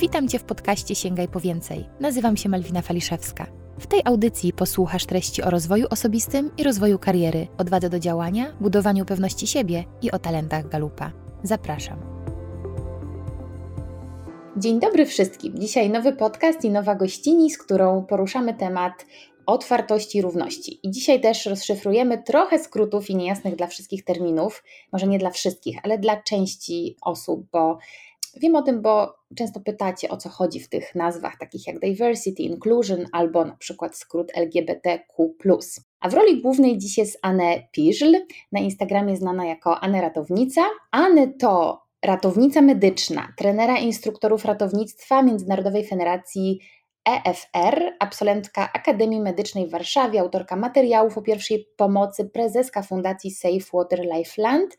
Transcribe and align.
Witam 0.00 0.28
Cię 0.28 0.38
w 0.38 0.44
podcaście 0.44 0.94
Sięgaj 0.94 1.28
po 1.28 1.40
więcej. 1.40 1.84
Nazywam 2.00 2.36
się 2.36 2.48
Malwina 2.48 2.82
Faliszewska. 2.82 3.46
W 3.78 3.86
tej 3.86 4.00
audycji 4.04 4.52
posłuchasz 4.52 5.06
treści 5.06 5.42
o 5.42 5.50
rozwoju 5.50 5.86
osobistym 5.90 6.50
i 6.58 6.64
rozwoju 6.64 6.98
kariery, 6.98 7.46
odwadze 7.58 7.90
do 7.90 7.98
działania, 7.98 8.52
budowaniu 8.60 9.04
pewności 9.04 9.46
siebie 9.46 9.84
i 10.02 10.10
o 10.10 10.18
talentach 10.18 10.68
Galupa. 10.68 11.12
Zapraszam. 11.42 11.98
Dzień 14.56 14.80
dobry 14.80 15.06
wszystkim. 15.06 15.58
Dzisiaj 15.58 15.90
nowy 15.90 16.12
podcast 16.12 16.64
i 16.64 16.70
nowa 16.70 16.94
gościni, 16.94 17.50
z 17.50 17.58
którą 17.58 18.04
poruszamy 18.04 18.54
temat 18.54 19.06
otwartości 19.46 20.18
i 20.18 20.22
równości. 20.22 20.80
I 20.82 20.90
dzisiaj 20.90 21.20
też 21.20 21.46
rozszyfrujemy 21.46 22.22
trochę 22.22 22.58
skrótów 22.58 23.10
i 23.10 23.16
niejasnych 23.16 23.56
dla 23.56 23.66
wszystkich 23.66 24.04
terminów, 24.04 24.64
może 24.92 25.06
nie 25.06 25.18
dla 25.18 25.30
wszystkich, 25.30 25.78
ale 25.82 25.98
dla 25.98 26.22
części 26.22 26.96
osób, 27.02 27.46
bo 27.52 27.78
Wiem 28.38 28.56
o 28.56 28.62
tym, 28.62 28.82
bo 28.82 29.14
często 29.36 29.60
pytacie 29.60 30.08
o 30.08 30.16
co 30.16 30.28
chodzi 30.28 30.60
w 30.60 30.68
tych 30.68 30.94
nazwach 30.94 31.38
takich 31.38 31.66
jak 31.66 31.78
diversity, 31.78 32.42
inclusion 32.42 33.06
albo 33.12 33.44
na 33.44 33.56
przykład 33.56 33.96
skrót 33.96 34.32
LGBTQ. 34.36 35.34
A 36.00 36.08
w 36.08 36.14
roli 36.14 36.42
głównej 36.42 36.78
dziś 36.78 36.98
jest 36.98 37.18
Anne 37.22 37.68
Piżl, 37.72 38.14
na 38.52 38.60
Instagramie 38.60 39.16
znana 39.16 39.46
jako 39.46 39.80
Anne 39.80 40.00
Ratownica. 40.00 40.62
Anne 40.90 41.28
to 41.28 41.82
ratownica 42.04 42.60
medyczna, 42.60 43.32
trenera 43.36 43.78
instruktorów 43.78 44.44
ratownictwa 44.44 45.22
Międzynarodowej 45.22 45.86
Federacji 45.86 46.60
EFR, 47.08 47.96
absolwentka 47.98 48.72
Akademii 48.72 49.20
Medycznej 49.20 49.66
w 49.66 49.70
Warszawie, 49.70 50.20
autorka 50.20 50.56
materiałów 50.56 51.18
o 51.18 51.22
pierwszej 51.22 51.68
pomocy, 51.76 52.24
prezeska 52.24 52.82
Fundacji 52.82 53.30
Safe 53.30 53.70
Water 53.74 54.00
Lifeland, 54.00 54.76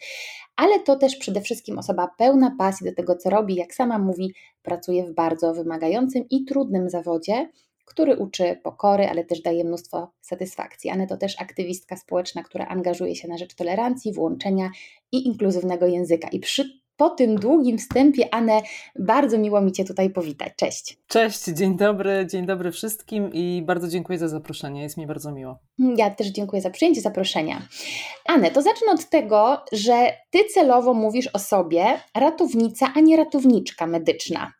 ale 0.55 0.79
to 0.79 0.95
też 0.95 1.15
przede 1.15 1.41
wszystkim 1.41 1.79
osoba 1.79 2.09
pełna 2.17 2.55
pasji 2.57 2.85
do 2.89 2.95
tego, 2.95 3.15
co 3.15 3.29
robi. 3.29 3.55
Jak 3.55 3.73
sama 3.73 3.99
mówi, 3.99 4.33
pracuje 4.61 5.05
w 5.05 5.13
bardzo 5.13 5.53
wymagającym 5.53 6.23
i 6.29 6.45
trudnym 6.45 6.89
zawodzie, 6.89 7.49
który 7.85 8.17
uczy 8.17 8.59
pokory, 8.63 9.07
ale 9.07 9.25
też 9.25 9.41
daje 9.41 9.63
mnóstwo 9.63 10.11
satysfakcji. 10.21 10.89
Anne 10.89 11.07
to 11.07 11.17
też 11.17 11.41
aktywistka 11.41 11.97
społeczna, 11.97 12.43
która 12.43 12.65
angażuje 12.65 13.15
się 13.15 13.27
na 13.27 13.37
rzecz 13.37 13.55
tolerancji, 13.55 14.13
włączenia 14.13 14.69
i 15.11 15.27
inkluzywnego 15.27 15.87
języka. 15.87 16.27
I 16.27 16.39
przy 16.39 16.79
po 16.99 17.09
tym 17.09 17.35
długim 17.35 17.77
wstępie, 17.77 18.33
Anę, 18.33 18.61
bardzo 18.99 19.37
miło 19.37 19.61
mi 19.61 19.71
Cię 19.71 19.85
tutaj 19.85 20.09
powitać. 20.09 20.53
Cześć. 20.55 20.97
Cześć, 21.07 21.43
dzień 21.45 21.77
dobry, 21.77 22.27
dzień 22.31 22.45
dobry 22.45 22.71
wszystkim 22.71 23.29
i 23.33 23.63
bardzo 23.65 23.87
dziękuję 23.87 24.19
za 24.19 24.27
zaproszenie, 24.27 24.81
jest 24.81 24.97
mi 24.97 25.07
bardzo 25.07 25.31
miło. 25.31 25.59
Ja 25.97 26.09
też 26.09 26.27
dziękuję 26.27 26.61
za 26.61 26.69
przyjęcie 26.69 27.01
zaproszenia. 27.01 27.61
Anę, 28.25 28.51
to 28.51 28.61
zacznę 28.61 28.91
od 28.91 29.09
tego, 29.09 29.63
że 29.71 30.13
Ty 30.29 30.39
celowo 30.53 30.93
mówisz 30.93 31.27
o 31.33 31.39
sobie 31.39 31.85
ratownica, 32.15 32.91
a 32.95 32.99
nie 32.99 33.17
ratowniczka 33.17 33.87
medyczna. 33.87 34.53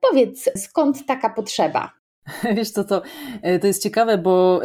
Powiedz, 0.00 0.50
skąd 0.56 1.06
taka 1.06 1.30
potrzeba? 1.30 2.01
Wiesz 2.56 2.70
co, 2.70 2.84
to, 2.84 3.02
e, 3.42 3.58
to 3.58 3.66
jest 3.66 3.82
ciekawe, 3.82 4.18
bo 4.18 4.60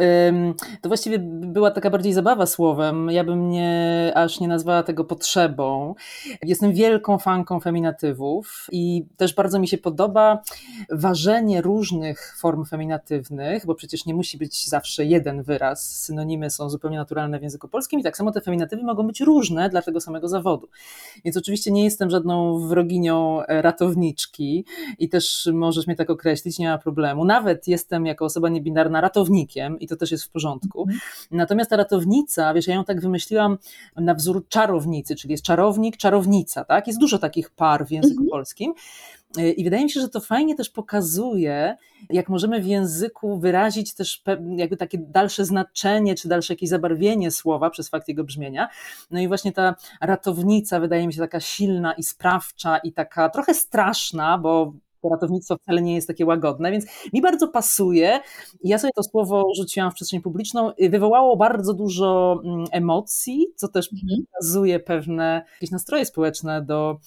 to 0.80 0.88
właściwie 0.88 1.18
była 1.18 1.70
taka 1.70 1.90
bardziej 1.90 2.12
zabawa 2.12 2.46
słowem. 2.46 3.10
Ja 3.10 3.24
bym 3.24 3.50
nie, 3.50 4.12
aż 4.14 4.40
nie 4.40 4.48
nazwała 4.48 4.82
tego 4.82 5.04
potrzebą. 5.04 5.94
Jestem 6.42 6.72
wielką 6.72 7.18
fanką 7.18 7.60
feminatywów 7.60 8.66
i 8.72 9.04
też 9.16 9.34
bardzo 9.34 9.58
mi 9.58 9.68
się 9.68 9.78
podoba 9.78 10.42
ważenie 10.90 11.62
różnych 11.62 12.36
form 12.38 12.64
feminatywnych, 12.64 13.66
bo 13.66 13.74
przecież 13.74 14.06
nie 14.06 14.14
musi 14.14 14.38
być 14.38 14.68
zawsze 14.68 15.04
jeden 15.04 15.42
wyraz. 15.42 15.96
Synonimy 15.96 16.50
są 16.50 16.70
zupełnie 16.70 16.96
naturalne 16.96 17.38
w 17.38 17.42
języku 17.42 17.68
polskim 17.68 18.00
i 18.00 18.02
tak 18.02 18.16
samo 18.16 18.32
te 18.32 18.40
feminatywy 18.40 18.82
mogą 18.82 19.06
być 19.06 19.20
różne 19.20 19.68
dla 19.68 19.82
tego 19.82 20.00
samego 20.00 20.28
zawodu. 20.28 20.68
Więc 21.24 21.36
oczywiście 21.36 21.70
nie 21.70 21.84
jestem 21.84 22.10
żadną 22.10 22.58
wroginią 22.68 23.42
ratowniczki 23.48 24.64
i 24.98 25.08
też 25.08 25.48
możesz 25.52 25.86
mnie 25.86 25.96
tak 25.96 26.10
określić, 26.10 26.58
nie 26.58 26.68
ma 26.68 26.78
problemu. 26.78 27.24
Nawet 27.24 27.47
nawet 27.48 27.68
jestem 27.68 28.06
jako 28.06 28.24
osoba 28.24 28.48
niebinarna 28.48 29.00
ratownikiem 29.00 29.78
i 29.78 29.86
to 29.86 29.96
też 29.96 30.10
jest 30.10 30.24
w 30.24 30.30
porządku. 30.30 30.80
Mhm. 30.80 31.00
Natomiast 31.30 31.70
ta 31.70 31.76
ratownica, 31.76 32.54
wiesz, 32.54 32.66
ja 32.66 32.74
ją 32.74 32.84
tak 32.84 33.00
wymyśliłam 33.00 33.58
na 33.96 34.14
wzór 34.14 34.48
czarownicy, 34.48 35.16
czyli 35.16 35.32
jest 35.32 35.44
czarownik, 35.44 35.96
czarownica, 35.96 36.64
tak? 36.64 36.86
Jest 36.86 36.98
dużo 36.98 37.18
takich 37.18 37.50
par 37.50 37.86
w 37.86 37.90
języku 37.90 38.22
mhm. 38.22 38.30
polskim. 38.30 38.74
I 39.56 39.64
wydaje 39.64 39.84
mi 39.84 39.90
się, 39.90 40.00
że 40.00 40.08
to 40.08 40.20
fajnie 40.20 40.54
też 40.54 40.70
pokazuje, 40.70 41.76
jak 42.10 42.28
możemy 42.28 42.60
w 42.60 42.66
języku 42.66 43.38
wyrazić 43.38 43.94
też 43.94 44.22
jakby 44.56 44.76
takie 44.76 44.98
dalsze 44.98 45.44
znaczenie, 45.44 46.14
czy 46.14 46.28
dalsze 46.28 46.52
jakieś 46.52 46.68
zabarwienie 46.68 47.30
słowa 47.30 47.70
przez 47.70 47.88
fakt 47.88 48.08
jego 48.08 48.24
brzmienia. 48.24 48.68
No 49.10 49.20
i 49.20 49.28
właśnie 49.28 49.52
ta 49.52 49.74
ratownica 50.00 50.80
wydaje 50.80 51.06
mi 51.06 51.12
się 51.12 51.20
taka 51.20 51.40
silna 51.40 51.92
i 51.92 52.02
sprawcza 52.02 52.78
i 52.78 52.92
taka 52.92 53.28
trochę 53.28 53.54
straszna, 53.54 54.38
bo 54.38 54.72
to 55.08 55.14
ratownictwo 55.14 55.56
wcale 55.56 55.82
nie 55.82 55.94
jest 55.94 56.08
takie 56.08 56.26
łagodne, 56.26 56.70
więc 56.70 56.86
mi 57.12 57.22
bardzo 57.22 57.48
pasuje. 57.48 58.20
Ja 58.64 58.78
sobie 58.78 58.92
to 58.96 59.02
słowo 59.02 59.44
rzuciłam 59.56 59.90
w 59.90 59.94
przestrzeń 59.94 60.20
publiczną, 60.20 60.72
wywołało 60.90 61.36
bardzo 61.36 61.74
dużo 61.74 62.40
mm, 62.44 62.64
emocji, 62.72 63.46
co 63.56 63.68
też 63.68 63.92
mhm. 63.92 64.22
pokazuje 64.32 64.80
pewne 64.80 65.42
jakieś 65.54 65.70
nastroje 65.70 66.04
społeczne 66.04 66.62
do, 66.62 66.98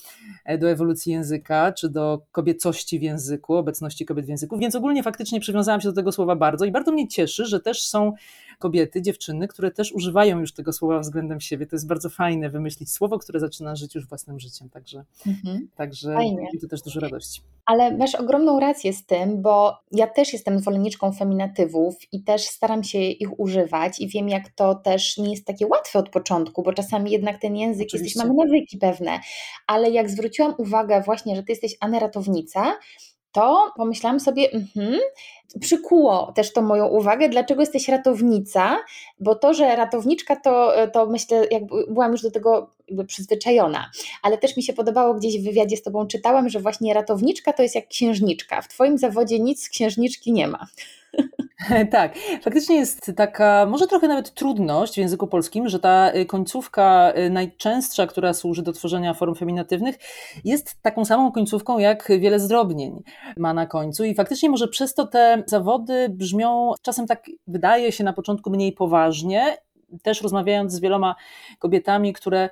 e, 0.45 0.57
do 0.57 0.69
ewolucji 0.69 1.11
języka, 1.11 1.71
czy 1.71 1.89
do 1.89 2.21
kobiecości 2.31 2.99
w 2.99 3.01
języku, 3.01 3.55
obecności 3.55 4.05
kobiet 4.05 4.25
w 4.25 4.29
języku, 4.29 4.57
więc 4.57 4.75
ogólnie 4.75 5.03
faktycznie 5.03 5.39
przywiązałam 5.39 5.81
się 5.81 5.89
do 5.89 5.95
tego 5.95 6.11
słowa 6.11 6.35
bardzo 6.35 6.65
i 6.65 6.71
bardzo 6.71 6.91
mnie 6.91 7.07
cieszy, 7.07 7.45
że 7.45 7.59
też 7.59 7.83
są 7.83 8.13
kobiety, 8.61 9.01
dziewczyny, 9.01 9.47
które 9.47 9.71
też 9.71 9.91
używają 9.91 10.39
już 10.39 10.53
tego 10.53 10.73
słowa 10.73 10.99
względem 10.99 11.41
siebie. 11.41 11.67
To 11.67 11.75
jest 11.75 11.87
bardzo 11.87 12.09
fajne 12.09 12.49
wymyślić 12.49 12.91
słowo, 12.91 13.19
które 13.19 13.39
zaczyna 13.39 13.75
żyć 13.75 13.95
już 13.95 14.07
własnym 14.07 14.39
życiem, 14.39 14.69
także, 14.69 15.03
mhm. 15.27 15.67
także 15.75 16.15
to 16.61 16.67
też 16.67 16.81
dużo 16.81 16.99
radości. 16.99 17.41
Ale 17.65 17.97
masz 17.97 18.15
ogromną 18.15 18.59
rację 18.59 18.93
z 18.93 19.05
tym, 19.05 19.41
bo 19.41 19.77
ja 19.91 20.07
też 20.07 20.33
jestem 20.33 20.59
zwolenniczką 20.59 21.11
feminatywów 21.13 21.95
i 22.11 22.23
też 22.23 22.41
staram 22.41 22.83
się 22.83 22.99
ich 22.99 23.39
używać 23.39 23.99
i 23.99 24.07
wiem, 24.07 24.29
jak 24.29 24.49
to 24.49 24.75
też 24.75 25.17
nie 25.17 25.31
jest 25.31 25.45
takie 25.45 25.67
łatwe 25.67 25.99
od 25.99 26.09
początku, 26.09 26.63
bo 26.63 26.73
czasami 26.73 27.11
jednak 27.11 27.41
ten 27.41 27.55
język, 27.55 27.93
jesteś, 27.93 28.15
mamy 28.15 28.33
nawyki 28.33 28.77
pewne, 28.77 29.19
ale 29.67 29.89
jak 29.89 30.09
zwróciłam 30.09 30.53
uwagę 30.57 31.01
właśnie, 31.05 31.35
że 31.35 31.43
ty 31.43 31.51
jesteś 31.51 31.75
aneratownica, 31.79 32.73
to 33.31 33.71
pomyślałam 33.77 34.19
sobie, 34.19 34.51
mhm, 34.51 34.99
przykuło 35.59 36.31
też 36.35 36.53
to 36.53 36.61
moją 36.61 36.87
uwagę, 36.87 37.29
dlaczego 37.29 37.61
jesteś 37.61 37.87
ratownica, 37.87 38.77
bo 39.19 39.35
to, 39.35 39.53
że 39.53 39.75
ratowniczka, 39.75 40.35
to, 40.35 40.73
to 40.93 41.05
myślę, 41.05 41.47
jakby 41.51 41.87
byłam 41.87 42.11
już 42.11 42.21
do 42.21 42.31
tego 42.31 42.69
przyzwyczajona, 43.07 43.91
ale 44.21 44.37
też 44.37 44.57
mi 44.57 44.63
się 44.63 44.73
podobało 44.73 45.13
gdzieś 45.13 45.39
w 45.39 45.43
wywiadzie 45.43 45.77
z 45.77 45.83
Tobą 45.83 46.07
czytałam, 46.07 46.49
że 46.49 46.59
właśnie 46.59 46.93
ratowniczka 46.93 47.53
to 47.53 47.63
jest 47.63 47.75
jak 47.75 47.87
księżniczka. 47.87 48.61
W 48.61 48.67
Twoim 48.67 48.97
zawodzie 48.97 49.39
nic 49.39 49.69
księżniczki 49.69 50.33
nie 50.33 50.47
ma. 50.47 50.67
Tak, 51.91 52.15
faktycznie 52.41 52.75
jest 52.75 53.11
taka, 53.15 53.65
może 53.65 53.87
trochę 53.87 54.07
nawet 54.07 54.33
trudność 54.33 54.93
w 54.93 54.97
języku 54.97 55.27
polskim, 55.27 55.69
że 55.69 55.79
ta 55.79 56.11
y, 56.15 56.25
końcówka 56.25 57.13
y, 57.17 57.29
najczęstsza, 57.29 58.07
która 58.07 58.33
służy 58.33 58.63
do 58.63 58.73
tworzenia 58.73 59.13
form 59.13 59.35
feminatywnych, 59.35 59.95
jest 60.43 60.81
taką 60.81 61.05
samą 61.05 61.31
końcówką 61.31 61.79
jak 61.79 62.11
wiele 62.19 62.39
zdrobnień 62.39 63.03
ma 63.37 63.53
na 63.53 63.65
końcu. 63.65 64.03
I 64.03 64.15
faktycznie 64.15 64.49
może 64.49 64.67
przez 64.67 64.93
to 64.93 65.07
te 65.07 65.43
zawody 65.45 66.09
brzmią 66.09 66.73
czasem 66.81 67.07
tak, 67.07 67.25
wydaje 67.47 67.91
się 67.91 68.03
na 68.03 68.13
początku 68.13 68.49
mniej 68.49 68.71
poważnie, 68.71 69.57
też 70.03 70.21
rozmawiając 70.21 70.73
z 70.73 70.79
wieloma 70.79 71.15
kobietami, 71.59 72.13
które 72.13 72.49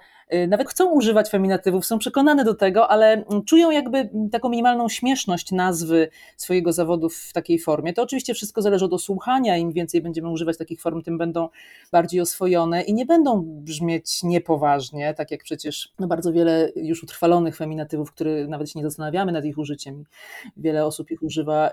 nawet 0.47 0.69
chcą 0.69 0.91
używać 0.91 1.29
feminatywów, 1.29 1.85
są 1.85 1.99
przekonane 1.99 2.43
do 2.43 2.53
tego, 2.53 2.87
ale 2.87 3.23
czują 3.45 3.71
jakby 3.71 4.09
taką 4.31 4.49
minimalną 4.49 4.89
śmieszność 4.89 5.51
nazwy 5.51 6.09
swojego 6.37 6.73
zawodu 6.73 7.09
w 7.09 7.33
takiej 7.33 7.59
formie. 7.59 7.93
To 7.93 8.01
oczywiście 8.01 8.33
wszystko 8.33 8.61
zależy 8.61 8.85
od 8.85 8.93
osłuchania, 8.93 9.57
im 9.57 9.71
więcej 9.71 10.01
będziemy 10.01 10.29
używać 10.29 10.57
takich 10.57 10.81
form, 10.81 11.01
tym 11.01 11.17
będą 11.17 11.49
bardziej 11.91 12.21
oswojone 12.21 12.81
i 12.81 12.93
nie 12.93 13.05
będą 13.05 13.41
brzmieć 13.45 14.23
niepoważnie, 14.23 15.13
tak 15.13 15.31
jak 15.31 15.43
przecież 15.43 15.93
no 15.99 16.07
bardzo 16.07 16.33
wiele 16.33 16.71
już 16.75 17.03
utrwalonych 17.03 17.57
feminatywów, 17.57 18.11
które 18.11 18.47
nawet 18.47 18.69
się 18.69 18.79
nie 18.79 18.85
zastanawiamy 18.85 19.31
nad 19.31 19.45
ich 19.45 19.57
użyciem. 19.57 20.03
Wiele 20.57 20.85
osób 20.85 21.11
ich 21.11 21.23
używa, 21.23 21.71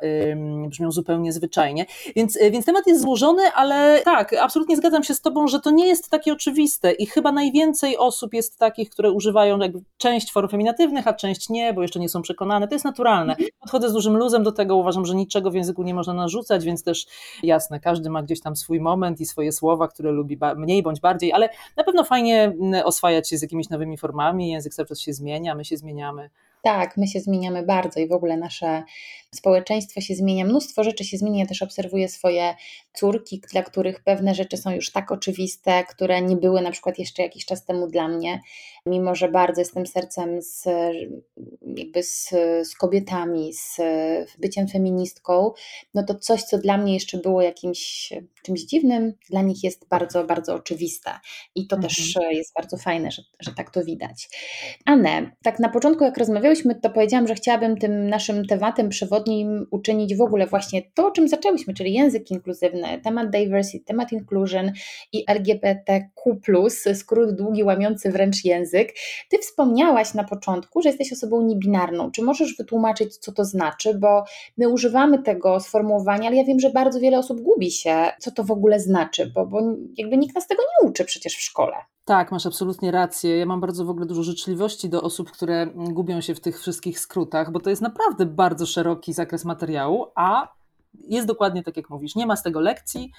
brzmią 0.68 0.90
zupełnie 0.90 1.32
zwyczajnie. 1.32 1.86
Więc, 2.16 2.36
y, 2.36 2.50
więc 2.50 2.66
temat 2.66 2.86
jest 2.86 3.02
złożony, 3.02 3.42
ale 3.54 4.00
tak, 4.04 4.32
absolutnie 4.32 4.76
zgadzam 4.76 5.04
się 5.04 5.14
z 5.14 5.20
Tobą, 5.20 5.48
że 5.48 5.60
to 5.60 5.70
nie 5.70 5.86
jest 5.86 6.10
takie 6.10 6.32
oczywiste 6.32 6.92
i 6.92 7.06
chyba 7.06 7.32
najwięcej 7.32 7.96
osób 7.96 8.34
jest 8.34 8.45
jest 8.46 8.58
takich, 8.58 8.90
które 8.90 9.10
używają 9.10 9.58
jakby 9.58 9.80
część 9.98 10.32
form 10.32 10.48
feminatywnych, 10.48 11.06
a 11.06 11.12
część 11.14 11.48
nie, 11.48 11.74
bo 11.74 11.82
jeszcze 11.82 12.00
nie 12.00 12.08
są 12.08 12.22
przekonane. 12.22 12.68
To 12.68 12.74
jest 12.74 12.84
naturalne. 12.84 13.32
Mhm. 13.32 13.48
Podchodzę 13.60 13.90
z 13.90 13.92
dużym 13.92 14.16
luzem 14.16 14.42
do 14.42 14.52
tego, 14.52 14.76
uważam, 14.76 15.06
że 15.06 15.14
niczego 15.14 15.50
w 15.50 15.54
języku 15.54 15.82
nie 15.82 15.94
można 15.94 16.14
narzucać, 16.14 16.64
więc 16.64 16.82
też 16.82 17.06
jasne, 17.42 17.80
każdy 17.80 18.10
ma 18.10 18.22
gdzieś 18.22 18.40
tam 18.40 18.56
swój 18.56 18.80
moment 18.80 19.20
i 19.20 19.26
swoje 19.26 19.52
słowa, 19.52 19.88
które 19.88 20.10
lubi 20.10 20.38
mniej 20.56 20.82
bądź 20.82 21.00
bardziej, 21.00 21.32
ale 21.32 21.48
na 21.76 21.84
pewno 21.84 22.04
fajnie 22.04 22.56
oswajać 22.84 23.28
się 23.28 23.38
z 23.38 23.42
jakimiś 23.42 23.68
nowymi 23.68 23.98
formami. 23.98 24.50
Język 24.50 24.74
cały 24.74 24.86
czas 24.86 25.00
się 25.00 25.12
zmienia, 25.12 25.54
my 25.54 25.64
się 25.64 25.76
zmieniamy. 25.76 26.30
Tak, 26.62 26.96
my 26.96 27.06
się 27.06 27.20
zmieniamy 27.20 27.62
bardzo 27.62 28.00
i 28.00 28.08
w 28.08 28.12
ogóle 28.12 28.36
nasze 28.36 28.82
społeczeństwo 29.34 30.00
się 30.00 30.14
zmienia, 30.14 30.44
mnóstwo 30.44 30.84
rzeczy 30.84 31.04
się 31.04 31.18
zmienia. 31.18 31.40
Ja 31.40 31.46
też 31.46 31.62
obserwuję 31.62 32.08
swoje 32.08 32.54
córki, 32.94 33.42
dla 33.52 33.62
których 33.62 34.02
pewne 34.02 34.34
rzeczy 34.34 34.56
są 34.56 34.70
już 34.70 34.92
tak 34.92 35.12
oczywiste, 35.12 35.84
które 35.84 36.22
nie 36.22 36.36
były 36.36 36.60
na 36.60 36.70
przykład 36.70 36.98
jeszcze 36.98 37.22
jakiś 37.22 37.44
czas 37.44 37.64
temu 37.64 37.88
dla 37.88 38.08
mnie. 38.08 38.40
Mimo 38.86 39.14
że 39.14 39.28
bardzo 39.28 39.60
jestem 39.60 39.86
sercem 39.86 40.42
z, 40.42 40.64
jakby 41.76 42.02
z, 42.02 42.30
z 42.62 42.74
kobietami, 42.74 43.52
z 43.52 43.80
byciem 44.38 44.68
feministką, 44.68 45.52
no 45.94 46.02
to 46.02 46.14
coś, 46.14 46.42
co 46.42 46.58
dla 46.58 46.78
mnie 46.78 46.94
jeszcze 46.94 47.18
było 47.18 47.42
jakimś 47.42 48.12
czymś 48.46 48.60
dziwnym, 48.60 49.12
dla 49.30 49.42
nich 49.42 49.64
jest 49.64 49.88
bardzo, 49.88 50.24
bardzo 50.24 50.54
oczywiste. 50.54 51.10
I 51.54 51.66
to 51.66 51.76
mhm. 51.76 51.88
też 51.88 52.14
jest 52.30 52.54
bardzo 52.54 52.76
fajne, 52.76 53.10
że, 53.10 53.22
że 53.40 53.54
tak 53.54 53.70
to 53.70 53.84
widać. 53.84 54.28
Anne, 54.84 55.30
tak 55.42 55.58
na 55.58 55.68
początku, 55.68 56.04
jak 56.04 56.18
rozmawiałyśmy, 56.18 56.74
to 56.74 56.90
powiedziałam, 56.90 57.28
że 57.28 57.34
chciałabym 57.34 57.76
tym 57.76 58.08
naszym 58.08 58.46
tematem 58.46 58.88
przewodnim 58.88 59.66
uczynić 59.70 60.16
w 60.16 60.20
ogóle 60.20 60.46
właśnie 60.46 60.82
to, 60.94 61.06
o 61.06 61.10
czym 61.10 61.28
zaczęłyśmy, 61.28 61.74
czyli 61.74 61.92
język 61.92 62.30
inkluzywny, 62.30 63.00
temat 63.04 63.30
diversity, 63.30 63.84
temat 63.84 64.12
inclusion 64.12 64.72
i 65.12 65.24
LGBTQ, 65.28 66.70
skrót 66.94 67.36
długi, 67.36 67.64
łamiący 67.64 68.10
wręcz 68.10 68.44
język. 68.44 68.75
Ty 69.28 69.38
wspomniałaś 69.38 70.14
na 70.14 70.24
początku, 70.24 70.82
że 70.82 70.88
jesteś 70.88 71.12
osobą 71.12 71.42
niebinarną. 71.42 72.10
Czy 72.10 72.22
możesz 72.22 72.56
wytłumaczyć, 72.56 73.16
co 73.16 73.32
to 73.32 73.44
znaczy? 73.44 73.94
Bo 73.94 74.24
my 74.56 74.68
używamy 74.68 75.22
tego 75.22 75.60
sformułowania, 75.60 76.28
ale 76.28 76.36
ja 76.36 76.44
wiem, 76.44 76.60
że 76.60 76.70
bardzo 76.70 77.00
wiele 77.00 77.18
osób 77.18 77.40
gubi 77.40 77.70
się, 77.70 78.12
co 78.20 78.30
to 78.30 78.44
w 78.44 78.50
ogóle 78.50 78.80
znaczy, 78.80 79.32
bo, 79.34 79.46
bo 79.46 79.60
jakby 79.96 80.16
nikt 80.16 80.34
nas 80.34 80.46
tego 80.46 80.62
nie 80.62 80.88
uczy 80.88 81.04
przecież 81.04 81.36
w 81.36 81.40
szkole. 81.40 81.76
Tak, 82.04 82.32
masz 82.32 82.46
absolutnie 82.46 82.90
rację. 82.90 83.38
Ja 83.38 83.46
mam 83.46 83.60
bardzo 83.60 83.84
w 83.84 83.90
ogóle 83.90 84.06
dużo 84.06 84.22
życzliwości 84.22 84.88
do 84.88 85.02
osób, 85.02 85.30
które 85.30 85.66
gubią 85.74 86.20
się 86.20 86.34
w 86.34 86.40
tych 86.40 86.60
wszystkich 86.60 87.00
skrótach, 87.00 87.52
bo 87.52 87.60
to 87.60 87.70
jest 87.70 87.82
naprawdę 87.82 88.26
bardzo 88.26 88.66
szeroki 88.66 89.12
zakres 89.12 89.44
materiału, 89.44 90.06
a 90.14 90.48
jest 91.08 91.26
dokładnie 91.26 91.62
tak, 91.62 91.76
jak 91.76 91.90
mówisz. 91.90 92.14
Nie 92.14 92.26
ma 92.26 92.36
z 92.36 92.42
tego 92.42 92.60
lekcji, 92.60 93.10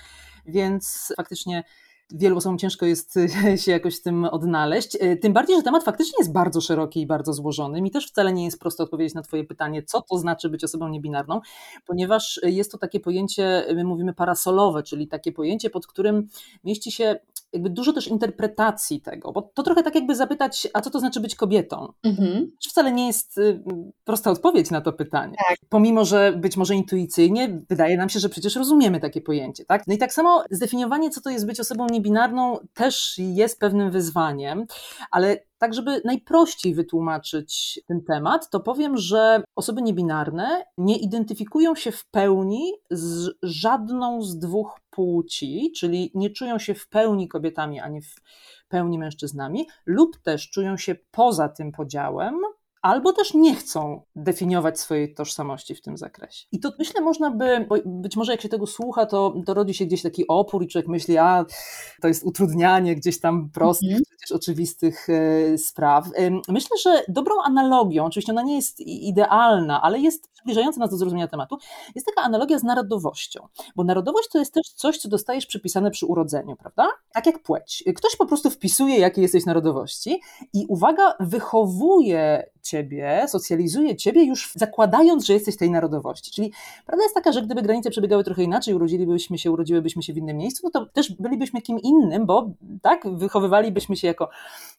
więc 0.46 1.14
faktycznie 1.18 1.64
wielu 2.12 2.38
osobom 2.38 2.58
ciężko 2.58 2.86
jest 2.86 3.20
się 3.64 3.72
jakoś 3.72 4.02
tym 4.02 4.26
odnaleźć. 4.26 4.98
E, 5.00 5.16
tym 5.16 5.34
bardziej, 5.34 5.56
że 5.56 5.64
temat 5.64 5.84
faktycznie 5.84 6.14
jest 6.20 6.32
bardzo 6.32 6.62
szeroki 6.62 7.02
i 7.02 7.08
bardzo 7.08 7.34
złożony. 7.34 7.82
Mi 7.82 7.92
też 7.92 8.08
wcale 8.08 8.34
nie 8.34 8.46
jest 8.46 8.60
prosto 8.60 8.84
odpowiedzieć 8.84 9.16
na 9.16 9.22
Twoje 9.22 9.44
pytanie, 9.44 9.84
co 9.84 10.02
to 10.02 10.18
znaczy 10.18 10.50
być 10.50 10.64
osobą 10.64 10.88
niebinarną, 10.88 11.42
ponieważ 11.86 12.40
jest 12.44 12.72
to 12.72 12.78
takie 12.78 13.00
pojęcie, 13.00 13.66
my 13.76 13.84
mówimy 13.84 14.14
parasolowe, 14.14 14.84
czyli 14.84 15.08
takie 15.08 15.32
pojęcie, 15.32 15.70
pod 15.70 15.88
którym 15.88 16.28
mieści 16.64 16.92
się 16.92 17.20
jakby 17.54 17.70
dużo 17.70 17.94
też 17.94 18.08
interpretacji 18.08 19.02
tego, 19.02 19.32
bo 19.32 19.42
to 19.42 19.64
trochę 19.64 19.84
tak 19.84 19.96
jakby 19.96 20.16
zapytać, 20.16 20.68
a 20.74 20.82
co 20.82 20.90
to 20.90 21.00
znaczy 21.00 21.20
być 21.20 21.36
kobietą? 21.36 21.94
Mhm. 22.04 22.52
Wcale 22.70 22.92
nie 22.92 23.08
jest 23.08 23.38
y, 23.38 23.64
prosta 24.04 24.32
odpowiedź 24.32 24.72
na 24.72 24.82
to 24.82 24.94
pytanie. 24.94 25.36
Tak. 25.50 25.58
Pomimo, 25.70 26.06
że 26.06 26.34
być 26.38 26.58
może 26.58 26.76
intuicyjnie 26.76 27.62
wydaje 27.70 27.98
nam 27.98 28.10
się, 28.10 28.20
że 28.20 28.30
przecież 28.30 28.56
rozumiemy 28.56 29.00
takie 29.00 29.22
pojęcie, 29.22 29.66
tak? 29.66 29.88
No 29.88 29.94
i 29.94 29.98
tak 29.98 30.14
samo 30.14 30.44
zdefiniowanie, 30.52 31.10
co 31.10 31.22
to 31.22 31.30
jest 31.30 31.46
być 31.46 31.60
osobą 31.60 31.88
niebinarną 31.92 32.58
też 32.74 33.18
jest 33.18 33.60
pewnym 33.60 33.92
wyzwaniem, 33.92 34.66
ale 35.12 35.38
tak, 35.58 35.74
żeby 35.74 36.02
najprościej 36.06 36.76
wytłumaczyć 36.76 37.80
ten 37.88 38.04
temat, 38.04 38.50
to 38.50 38.60
powiem, 38.60 38.98
że 38.98 39.44
osoby 39.56 39.82
niebinarne 39.82 40.66
nie 40.78 40.98
identyfikują 40.98 41.76
się 41.76 41.92
w 41.92 42.06
pełni 42.06 42.74
z 42.92 43.30
żadną 43.44 44.22
z 44.22 44.40
dwóch 44.40 44.80
płci, 44.90 45.72
czyli 45.78 46.12
nie 46.16 46.30
czują 46.30 46.60
się 46.60 46.74
w 46.74 46.88
pełni 46.88 47.28
kobietami 47.28 47.80
ani 47.80 48.02
w 48.02 48.16
pełni 48.68 49.00
mężczyznami, 49.00 49.68
lub 49.86 50.18
też 50.18 50.50
czują 50.50 50.78
się 50.78 50.96
poza 51.12 51.50
tym 51.50 51.72
podziałem, 51.72 52.36
albo 52.82 53.14
też 53.14 53.34
nie 53.34 53.56
chcą 53.56 54.02
definiować 54.16 54.80
swojej 54.80 55.14
tożsamości 55.14 55.76
w 55.76 55.82
tym 55.82 55.98
zakresie. 55.98 56.46
I 56.52 56.60
to 56.60 56.72
myślę 56.80 57.02
można 57.02 57.32
by, 57.32 57.66
bo 57.70 57.76
być 57.86 58.16
może 58.16 58.32
jak 58.32 58.42
się 58.42 58.50
tego 58.50 58.68
słucha, 58.68 59.06
to, 59.06 59.34
to 59.46 59.54
rodzi 59.54 59.74
się 59.74 59.86
gdzieś 59.86 60.02
taki 60.02 60.28
opór 60.28 60.64
i 60.64 60.68
człowiek 60.68 60.88
myśli, 60.88 61.18
a 61.18 61.46
to 62.02 62.08
jest 62.08 62.24
utrudnianie 62.24 62.96
gdzieś 62.96 63.20
tam 63.20 63.50
prostych, 63.50 63.90
mm 63.90 64.02
-hmm. 64.02 64.10
przecież 64.10 64.32
oczywistych 64.32 65.08
e, 65.10 65.58
spraw. 65.58 66.10
Myślę, 66.50 66.78
że 66.84 67.04
dobrą 67.08 67.36
analogią, 67.44 68.06
oczywiście 68.06 68.32
ona 68.32 68.42
nie 68.42 68.56
jest 68.56 68.80
idealna, 68.80 69.82
ale 69.82 70.00
jest 70.00 70.30
przybliżająca 70.34 70.80
nas 70.80 70.90
do 70.90 70.98
zrozumienia 70.98 71.28
tematu, 71.28 71.58
jest 71.96 72.08
taka 72.08 72.22
analogia 72.22 72.60
z 72.60 72.64
narodowością, 72.64 73.48
bo 73.76 73.84
narodowość 73.84 74.30
to 74.30 74.40
jest 74.40 74.54
też 74.54 74.70
coś, 74.70 74.98
co 74.98 75.10
dostajesz 75.10 75.46
przypisane 75.46 75.92
przy 75.92 76.06
urodzeniu, 76.06 76.56
prawda? 76.56 76.88
Tak 77.14 77.26
jak 77.26 77.44
płeć. 77.44 77.84
Ktoś 77.96 78.16
po 78.16 78.26
prostu 78.26 78.50
wpisuje, 78.50 79.00
jakiej 79.00 79.22
jesteś 79.22 79.46
narodowości 79.46 80.22
i 80.54 80.66
uwaga, 80.70 81.14
wychowuje 81.20 82.50
ciebie, 82.70 83.26
socjalizuje 83.28 83.96
ciebie 83.96 84.24
już 84.24 84.52
zakładając, 84.56 85.26
że 85.26 85.34
jesteś 85.34 85.58
tej 85.58 85.72
narodowości. 85.72 86.32
Czyli 86.32 86.52
prawda 86.86 87.04
jest 87.04 87.16
taka, 87.16 87.32
że 87.32 87.42
gdyby 87.42 87.62
granice 87.62 87.90
przebiegały 87.90 88.24
trochę 88.24 88.44
inaczej, 88.44 88.74
urodzilibyśmy 88.74 89.38
się, 89.38 89.52
urodziłybyśmy 89.52 90.04
się 90.04 90.14
w 90.14 90.18
innym 90.18 90.38
miejscu, 90.38 90.62
no 90.64 90.70
to 90.70 90.86
też 90.86 91.12
bylibyśmy 91.20 91.62
kim 91.62 91.80
innym, 91.80 92.26
bo 92.26 92.50
tak, 92.82 93.08
wychowywalibyśmy 93.18 93.96
się 93.96 94.08
jako 94.08 94.30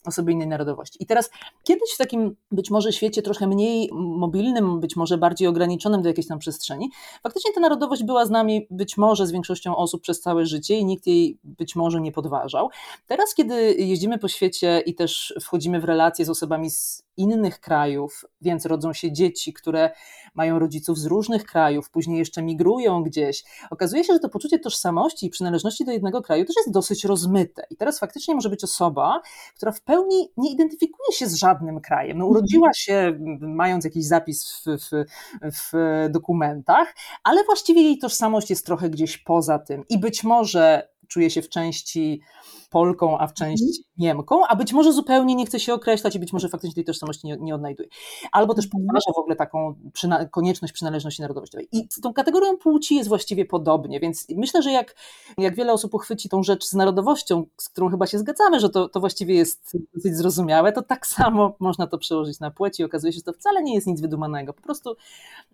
osoby 0.05 0.32
innej 0.32 0.46
narodowości. 0.46 1.02
I 1.02 1.06
teraz 1.06 1.31
kiedyś 1.64 1.94
w 1.94 1.99
takim 1.99 2.37
być 2.52 2.70
może 2.70 2.93
świecie 2.93 3.23
trochę 3.23 3.46
mniej 3.46 3.91
mobilnym, 3.93 4.81
być 4.81 4.96
może 4.96 5.19
bardziej 5.19 5.49
ograniczonym 5.49 6.02
do 6.02 6.08
jakiejś 6.08 6.26
tam 6.26 6.38
przestrzeni, 6.38 6.91
faktycznie 7.23 7.52
ta 7.52 7.61
narodowość 7.61 8.05
była 8.05 8.26
z 8.26 8.31
nami 8.31 8.67
być 8.70 8.96
może 8.96 9.26
z 9.26 9.32
większością 9.32 9.76
osób 9.76 10.02
przez 10.02 10.20
całe 10.20 10.46
życie 10.46 10.76
i 10.76 10.84
nikt 10.84 11.06
jej 11.06 11.38
być 11.44 11.76
może 11.76 12.00
nie 12.00 12.12
podważał. 12.12 12.69
Teraz, 13.06 13.34
kiedy 13.34 13.75
jeździmy 13.75 14.19
po 14.19 14.29
świecie 14.29 14.82
i 14.87 14.94
też 14.94 15.34
wchodzimy 15.41 15.81
w 15.81 15.84
relacje 15.84 16.25
z 16.25 16.31
osobami 16.31 16.70
z 16.70 17.07
innych 17.19 17.61
krajów, 17.61 18.25
więc 18.41 18.67
rodzą 18.67 18.93
się 18.93 19.12
dzieci, 19.12 19.53
które 19.53 19.91
mają 20.35 20.59
rodziców 20.59 20.99
z 20.99 21.06
różnych 21.06 21.44
krajów, 21.44 21.91
później 21.91 22.19
jeszcze 22.19 22.43
migrują 22.43 23.03
gdzieś. 23.03 23.44
Okazuje 23.70 24.05
się, 24.05 24.12
że 24.12 24.19
to 24.19 24.29
poczucie 24.29 24.59
tożsamości 24.59 25.26
i 25.26 25.31
przynależności 25.31 25.85
do 25.85 25.93
jednego 25.93 26.23
kraju 26.23 26.44
też 26.44 26.56
jest 26.56 26.70
dosyć 26.70 27.05
rozmyte. 27.05 27.67
I 27.70 27.76
teraz 27.76 27.99
faktycznie 27.99 28.35
może 28.35 28.49
być 28.50 28.65
osoba, 28.65 29.20
która 29.56 29.73
w 29.73 29.81
pełni 29.81 30.32
nie 30.37 30.53
identyfikuje 30.53 31.12
się 31.12 31.26
z 31.26 31.35
żadnym 31.35 31.81
krajem. 31.81 32.19
No, 32.19 32.26
urodziła 32.26 32.73
się 32.75 33.19
mając 33.41 33.85
jakiś 33.85 34.05
zapis 34.05 34.65
w, 34.67 34.79
w, 34.85 35.05
w 35.43 35.73
dokumentach, 36.11 36.94
ale 37.25 37.44
właściwie 37.44 37.82
jej 37.82 37.99
tożsamość 37.99 38.50
jest 38.50 38.67
trochę 38.67 38.91
gdzieś 38.91 39.19
poza 39.19 39.59
tym. 39.59 39.85
I 39.88 39.99
być 39.99 40.25
może 40.25 40.88
czuje 41.08 41.31
się 41.31 41.43
w 41.43 41.49
części 41.49 42.20
Polką, 42.70 43.19
a 43.19 43.26
w 43.26 43.34
części 43.34 43.64
mhm. 43.64 43.84
Niemką, 43.99 44.46
a 44.46 44.56
być 44.56 44.72
może 44.72 44.93
zupełnie 44.93 45.34
nie 45.34 45.46
chce 45.46 45.60
się 45.60 45.75
określać 45.75 46.16
i 46.16 46.19
być 46.19 46.32
może 46.32 46.49
faktycznie 46.49 46.75
tej 46.75 46.84
tożsamości 46.84 47.26
nie, 47.26 47.37
nie 47.40 47.55
odnajduje. 47.55 47.88
Albo 48.32 48.55
też 48.55 48.64
mhm. 48.64 48.84
podważa 48.84 49.12
w 49.16 49.19
ogóle 49.19 49.37
taką 49.37 49.75
przyna 49.93 50.25
konieczność 50.25 50.72
przynależności 50.72 51.22
narodowościowej. 51.22 51.69
I 51.72 51.87
z 51.90 52.00
tą 52.00 52.12
kategorią 52.12 52.56
płci 52.56 52.94
jest 52.94 53.08
właściwie 53.08 53.44
podobnie, 53.44 54.00
więc 54.00 54.26
myślę, 54.37 54.62
że 54.62 54.72
jak, 54.72 54.94
jak 55.38 55.55
wiele 55.55 55.72
osób 55.72 55.94
uchwyci 55.94 56.28
tą 56.28 56.43
rzecz 56.43 56.64
z 56.64 56.72
narodowością, 56.72 57.46
z 57.56 57.69
którą 57.69 57.88
chyba 57.90 58.06
się 58.06 58.19
zgadzamy, 58.19 58.60
że 58.60 58.70
to, 58.70 58.88
to 58.88 59.00
właściwie 59.00 59.34
jest 59.34 59.76
dosyć 59.94 60.16
zrozumiałe, 60.16 60.72
to 60.72 60.82
tak 60.82 61.06
samo 61.06 61.56
można 61.58 61.87
to 61.87 61.99
przełożyć 61.99 62.40
na 62.40 62.50
płeć 62.50 62.81
i 62.81 62.84
okazuje 62.84 63.12
się, 63.12 63.16
że 63.16 63.22
to 63.22 63.32
wcale 63.32 63.62
nie 63.62 63.75
jest 63.75 63.87
nic 63.87 64.00
wydumanego. 64.00 64.52
Po 64.52 64.62
prostu 64.62 64.96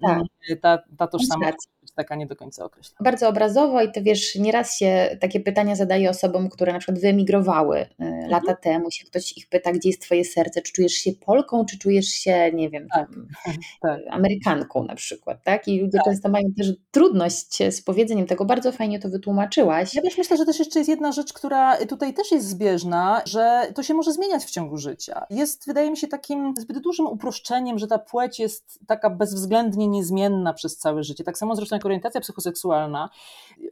tak. 0.01 0.11
Mm, 0.11 0.27
ta, 0.61 0.79
ta 0.99 1.07
tożsamość 1.07 1.59
jest 1.95 2.09
taka 2.09 2.15
nie 2.15 2.27
do 2.27 2.37
końca 2.37 2.65
określona. 2.65 2.99
Bardzo 3.01 3.29
obrazowo 3.29 3.83
i 3.83 3.93
to 3.93 4.03
wiesz, 4.03 4.35
nieraz 4.35 4.79
się 4.79 5.17
takie 5.21 5.41
pytania 5.41 5.77
zadaje 5.77 6.11
osobom, 6.11 6.49
które 6.49 6.73
na 6.73 6.79
przykład 6.79 7.01
wyemigrowały 7.01 7.81
y, 7.81 7.87
mhm. 7.99 8.31
lata 8.31 8.55
temu, 8.55 8.91
się 8.91 9.05
ktoś 9.05 9.37
ich 9.37 9.49
pyta, 9.49 9.73
gdzie 9.73 9.89
jest 9.89 10.03
twoje 10.03 10.25
serce, 10.25 10.63
czy 10.63 10.73
czujesz 10.73 10.93
się 10.93 11.13
Polką, 11.13 11.65
czy 11.65 11.79
czujesz 11.79 12.07
się, 12.07 12.53
nie 12.53 12.71
wiem, 12.71 12.87
tak. 12.95 13.09
tak. 13.83 14.01
Amerykanką 14.11 14.85
na 14.85 14.95
przykład, 14.95 15.43
tak? 15.45 15.69
I 15.69 15.81
ludzie 15.81 15.99
tak. 15.99 16.05
często 16.05 16.29
mają 16.29 16.45
też 16.59 16.73
trudność 16.91 17.59
z 17.71 17.83
powiedzeniem 17.83 18.27
tego, 18.27 18.45
bardzo 18.45 18.73
fajnie 18.73 18.99
to 18.99 19.09
wytłumaczyłaś. 19.09 19.95
Ja 19.95 20.03
też 20.03 20.19
myślę, 20.19 20.37
że 20.37 20.45
też 20.45 20.59
jeszcze 20.59 20.79
jest 20.79 20.89
jedna 20.89 21.13
rzecz, 21.13 21.33
która 21.33 21.77
tutaj 21.87 22.15
też 22.15 22.33
jest 22.33 22.49
zbieżna, 22.49 23.23
że 23.27 23.73
to 23.75 23.83
się 23.83 23.95
może 23.95 24.13
zmieniać 24.13 24.45
w 24.45 24.51
ciągu 24.51 24.77
życia. 24.77 25.27
Jest, 25.31 25.67
wydaje 25.67 25.91
mi 25.91 25.97
się, 25.97 26.09
takim 26.09 26.55
zbyt 26.59 26.79
dużym 26.79 27.07
uproszczeniem, 27.07 27.79
że 27.79 27.87
ta 27.87 27.99
płeć 27.99 28.39
jest 28.39 28.79
taka 28.87 29.11
bezwzględnie 29.11 29.89
niezmienna 29.89 30.53
przez 30.53 30.77
całe 30.77 31.03
życie. 31.03 31.25
Tak 31.25 31.39
samo 31.39 31.57
zresztą 31.57 31.77
jak 31.77 31.84
orientacja 31.87 32.21
psychoseksualna. 32.21 33.11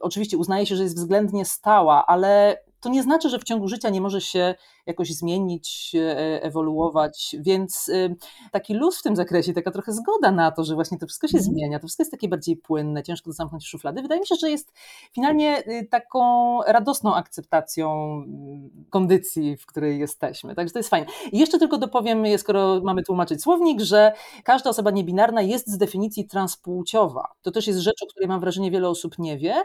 Oczywiście 0.01 0.37
uznaje 0.37 0.65
się, 0.65 0.75
że 0.75 0.83
jest 0.83 0.95
względnie 0.95 1.45
stała, 1.45 2.05
ale 2.05 2.63
to 2.79 2.89
nie 2.89 3.03
znaczy, 3.03 3.29
że 3.29 3.39
w 3.39 3.43
ciągu 3.43 3.67
życia 3.67 3.89
nie 3.89 4.01
może 4.01 4.21
się 4.21 4.55
jakoś 4.85 5.13
zmienić, 5.13 5.91
e, 5.95 6.43
ewoluować, 6.43 7.35
więc 7.39 7.89
y, 7.89 8.15
taki 8.51 8.73
luz 8.73 8.99
w 8.99 9.03
tym 9.03 9.15
zakresie, 9.15 9.53
taka 9.53 9.71
trochę 9.71 9.91
zgoda 9.91 10.31
na 10.31 10.51
to, 10.51 10.63
że 10.63 10.75
właśnie 10.75 10.97
to 10.97 11.07
wszystko 11.07 11.27
się 11.27 11.37
mhm. 11.37 11.53
zmienia, 11.53 11.79
to 11.79 11.87
wszystko 11.87 12.01
jest 12.01 12.11
takie 12.11 12.27
bardziej 12.27 12.57
płynne, 12.57 13.03
ciężko 13.03 13.29
to 13.29 13.33
zamknąć 13.33 13.63
w 13.63 13.67
szuflady. 13.67 14.01
Wydaje 14.01 14.21
mi 14.21 14.27
się, 14.27 14.35
że 14.35 14.49
jest 14.49 14.73
finalnie 15.11 15.67
y, 15.67 15.87
taką 15.91 16.59
radosną 16.67 17.15
akceptacją 17.15 18.13
mm, 18.13 18.69
kondycji, 18.89 19.57
w 19.57 19.65
której 19.65 19.99
jesteśmy. 19.99 20.55
Także 20.55 20.73
to 20.73 20.79
jest 20.79 20.89
fajne. 20.89 21.07
I 21.31 21.39
jeszcze 21.39 21.59
tylko 21.59 21.77
dopowiem, 21.77 22.23
skoro 22.37 22.81
mamy 22.83 23.03
tłumaczyć 23.03 23.41
słownik, 23.41 23.81
że 23.81 24.13
każda 24.43 24.69
osoba 24.69 24.91
niebinarna 24.91 25.41
jest 25.41 25.67
z 25.67 25.77
definicji 25.77 26.27
transpłciowa. 26.27 27.27
To 27.41 27.51
też 27.51 27.67
jest 27.67 27.79
rzecz, 27.79 28.03
o 28.03 28.07
której 28.07 28.27
mam 28.27 28.39
wrażenie 28.39 28.71
wiele 28.71 28.89
osób 28.89 29.19
nie 29.19 29.37
wie. 29.37 29.55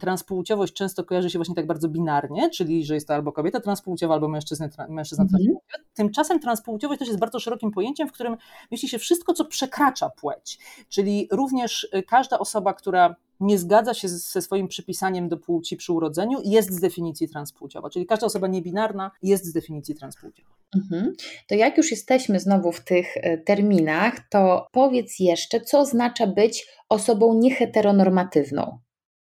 Transpłciowość 0.00 0.72
często 0.72 1.04
kojarzy 1.04 1.30
się 1.30 1.38
właśnie 1.38 1.54
tak 1.54 1.66
bardzo 1.66 1.88
binarnie, 1.88 2.50
czyli 2.50 2.84
że 2.84 2.94
jest 2.94 3.08
to 3.08 3.14
albo 3.14 3.32
kobieta 3.32 3.60
transpłciowa, 3.60 4.14
albo 4.14 4.28
mężczyzna 4.28 4.63
mężczyzny, 4.64 4.94
mężczyzna 4.94 5.24
mhm. 5.24 5.56
Tymczasem 5.94 6.40
transpłciowość 6.40 6.98
też 6.98 7.08
jest 7.08 7.20
bardzo 7.20 7.40
szerokim 7.40 7.70
pojęciem, 7.70 8.08
w 8.08 8.12
którym 8.12 8.36
mieści 8.70 8.88
się 8.88 8.98
wszystko, 8.98 9.32
co 9.32 9.44
przekracza 9.44 10.10
płeć, 10.10 10.58
czyli 10.88 11.28
również 11.32 11.88
y, 11.94 12.02
każda 12.02 12.38
osoba, 12.38 12.74
która 12.74 13.16
nie 13.40 13.58
zgadza 13.58 13.94
się 13.94 14.08
ze 14.08 14.42
swoim 14.42 14.68
przypisaniem 14.68 15.28
do 15.28 15.36
płci 15.36 15.76
przy 15.76 15.92
urodzeniu, 15.92 16.38
jest 16.44 16.72
z 16.72 16.80
definicji 16.80 17.28
transpłciowa. 17.28 17.90
Czyli 17.90 18.06
każda 18.06 18.26
osoba 18.26 18.46
niebinarna 18.46 19.10
jest 19.22 19.44
z 19.44 19.52
definicji 19.52 19.94
transpłciowa. 19.94 20.50
Mhm. 20.76 21.12
To 21.48 21.54
jak 21.54 21.76
już 21.76 21.90
jesteśmy 21.90 22.40
znowu 22.40 22.72
w 22.72 22.84
tych 22.84 23.16
e, 23.16 23.38
terminach, 23.38 24.28
to 24.30 24.66
powiedz 24.72 25.20
jeszcze, 25.20 25.60
co 25.60 25.80
oznacza 25.80 26.26
być 26.26 26.66
osobą 26.88 27.34
nieheteronormatywną. 27.34 28.78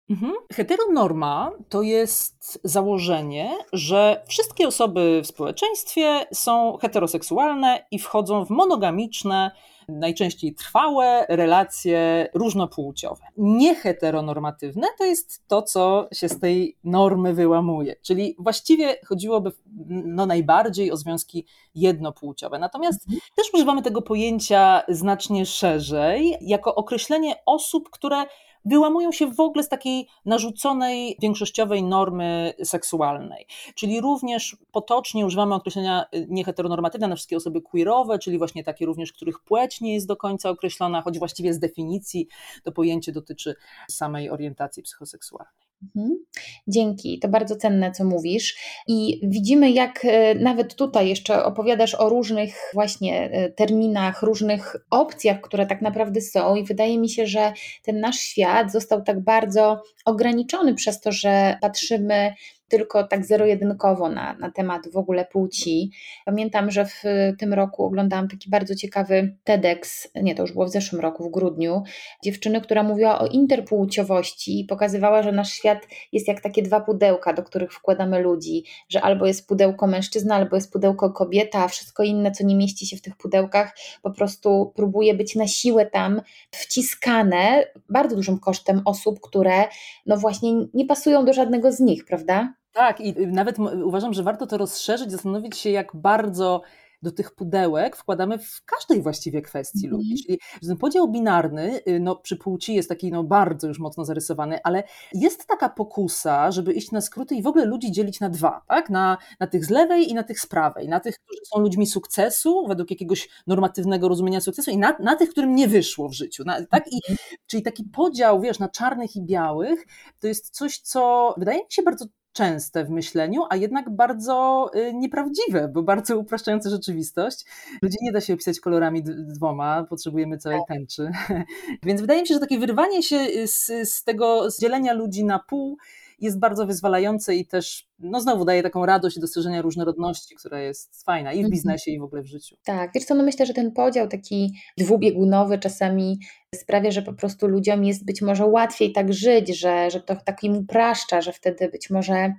Mhm. 0.09 0.33
Heteronorma 0.53 1.51
to 1.69 1.81
jest 1.81 2.59
założenie, 2.63 3.57
że 3.73 4.23
wszystkie 4.27 4.67
osoby 4.67 5.21
w 5.23 5.27
społeczeństwie 5.27 6.25
są 6.33 6.77
heteroseksualne 6.81 7.85
i 7.91 7.99
wchodzą 7.99 8.45
w 8.45 8.49
monogamiczne, 8.49 9.51
najczęściej 9.87 10.55
trwałe 10.55 11.25
relacje 11.29 12.29
różnopłciowe. 12.33 13.23
Nieheteronormatywne 13.37 14.87
to 14.97 15.03
jest 15.03 15.47
to, 15.47 15.61
co 15.61 16.07
się 16.13 16.29
z 16.29 16.39
tej 16.39 16.77
normy 16.83 17.33
wyłamuje, 17.33 17.95
czyli 18.01 18.35
właściwie 18.39 18.95
chodziłoby 19.05 19.51
no, 19.89 20.25
najbardziej 20.25 20.91
o 20.91 20.97
związki 20.97 21.45
jednopłciowe. 21.75 22.59
Natomiast 22.59 23.07
mhm. 23.07 23.21
też 23.35 23.53
używamy 23.53 23.81
tego 23.81 24.01
pojęcia 24.01 24.83
znacznie 24.87 25.45
szerzej, 25.45 26.37
jako 26.41 26.75
określenie 26.75 27.35
osób, 27.45 27.89
które 27.89 28.25
wyłamują 28.65 29.11
się 29.11 29.27
w 29.27 29.39
ogóle 29.39 29.63
z 29.63 29.69
takiej 29.69 30.07
narzuconej 30.25 31.17
większościowej 31.21 31.83
normy 31.83 32.53
seksualnej. 32.63 33.47
Czyli 33.75 34.01
również 34.01 34.57
potocznie 34.71 35.25
używamy 35.25 35.55
określenia 35.55 36.05
y, 36.15 36.27
nieheteronormatywne 36.29 37.07
na 37.07 37.15
wszystkie 37.15 37.37
osoby 37.37 37.61
queerowe, 37.61 38.19
czyli 38.19 38.37
właśnie 38.37 38.63
takie 38.63 38.85
również, 38.85 39.13
których 39.13 39.39
płeć 39.39 39.81
nie 39.81 39.93
jest 39.93 40.07
do 40.07 40.15
końca 40.15 40.49
określona, 40.49 41.01
choć 41.01 41.19
właściwie 41.19 41.53
z 41.53 41.59
definicji 41.59 42.27
to 42.63 42.71
pojęcie 42.71 43.11
dotyczy 43.11 43.55
samej 43.89 44.29
orientacji 44.29 44.83
psychoseksualnej. 44.83 45.62
Mhm. 45.95 46.25
Dzięki, 46.67 47.19
to 47.19 47.27
bardzo 47.27 47.55
cenne, 47.55 47.91
co 47.91 48.03
mówisz. 48.03 48.55
I 48.87 49.21
widzimy, 49.23 49.71
jak 49.71 50.05
e, 50.05 50.35
nawet 50.35 50.75
tutaj 50.75 51.09
jeszcze 51.09 51.43
opowiadasz 51.43 51.95
o 51.95 52.09
różnych 52.09 52.55
właśnie 52.73 53.31
e, 53.31 53.49
terminach, 53.49 54.21
różnych 54.21 54.75
opcjach, 54.89 55.41
które 55.41 55.65
tak 55.65 55.81
naprawdę 55.81 56.21
są, 56.21 56.55
i 56.55 56.63
wydaje 56.63 56.99
mi 56.99 57.09
się, 57.09 57.27
że 57.27 57.53
ten 57.83 57.99
nasz 57.99 58.19
świat 58.19 58.71
został 58.71 59.03
tak 59.03 59.23
bardzo 59.23 59.81
ograniczony 60.05 60.75
przez 60.75 61.01
to, 61.01 61.11
że 61.11 61.57
patrzymy 61.61 62.33
tylko 62.73 63.03
tak 63.03 63.25
zero-jedynkowo 63.25 64.09
na, 64.09 64.33
na 64.33 64.51
temat 64.51 64.81
w 64.93 64.97
ogóle 64.97 65.25
płci. 65.25 65.91
Pamiętam, 66.25 66.71
że 66.71 66.85
w 66.85 67.03
tym 67.39 67.53
roku 67.53 67.83
oglądałam 67.83 68.27
taki 68.27 68.49
bardzo 68.49 68.75
ciekawy 68.75 69.35
TEDx, 69.43 70.07
nie, 70.15 70.35
to 70.35 70.41
już 70.41 70.51
było 70.51 70.65
w 70.65 70.69
zeszłym 70.69 71.01
roku, 71.01 71.23
w 71.23 71.31
grudniu, 71.31 71.83
dziewczyny, 72.23 72.61
która 72.61 72.83
mówiła 72.83 73.19
o 73.19 73.27
interpłciowości 73.27 74.59
i 74.59 74.65
pokazywała, 74.65 75.23
że 75.23 75.31
nasz 75.31 75.53
świat 75.53 75.87
jest 76.11 76.27
jak 76.27 76.41
takie 76.41 76.61
dwa 76.61 76.81
pudełka, 76.81 77.33
do 77.33 77.43
których 77.43 77.73
wkładamy 77.73 78.19
ludzi, 78.19 78.63
że 78.89 79.01
albo 79.01 79.25
jest 79.25 79.47
pudełko 79.47 79.87
mężczyzna, 79.87 80.35
albo 80.35 80.55
jest 80.55 80.71
pudełko 80.71 81.09
kobieta, 81.09 81.59
a 81.59 81.67
wszystko 81.67 82.03
inne, 82.03 82.31
co 82.31 82.45
nie 82.45 82.55
mieści 82.55 82.87
się 82.87 82.97
w 82.97 83.01
tych 83.01 83.17
pudełkach, 83.17 83.75
po 84.01 84.11
prostu 84.11 84.73
próbuje 84.75 85.13
być 85.13 85.35
na 85.35 85.47
siłę 85.47 85.85
tam 85.85 86.21
wciskane 86.51 87.65
bardzo 87.89 88.15
dużym 88.15 88.39
kosztem 88.39 88.81
osób, 88.85 89.19
które 89.21 89.63
no 90.05 90.17
właśnie 90.17 90.51
nie 90.73 90.85
pasują 90.85 91.25
do 91.25 91.33
żadnego 91.33 91.71
z 91.71 91.79
nich, 91.79 92.05
prawda? 92.05 92.53
Tak, 92.73 93.01
i 93.01 93.27
nawet 93.27 93.59
uważam, 93.83 94.13
że 94.13 94.23
warto 94.23 94.47
to 94.47 94.57
rozszerzyć, 94.57 95.11
zastanowić 95.11 95.57
się, 95.57 95.69
jak 95.69 95.95
bardzo 95.95 96.61
do 97.03 97.11
tych 97.11 97.35
pudełek 97.35 97.95
wkładamy 97.95 98.37
w 98.37 98.61
każdej 98.65 99.01
właściwie 99.01 99.41
kwestii 99.41 99.87
mm. 99.87 99.97
ludzi. 99.97 100.23
Czyli 100.23 100.39
ten 100.67 100.77
podział 100.77 101.11
binarny 101.11 101.79
y, 101.87 101.99
no, 101.99 102.15
przy 102.15 102.37
płci 102.37 102.75
jest 102.75 102.89
taki 102.89 103.11
no, 103.11 103.23
bardzo 103.23 103.67
już 103.67 103.79
mocno 103.79 104.05
zarysowany, 104.05 104.59
ale 104.63 104.83
jest 105.13 105.47
taka 105.47 105.69
pokusa, 105.69 106.51
żeby 106.51 106.73
iść 106.73 106.91
na 106.91 107.01
skróty 107.01 107.35
i 107.35 107.41
w 107.41 107.47
ogóle 107.47 107.65
ludzi 107.65 107.91
dzielić 107.91 108.19
na 108.19 108.29
dwa, 108.29 108.61
tak? 108.67 108.89
na, 108.89 109.17
na 109.39 109.47
tych 109.47 109.65
z 109.65 109.69
lewej 109.69 110.09
i 110.09 110.13
na 110.13 110.23
tych 110.23 110.39
z 110.39 110.45
prawej, 110.45 110.87
na 110.87 110.99
tych, 110.99 111.15
którzy 111.19 111.41
są 111.45 111.59
ludźmi 111.59 111.87
sukcesu, 111.87 112.67
według 112.67 112.91
jakiegoś 112.91 113.29
normatywnego 113.47 114.09
rozumienia 114.09 114.41
sukcesu 114.41 114.71
i 114.71 114.77
na, 114.77 114.97
na 114.99 115.15
tych, 115.15 115.29
którym 115.29 115.55
nie 115.55 115.67
wyszło 115.67 116.09
w 116.09 116.13
życiu. 116.13 116.43
Na, 116.43 116.65
tak? 116.65 116.87
I, 116.91 116.95
mhm. 116.95 117.17
czyli 117.47 117.63
taki 117.63 117.83
podział, 117.83 118.41
wiesz, 118.41 118.59
na 118.59 118.69
czarnych 118.69 119.15
i 119.15 119.21
białych, 119.21 119.85
to 120.19 120.27
jest 120.27 120.49
coś, 120.49 120.79
co 120.79 121.33
wydaje 121.37 121.57
mi 121.57 121.65
się 121.69 121.81
bardzo 121.83 122.05
częste 122.33 122.85
w 122.85 122.89
myśleniu, 122.89 123.41
a 123.49 123.55
jednak 123.55 123.89
bardzo 123.89 124.69
y, 124.75 124.93
nieprawdziwe, 124.93 125.67
bo 125.67 125.83
bardzo 125.83 126.17
upraszczające 126.17 126.69
rzeczywistość. 126.69 127.45
Ludzi 127.81 127.97
nie 128.01 128.11
da 128.11 128.21
się 128.21 128.33
opisać 128.33 128.59
kolorami 128.59 129.03
dwoma, 129.03 129.83
potrzebujemy 129.89 130.37
całej 130.37 130.59
tak. 130.59 130.67
tęczy. 130.67 131.11
Więc 131.83 132.01
wydaje 132.01 132.21
mi 132.21 132.27
się, 132.27 132.33
że 132.33 132.39
takie 132.39 132.59
wyrwanie 132.59 133.03
się 133.03 133.17
y, 133.17 133.47
z, 133.47 133.71
z 133.89 134.03
tego 134.03 134.51
zdzielenia 134.51 134.93
ludzi 134.93 135.25
na 135.25 135.39
pół 135.39 135.77
jest 136.19 136.39
bardzo 136.39 136.65
wyzwalające 136.65 137.35
i 137.35 137.45
też, 137.45 137.87
no 137.99 138.21
znowu 138.21 138.45
daje 138.45 138.63
taką 138.63 138.85
radość 138.85 139.19
dostrzeżenia 139.19 139.61
różnorodności, 139.61 140.35
która 140.35 140.59
jest 140.59 141.03
fajna 141.05 141.31
i 141.33 141.35
w 141.35 141.39
mhm. 141.39 141.51
biznesie, 141.51 141.91
i 141.91 141.99
w 141.99 142.03
ogóle 142.03 142.21
w 142.21 142.25
życiu. 142.25 142.55
Tak, 142.63 142.91
wiesz 142.95 143.05
co, 143.05 143.15
no 143.15 143.23
myślę, 143.23 143.45
że 143.45 143.53
ten 143.53 143.71
podział 143.71 144.07
taki 144.07 144.53
dwubiegunowy 144.77 145.59
czasami 145.59 146.19
sprawia, 146.55 146.91
że 146.91 147.01
po 147.01 147.13
prostu 147.13 147.47
ludziom 147.47 147.83
jest 147.83 148.05
być 148.05 148.21
może 148.21 148.45
łatwiej 148.45 148.91
tak 148.91 149.13
żyć, 149.13 149.59
że, 149.59 149.91
że 149.91 149.99
to 149.99 150.15
tak 150.25 150.43
im 150.43 150.57
upraszcza, 150.57 151.21
że 151.21 151.33
wtedy 151.33 151.69
być 151.69 151.89
może 151.89 152.33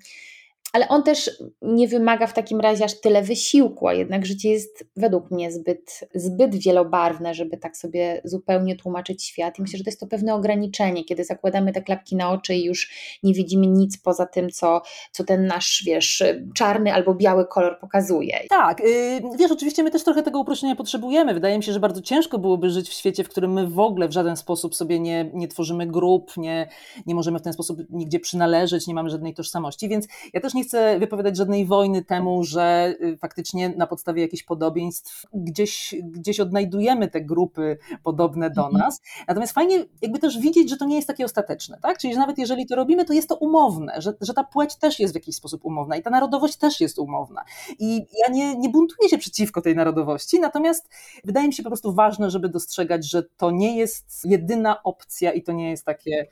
ale 0.75 0.89
on 0.89 1.03
też 1.03 1.31
nie 1.63 1.89
wymaga 1.89 2.27
w 2.27 2.33
takim 2.33 2.61
razie 2.61 2.85
aż 2.85 3.01
tyle 3.01 3.23
wysiłku, 3.23 3.89
a 3.89 3.95
jednak 3.95 4.27
życie 4.27 4.51
jest 4.51 4.85
według 4.97 5.31
mnie 5.31 5.53
zbyt, 5.53 6.01
zbyt 6.15 6.57
wielobarwne, 6.57 7.35
żeby 7.35 7.57
tak 7.57 7.77
sobie 7.77 8.21
zupełnie 8.25 8.77
tłumaczyć 8.77 9.25
świat. 9.25 9.59
I 9.59 9.63
myślę, 9.63 9.79
że 9.79 9.85
to 9.85 9.91
jest 9.91 10.01
to 10.01 10.07
pewne 10.07 10.35
ograniczenie, 10.35 11.05
kiedy 11.05 11.25
zakładamy 11.25 11.73
te 11.73 11.83
klapki 11.83 12.17
na 12.17 12.31
oczy 12.31 12.55
i 12.55 12.65
już 12.65 12.91
nie 13.23 13.35
widzimy 13.35 13.67
nic 13.67 13.99
poza 13.99 14.27
tym, 14.27 14.51
co, 14.51 14.83
co 15.13 15.25
ten 15.25 15.47
nasz, 15.47 15.83
wiesz, 15.87 16.23
czarny 16.55 16.95
albo 16.95 17.15
biały 17.15 17.47
kolor 17.47 17.79
pokazuje. 17.81 18.41
Tak, 18.49 18.81
yy, 18.81 19.21
wiesz, 19.39 19.51
oczywiście 19.51 19.83
my 19.83 19.91
też 19.91 20.05
trochę 20.05 20.23
tego 20.23 20.41
uproszczenia 20.41 20.77
potrzebujemy. 20.77 21.35
Wydaje 21.35 21.59
mi 21.59 21.65
się, 21.65 21.73
że 21.73 21.81
bardzo 21.81 22.03
ciężko 22.03 22.39
byłoby 22.39 22.71
żyć 22.71 22.89
w 22.89 22.93
świecie, 22.93 23.25
w 23.25 23.29
którym 23.29 23.53
my 23.53 23.67
w 23.67 23.79
ogóle 23.79 24.09
w 24.09 24.13
żaden 24.13 24.37
sposób 24.37 24.75
sobie 24.75 25.01
nie, 25.01 25.31
nie 25.35 25.49
tworzymy 25.49 25.87
grup, 25.87 26.37
nie, 26.37 26.69
nie 27.07 27.15
możemy 27.15 27.39
w 27.39 27.43
ten 27.43 27.53
sposób 27.53 27.79
nigdzie 27.91 28.21
przynależeć, 28.21 28.87
nie 28.87 28.95
mamy 28.95 29.11
żadnej 29.11 29.35
tożsamości, 29.35 29.89
więc 29.89 30.07
ja 30.33 30.41
też 30.41 30.55
nie 30.55 30.64
chcę 30.65 30.99
wypowiadać 30.99 31.37
żadnej 31.37 31.67
wojny 31.67 32.05
temu, 32.05 32.45
że 32.45 32.95
y, 33.03 33.17
faktycznie 33.17 33.69
na 33.69 33.87
podstawie 33.87 34.23
jakichś 34.23 34.43
podobieństw 34.43 35.27
gdzieś, 35.35 35.95
gdzieś 36.03 36.41
odnajdujemy 36.41 37.09
te 37.09 37.21
grupy 37.21 37.79
podobne 38.03 38.51
do 38.51 38.67
mhm. 38.67 38.85
nas. 38.85 39.01
Natomiast 39.29 39.53
fajnie 39.53 39.85
jakby 40.03 40.19
też 40.19 40.39
widzieć, 40.39 40.71
że 40.71 40.77
to 40.77 40.85
nie 40.85 40.97
jest 40.97 41.09
takie 41.09 41.25
ostateczne, 41.25 41.79
tak? 41.83 41.99
Czyli 41.99 42.13
że 42.13 42.19
nawet 42.19 42.39
jeżeli 42.39 42.67
to 42.67 42.77
robimy, 42.77 43.05
to 43.05 43.13
jest 43.13 43.29
to 43.29 43.37
umowne, 43.37 43.95
że, 43.99 44.13
że 44.21 44.35
ta 44.35 44.45
płeć 44.45 44.77
też 44.77 45.01
jest 45.01 45.15
w 45.15 45.17
jakiś 45.17 45.37
sposób 45.37 45.65
umowna 45.65 45.97
i 45.97 46.03
ta 46.03 46.11
narodowość 46.11 46.57
też 46.57 46.81
jest 46.81 46.99
umowna. 46.99 47.45
I 47.79 47.97
ja 47.97 48.33
nie, 48.33 48.57
nie 48.57 48.69
buntuję 48.69 49.09
się 49.09 49.19
przeciwko 49.19 49.63
tej 49.63 49.77
narodowości, 49.77 50.41
natomiast 50.41 50.89
wydaje 51.25 51.47
mi 51.47 51.55
się 51.55 51.63
po 51.63 51.71
prostu 51.71 51.93
ważne, 51.93 52.31
żeby 52.31 52.49
dostrzegać, 52.49 53.11
że 53.11 53.23
to 53.37 53.51
nie 53.51 53.77
jest 53.77 54.25
jedyna 54.25 54.83
opcja 54.83 55.33
i 55.33 55.43
to 55.43 55.53
nie 55.53 55.71
jest 55.71 55.85
takie 55.85 56.27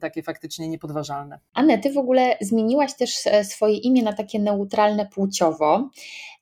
takie 0.00 0.22
faktycznie 0.22 0.68
niepodważalne. 0.68 1.38
Anne, 1.54 1.78
ty 1.78 1.92
w 1.92 1.98
ogóle 1.98 2.36
zmieniłaś 2.40 2.94
też 2.94 3.26
e, 3.26 3.44
swoje 3.62 3.76
imię 3.76 4.02
na 4.02 4.12
takie 4.12 4.38
neutralne 4.38 5.06
płciowo 5.06 5.90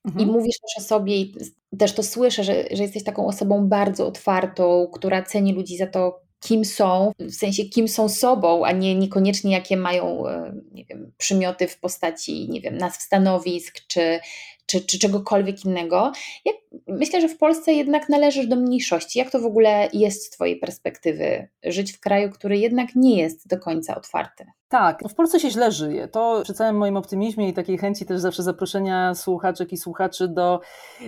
mhm. 0.04 0.28
i 0.28 0.32
mówisz 0.32 0.56
też 0.60 0.84
o 0.84 0.88
sobie 0.88 1.16
i 1.16 1.34
też 1.78 1.92
to 1.92 2.02
słyszę, 2.02 2.44
że, 2.44 2.64
że 2.72 2.82
jesteś 2.82 3.04
taką 3.04 3.26
osobą 3.26 3.68
bardzo 3.68 4.06
otwartą, 4.06 4.88
która 4.92 5.22
ceni 5.22 5.52
ludzi 5.52 5.76
za 5.76 5.86
to, 5.86 6.20
kim 6.40 6.64
są, 6.64 7.12
w 7.18 7.34
sensie 7.34 7.64
kim 7.64 7.88
są 7.88 8.08
sobą, 8.08 8.64
a 8.64 8.72
nie 8.72 8.94
niekoniecznie 8.94 9.52
jakie 9.52 9.76
mają 9.76 10.28
e, 10.28 10.52
nie 10.72 10.84
wiem, 10.84 11.12
przymioty 11.18 11.68
w 11.68 11.80
postaci 11.80 12.48
nie 12.50 12.60
wiem, 12.60 12.78
nazw 12.78 13.02
stanowisk 13.02 13.80
czy, 13.88 14.20
czy, 14.70 14.80
czy 14.80 14.98
czegokolwiek 14.98 15.64
innego. 15.64 16.12
Myślę, 16.88 17.20
że 17.20 17.28
w 17.28 17.38
Polsce 17.38 17.72
jednak 17.72 18.08
należysz 18.08 18.46
do 18.46 18.56
mniejszości. 18.56 19.18
Jak 19.18 19.30
to 19.30 19.40
w 19.40 19.46
ogóle 19.46 19.88
jest 19.92 20.24
z 20.24 20.30
Twojej 20.30 20.56
perspektywy 20.56 21.48
żyć 21.64 21.92
w 21.92 22.00
kraju, 22.00 22.30
który 22.30 22.58
jednak 22.58 22.88
nie 22.94 23.18
jest 23.18 23.48
do 23.48 23.58
końca 23.58 23.94
otwarty? 23.94 24.46
Tak, 24.68 25.02
w 25.08 25.14
Polsce 25.14 25.40
się 25.40 25.50
źle 25.50 25.72
żyje. 25.72 26.08
To 26.08 26.40
przy 26.44 26.54
całym 26.54 26.76
moim 26.76 26.96
optymizmie 26.96 27.48
i 27.48 27.52
takiej 27.52 27.78
chęci 27.78 28.06
też 28.06 28.20
zawsze 28.20 28.42
zaproszenia 28.42 29.14
słuchaczek 29.14 29.72
i 29.72 29.76
słuchaczy 29.76 30.28
do, 30.28 30.60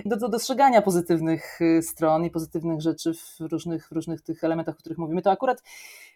do, 0.05 0.17
do 0.17 0.29
dostrzegania 0.29 0.83
pozytywnych 0.83 1.61
y, 1.61 1.83
stron 1.83 2.25
i 2.25 2.31
pozytywnych 2.31 2.81
rzeczy 2.81 3.13
w 3.15 3.41
różnych, 3.41 3.89
w 3.89 3.93
różnych 3.93 4.23
tych 4.23 4.45
elementach, 4.45 4.75
o 4.75 4.79
których 4.79 4.99
mówimy, 4.99 5.23
to 5.23 5.31
akurat 5.31 5.63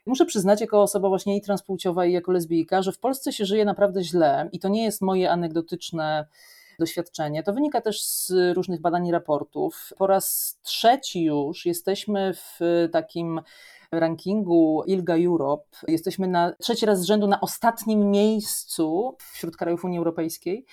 muszę 0.07 0.27
przyznać, 0.27 0.61
jako 0.61 0.83
osoba 0.83 1.09
właśnie 1.09 1.37
i 1.37 1.41
transpłciowa, 1.41 2.07
i 2.07 2.13
jako 2.13 2.33
lesbijka, 2.33 2.83
że 2.83 2.93
w 2.93 2.99
Polsce 2.99 3.33
się 3.33 3.45
żyje 3.45 3.65
naprawdę 3.65 4.05
źle 4.05 4.49
i 4.53 4.59
to 4.59 4.69
nie 4.69 4.85
jest 4.85 5.03
moje 5.03 5.31
anegdotyczne 5.31 6.27
doświadczenie. 6.79 7.43
To 7.43 7.53
wynika 7.53 7.81
też 7.81 8.05
z 8.05 8.33
różnych 8.57 8.81
badań 8.81 9.07
i 9.07 9.13
raportów. 9.13 9.93
Po 9.99 10.07
raz 10.07 10.59
trzeci 10.63 11.25
już 11.25 11.67
jesteśmy 11.67 12.35
w 12.35 12.59
takim 12.93 13.41
rankingu 13.93 14.83
ILGA 14.87 15.15
Europe. 15.27 15.65
Jesteśmy 15.89 16.29
na 16.29 16.53
trzeci 16.53 16.87
raz 16.87 17.01
z 17.01 17.05
rzędu 17.05 17.27
na 17.27 17.41
ostatnim 17.41 18.11
miejscu 18.11 19.17
wśród 19.33 19.57
krajów 19.57 19.85
Unii 19.85 19.99
Europejskiej 19.99 20.67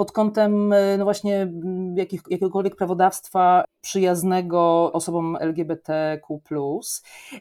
pod 0.00 0.12
kątem 0.12 0.74
no 0.98 1.04
właśnie 1.04 1.52
jakich, 1.94 2.22
jakiegokolwiek 2.30 2.76
prawodawstwa 2.76 3.64
przyjaznego 3.80 4.92
osobom 4.92 5.36
LGBTQ. 5.40 6.80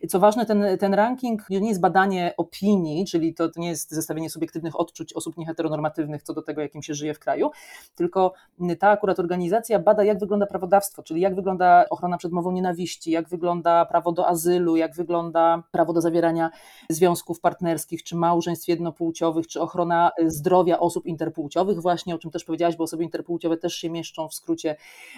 Co 0.10 0.20
ważne, 0.20 0.46
ten, 0.46 0.64
ten 0.80 0.94
ranking 0.94 1.50
nie 1.50 1.70
jest 1.70 1.82
badanie 1.82 2.34
opinii, 2.38 3.06
czyli 3.06 3.34
to 3.34 3.50
nie 3.56 3.70
jest 3.70 3.92
zestawienie 3.92 4.30
subiektywnych 4.30 4.80
odczuć 4.80 5.14
osób 5.14 5.38
nieheteronormatywnych 5.38 6.24
co 6.24 6.34
do 6.34 6.42
tego, 6.42 6.62
jakim 6.62 6.84
się 6.84 6.94
żyje 6.94 7.14
w 7.14 7.20
kraju, 7.20 7.52
tylko 7.96 8.34
ta 8.80 8.90
akurat 8.90 9.20
organizacja 9.20 9.80
bada, 9.80 10.04
jak 10.04 10.20
wygląda 10.20 10.46
prawodawstwo, 10.46 11.04
czyli 11.04 11.22
jak 11.22 11.36
wygląda 11.36 11.86
ochrona 11.90 12.18
przed 12.18 12.32
mową 12.32 12.52
nienawiści, 12.52 13.12
jak 13.12 13.30
wygląda 13.30 13.86
prawo 13.86 14.12
do 14.12 14.28
azylu, 14.28 14.76
jak 14.76 14.96
wygląda 14.96 15.64
prawo 15.72 15.94
do 15.94 16.02
zawierania 16.02 16.50
związków 16.90 17.40
partnerskich, 17.40 18.04
czy 18.04 18.16
małżeństw 18.16 18.68
jednopłciowych, 18.68 19.48
czy 19.48 19.62
ochrona 19.62 20.12
zdrowia 20.26 20.80
osób 20.80 21.06
interpłciowych, 21.06 21.82
właśnie 21.82 22.16
o 22.16 22.18
czym 22.18 22.32
też 22.32 22.49
powiedziałaś, 22.50 22.76
bo 22.76 22.84
osoby 22.84 23.04
interpłciowe 23.04 23.58
też 23.58 23.76
się 23.76 23.90
mieszczą 23.90 24.28
w 24.28 24.34
skrócie 24.34 24.76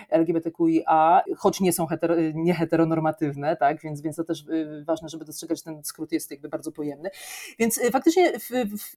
LGBTQIA, 0.09 1.21
choć 1.37 1.59
nie 1.59 1.73
są 1.73 1.85
hetero, 1.85 2.15
nieheteronormatywne, 2.33 3.55
tak? 3.55 3.81
więc, 3.81 4.01
więc 4.01 4.15
to 4.15 4.23
też 4.23 4.47
y, 4.47 4.83
ważne, 4.87 5.09
żeby 5.09 5.25
dostrzegać, 5.25 5.61
ten 5.61 5.83
skrót 5.83 6.11
jest 6.11 6.31
jakby 6.31 6.49
bardzo 6.49 6.71
pojemny. 6.71 7.09
Więc 7.59 7.77
y, 7.77 7.91
faktycznie 7.91 8.31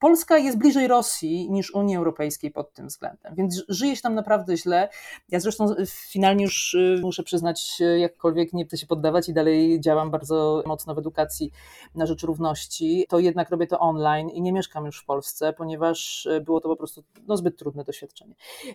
Polska 0.00 0.38
jest 0.38 0.58
bliżej 0.58 0.88
Rosji 0.88 1.50
niż 1.50 1.74
Unii 1.74 1.96
Europejskiej 1.96 2.50
pod 2.50 2.72
tym 2.72 2.86
względem, 2.86 3.34
więc 3.34 3.64
żyje 3.68 3.96
się 3.96 4.02
tam 4.02 4.14
naprawdę 4.14 4.56
źle. 4.56 4.88
Ja 5.28 5.40
zresztą 5.40 5.74
finalnie 5.86 6.44
już 6.44 6.74
y, 6.74 6.98
muszę 7.02 7.22
przyznać, 7.22 7.82
jakkolwiek 7.98 8.52
nie 8.52 8.64
chcę 8.64 8.76
się 8.76 8.86
poddawać 8.86 9.28
i 9.28 9.32
dalej 9.32 9.80
działam 9.80 10.10
bardzo 10.10 10.62
mocno 10.66 10.94
w 10.94 10.98
edukacji 10.98 11.50
na 11.94 12.06
rzecz 12.06 12.22
równości, 12.22 13.06
to 13.08 13.18
jednak 13.18 13.50
robię 13.50 13.66
to 13.66 13.80
online 13.80 14.28
i 14.28 14.42
nie 14.42 14.52
mieszkam 14.52 14.86
już 14.86 15.00
w 15.00 15.04
Polsce, 15.04 15.52
ponieważ 15.52 16.28
było 16.44 16.60
to 16.60 16.68
po 16.68 16.76
prostu 16.76 17.04
no, 17.26 17.36
zbyt 17.36 17.58
trudne 17.58 17.84
doświadczenie. 17.84 18.13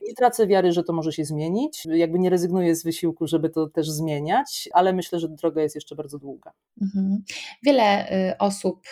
Nie 0.08 0.14
tracę 0.18 0.48
wiary, 0.48 0.72
że 0.72 0.84
to 0.84 0.94
może 0.94 1.12
się 1.12 1.26
zmienić, 1.26 1.86
jakby 1.86 2.20
nie 2.20 2.30
rezygnuję 2.30 2.76
z 2.76 2.84
wysiłku, 2.84 3.28
żeby 3.28 3.50
to 3.50 3.68
też 3.68 3.90
zmieniać, 3.90 4.70
ale 4.74 4.94
myślę, 4.94 5.20
że 5.20 5.30
droga 5.30 5.62
jest 5.62 5.76
jeszcze 5.76 5.96
bardzo 5.96 6.20
długa. 6.20 6.52
Mhm. 6.82 7.24
Wiele 7.64 8.12
y, 8.32 8.38
osób 8.38 8.88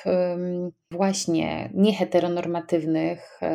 właśnie 0.92 1.70
nieheteronormatywnych 1.74 3.39
y, 3.42 3.48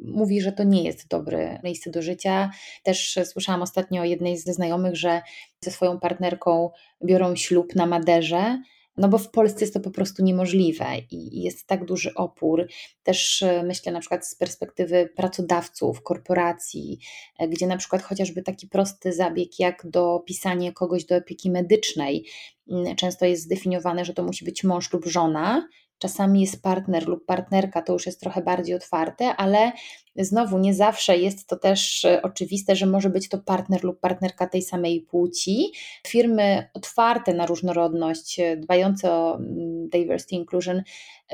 mówi, 0.00 0.40
że 0.40 0.52
to 0.52 0.64
nie 0.64 0.82
jest 0.82 1.08
dobre 1.08 1.60
miejsce 1.64 1.90
do 1.90 2.02
życia. 2.02 2.50
Też 2.82 3.18
słyszałam 3.24 3.62
ostatnio 3.62 4.02
o 4.02 4.04
jednej 4.04 4.36
ze 4.36 4.52
znajomych, 4.52 4.96
że 4.96 5.22
ze 5.64 5.70
swoją 5.70 6.00
partnerką 6.00 6.70
biorą 7.04 7.36
ślub 7.36 7.74
na 7.74 7.86
Maderze 7.86 8.62
no 8.98 9.08
bo 9.08 9.18
w 9.18 9.30
Polsce 9.30 9.60
jest 9.60 9.74
to 9.74 9.80
po 9.80 9.90
prostu 9.90 10.24
niemożliwe 10.24 10.86
i 11.10 11.42
jest 11.42 11.66
tak 11.66 11.84
duży 11.84 12.14
opór. 12.14 12.66
Też 13.02 13.42
e, 13.42 13.62
myślę 13.62 13.92
na 13.92 14.00
przykład 14.00 14.26
z 14.26 14.34
perspektywy 14.34 15.08
pracodawców, 15.16 16.02
korporacji, 16.02 16.98
e, 17.38 17.48
gdzie 17.48 17.66
na 17.66 17.76
przykład 17.76 18.02
chociażby 18.02 18.42
taki 18.42 18.68
prosty 18.68 19.12
zabieg 19.12 19.58
jak 19.58 19.86
dopisanie 19.90 20.72
kogoś 20.72 21.04
do 21.04 21.16
opieki 21.16 21.50
medycznej, 21.50 22.26
mm, 22.70 22.96
często 22.96 23.26
jest 23.26 23.42
zdefiniowane, 23.42 24.04
że 24.04 24.14
to 24.14 24.22
musi 24.22 24.44
być 24.44 24.64
mąż 24.64 24.92
lub 24.92 25.06
żona, 25.06 25.68
Czasami 25.98 26.40
jest 26.40 26.62
partner 26.62 27.08
lub 27.08 27.26
partnerka, 27.26 27.82
to 27.82 27.92
już 27.92 28.06
jest 28.06 28.20
trochę 28.20 28.42
bardziej 28.42 28.74
otwarte, 28.74 29.36
ale 29.36 29.72
znowu 30.16 30.58
nie 30.58 30.74
zawsze 30.74 31.18
jest 31.18 31.46
to 31.46 31.56
też 31.56 32.04
e, 32.04 32.22
oczywiste, 32.22 32.76
że 32.76 32.86
może 32.86 33.10
być 33.10 33.28
to 33.28 33.38
partner 33.38 33.84
lub 33.84 34.00
partnerka 34.00 34.46
tej 34.46 34.62
samej 34.62 35.00
płci. 35.00 35.72
Firmy 36.06 36.70
otwarte 36.74 37.34
na 37.34 37.46
różnorodność, 37.46 38.40
e, 38.40 38.56
dbające 38.56 39.12
o 39.12 39.36
mm, 39.36 39.88
diversity 39.88 40.34
inclusion, 40.34 40.82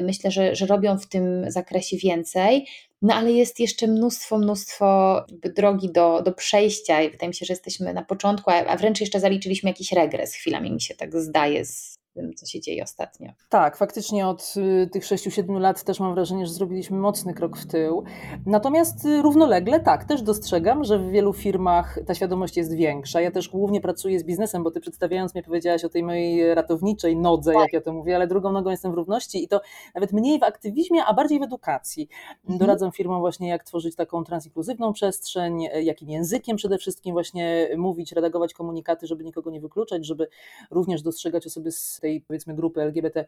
myślę, 0.02 0.30
że, 0.30 0.54
że 0.54 0.66
robią 0.66 0.99
w 0.99 1.06
tym 1.06 1.50
zakresie 1.50 1.97
więcej. 1.97 2.66
No 3.02 3.14
ale 3.14 3.33
jest 3.33 3.61
jeszcze 3.61 3.87
mnóstwo, 3.87 4.38
mnóstwo 4.38 5.21
drogi 5.56 5.92
do, 5.92 6.23
do 6.23 6.33
przejścia 6.33 7.02
i 7.02 7.11
wydaje 7.11 7.28
mi 7.28 7.35
się, 7.35 7.47
że 7.47 7.52
jesteśmy 7.52 7.94
na 7.94 8.02
początku, 8.02 8.50
a 8.50 8.76
wręcz 8.76 9.00
jeszcze 9.00 9.21
zaliczyliśmy 9.21 9.71
jakiś 9.71 9.92
regres, 9.92 10.35
chwilami 10.35 10.73
mi 10.73 10.80
się 10.80 10.94
tak 10.94 11.21
zdaje 11.21 11.64
z 11.64 12.03
tym, 12.14 12.35
co 12.35 12.47
się 12.47 12.61
dzieje 12.61 12.83
ostatnio. 12.83 13.33
Tak, 13.49 13.76
faktycznie 13.76 14.26
od 14.26 14.54
y, 14.56 14.88
tych 14.92 15.04
6-7 15.04 15.61
lat 15.61 15.85
też 15.85 16.00
mam 16.00 16.14
wrażenie, 16.14 16.47
że 16.47 16.52
zrobiliśmy 16.52 16.99
mocny 16.99 17.35
krok 17.35 17.56
w 17.56 17.66
tył. 17.66 18.04
Natomiast 18.47 19.04
y, 19.04 19.23
równolegle 19.23 19.80
tak, 19.80 20.04
też 20.04 20.23
dostrzegam, 20.23 20.85
że 20.85 20.99
w 20.99 21.11
wielu 21.11 21.33
firmach 21.33 21.99
ta 22.06 22.14
świadomość 22.14 22.56
jest 22.56 22.75
większa. 22.75 23.21
Ja 23.21 23.30
też 23.30 23.49
głównie 23.49 23.80
pracuję 23.80 24.21
z 24.21 24.25
biznesem, 24.25 24.62
bo 24.62 24.71
ty 24.71 24.80
przedstawiając 24.80 25.35
mnie 25.35 25.42
powiedziałaś 25.42 25.85
o 25.85 25.88
tej 25.88 26.02
mojej 26.02 26.54
ratowniczej 26.54 27.16
nodze, 27.16 27.52
tak. 27.52 27.62
jak 27.62 27.73
ja 27.73 27.80
to 27.80 27.92
mówię, 27.92 28.16
ale 28.16 28.26
drugą 28.26 28.52
nogą 28.52 28.71
jestem 28.71 28.92
w 28.92 28.94
równości 28.94 29.44
i 29.44 29.49
to 29.49 29.61
nawet 29.94 30.12
mniej 30.12 30.38
w 30.38 30.42
aktywizmie, 30.42 31.05
a 31.05 31.14
bardziej 31.14 31.40
w 31.40 31.42
edukacji. 31.42 32.09
Mhm. 32.42 32.59
Doradzam 32.59 32.92
firmom 32.92 33.20
właśnie, 33.20 33.48
jak 33.48 33.64
tworzyć 33.64 33.96
taką 33.96 34.24
transinkluzywną 34.24 34.92
przestrzeń, 34.92 35.68
jakim 35.83 36.11
językiem 36.11 36.57
przede 36.57 36.79
wszystkim 36.79 37.12
właśnie 37.12 37.68
mówić, 37.77 38.12
redagować 38.12 38.55
komunikaty, 38.55 39.07
żeby 39.07 39.24
nikogo 39.24 39.50
nie 39.50 39.61
wykluczać, 39.61 40.07
żeby 40.07 40.29
również 40.70 41.03
dostrzegać 41.03 41.46
osoby 41.46 41.72
z 41.72 42.00
tej 42.05 42.21
powiedzmy 42.21 42.55
grupy 42.55 42.83
LGBT, 42.83 43.25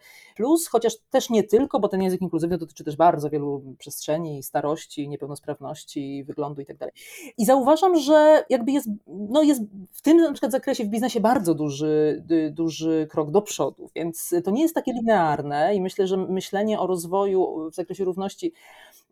chociaż 0.70 0.96
też 1.10 1.30
nie 1.30 1.42
tylko, 1.42 1.80
bo 1.80 1.88
ten 1.88 2.02
język 2.02 2.20
inkluzywny 2.20 2.58
dotyczy 2.58 2.84
też 2.84 2.96
bardzo 2.96 3.30
wielu 3.30 3.62
przestrzeni, 3.78 4.42
starości, 4.42 5.08
niepełnosprawności, 5.08 6.24
wyglądu 6.24 6.62
i 6.62 6.66
tak. 6.66 6.90
I 7.38 7.44
zauważam, 7.44 7.96
że 7.96 8.44
jakby 8.50 8.72
jest, 8.72 8.88
no 9.06 9.42
jest 9.42 9.62
w 9.92 10.02
tym 10.02 10.16
na 10.16 10.32
przykład 10.32 10.52
zakresie 10.52 10.84
w 10.84 10.88
biznesie 10.88 11.20
bardzo 11.20 11.54
duży, 11.54 12.24
duży 12.50 13.06
krok 13.10 13.30
do 13.30 13.42
przodu, 13.42 13.90
więc 13.94 14.34
to 14.44 14.50
nie 14.50 14.62
jest 14.62 14.74
takie 14.74 14.92
linearne 14.92 15.74
i 15.74 15.80
myślę, 15.80 16.06
że 16.06 16.16
myślenie 16.16 16.80
o 16.80 16.86
rozwoju 16.86 17.70
w 17.70 17.74
zakresie 17.74 18.04
równości 18.04 18.52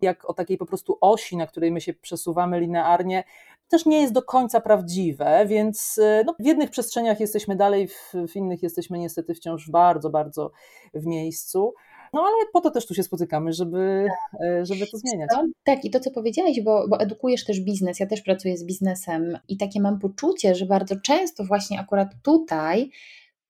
jak 0.00 0.30
o 0.30 0.35
takiej 0.35 0.59
po 0.59 0.66
prostu 0.66 0.98
osi, 1.00 1.37
na 1.37 1.46
której 1.46 1.72
my 1.72 1.80
się 1.80 1.94
przesuwamy 1.94 2.61
linearnie, 2.61 3.24
też 3.68 3.87
nie 3.87 4.00
jest 4.00 4.12
do 4.12 4.22
końca 4.22 4.61
prawdziwe, 4.61 5.46
więc 5.48 5.98
e, 5.98 6.24
no, 6.26 6.35
w 6.38 6.46
jednych 6.46 6.70
przestrzeniach 6.70 7.20
jesteśmy 7.20 7.57
dalej, 7.57 7.88
w, 7.88 8.12
w 8.28 8.37
innych 8.37 8.62
jesteśmy 8.62 8.98
niestety 8.98 9.35
wciąż 9.35 9.70
bardzo, 9.70 10.11
bardzo 10.11 10.50
w 10.94 11.07
miejscu. 11.07 11.74
No 12.12 12.20
ale 12.20 12.35
po 12.52 12.61
to 12.61 12.70
też 12.70 12.87
tu 12.87 12.94
się 12.94 13.02
spotykamy, 13.02 13.52
żeby, 13.52 14.09
e, 14.44 14.66
żeby 14.66 14.87
to 14.87 14.98
zmieniać. 14.98 15.30
Tak, 15.64 15.85
i 15.85 15.90
to 15.90 16.00
co 16.00 16.11
powiedziałeś, 16.11 16.61
bo, 16.61 16.88
bo 16.88 17.00
edukujesz 17.00 17.44
też 17.44 17.61
biznes, 17.61 18.00
ja 18.00 18.07
też 18.07 18.22
pracuję 18.22 18.57
z 18.57 18.64
biznesem 18.64 19.38
i 19.48 19.57
takie 19.57 19.80
mam 19.80 19.98
poczucie, 19.98 20.54
że 20.54 20.66
bardzo 20.66 20.96
często 21.00 21.44
właśnie 21.44 21.80
akurat 21.80 22.09
tutaj 22.22 22.90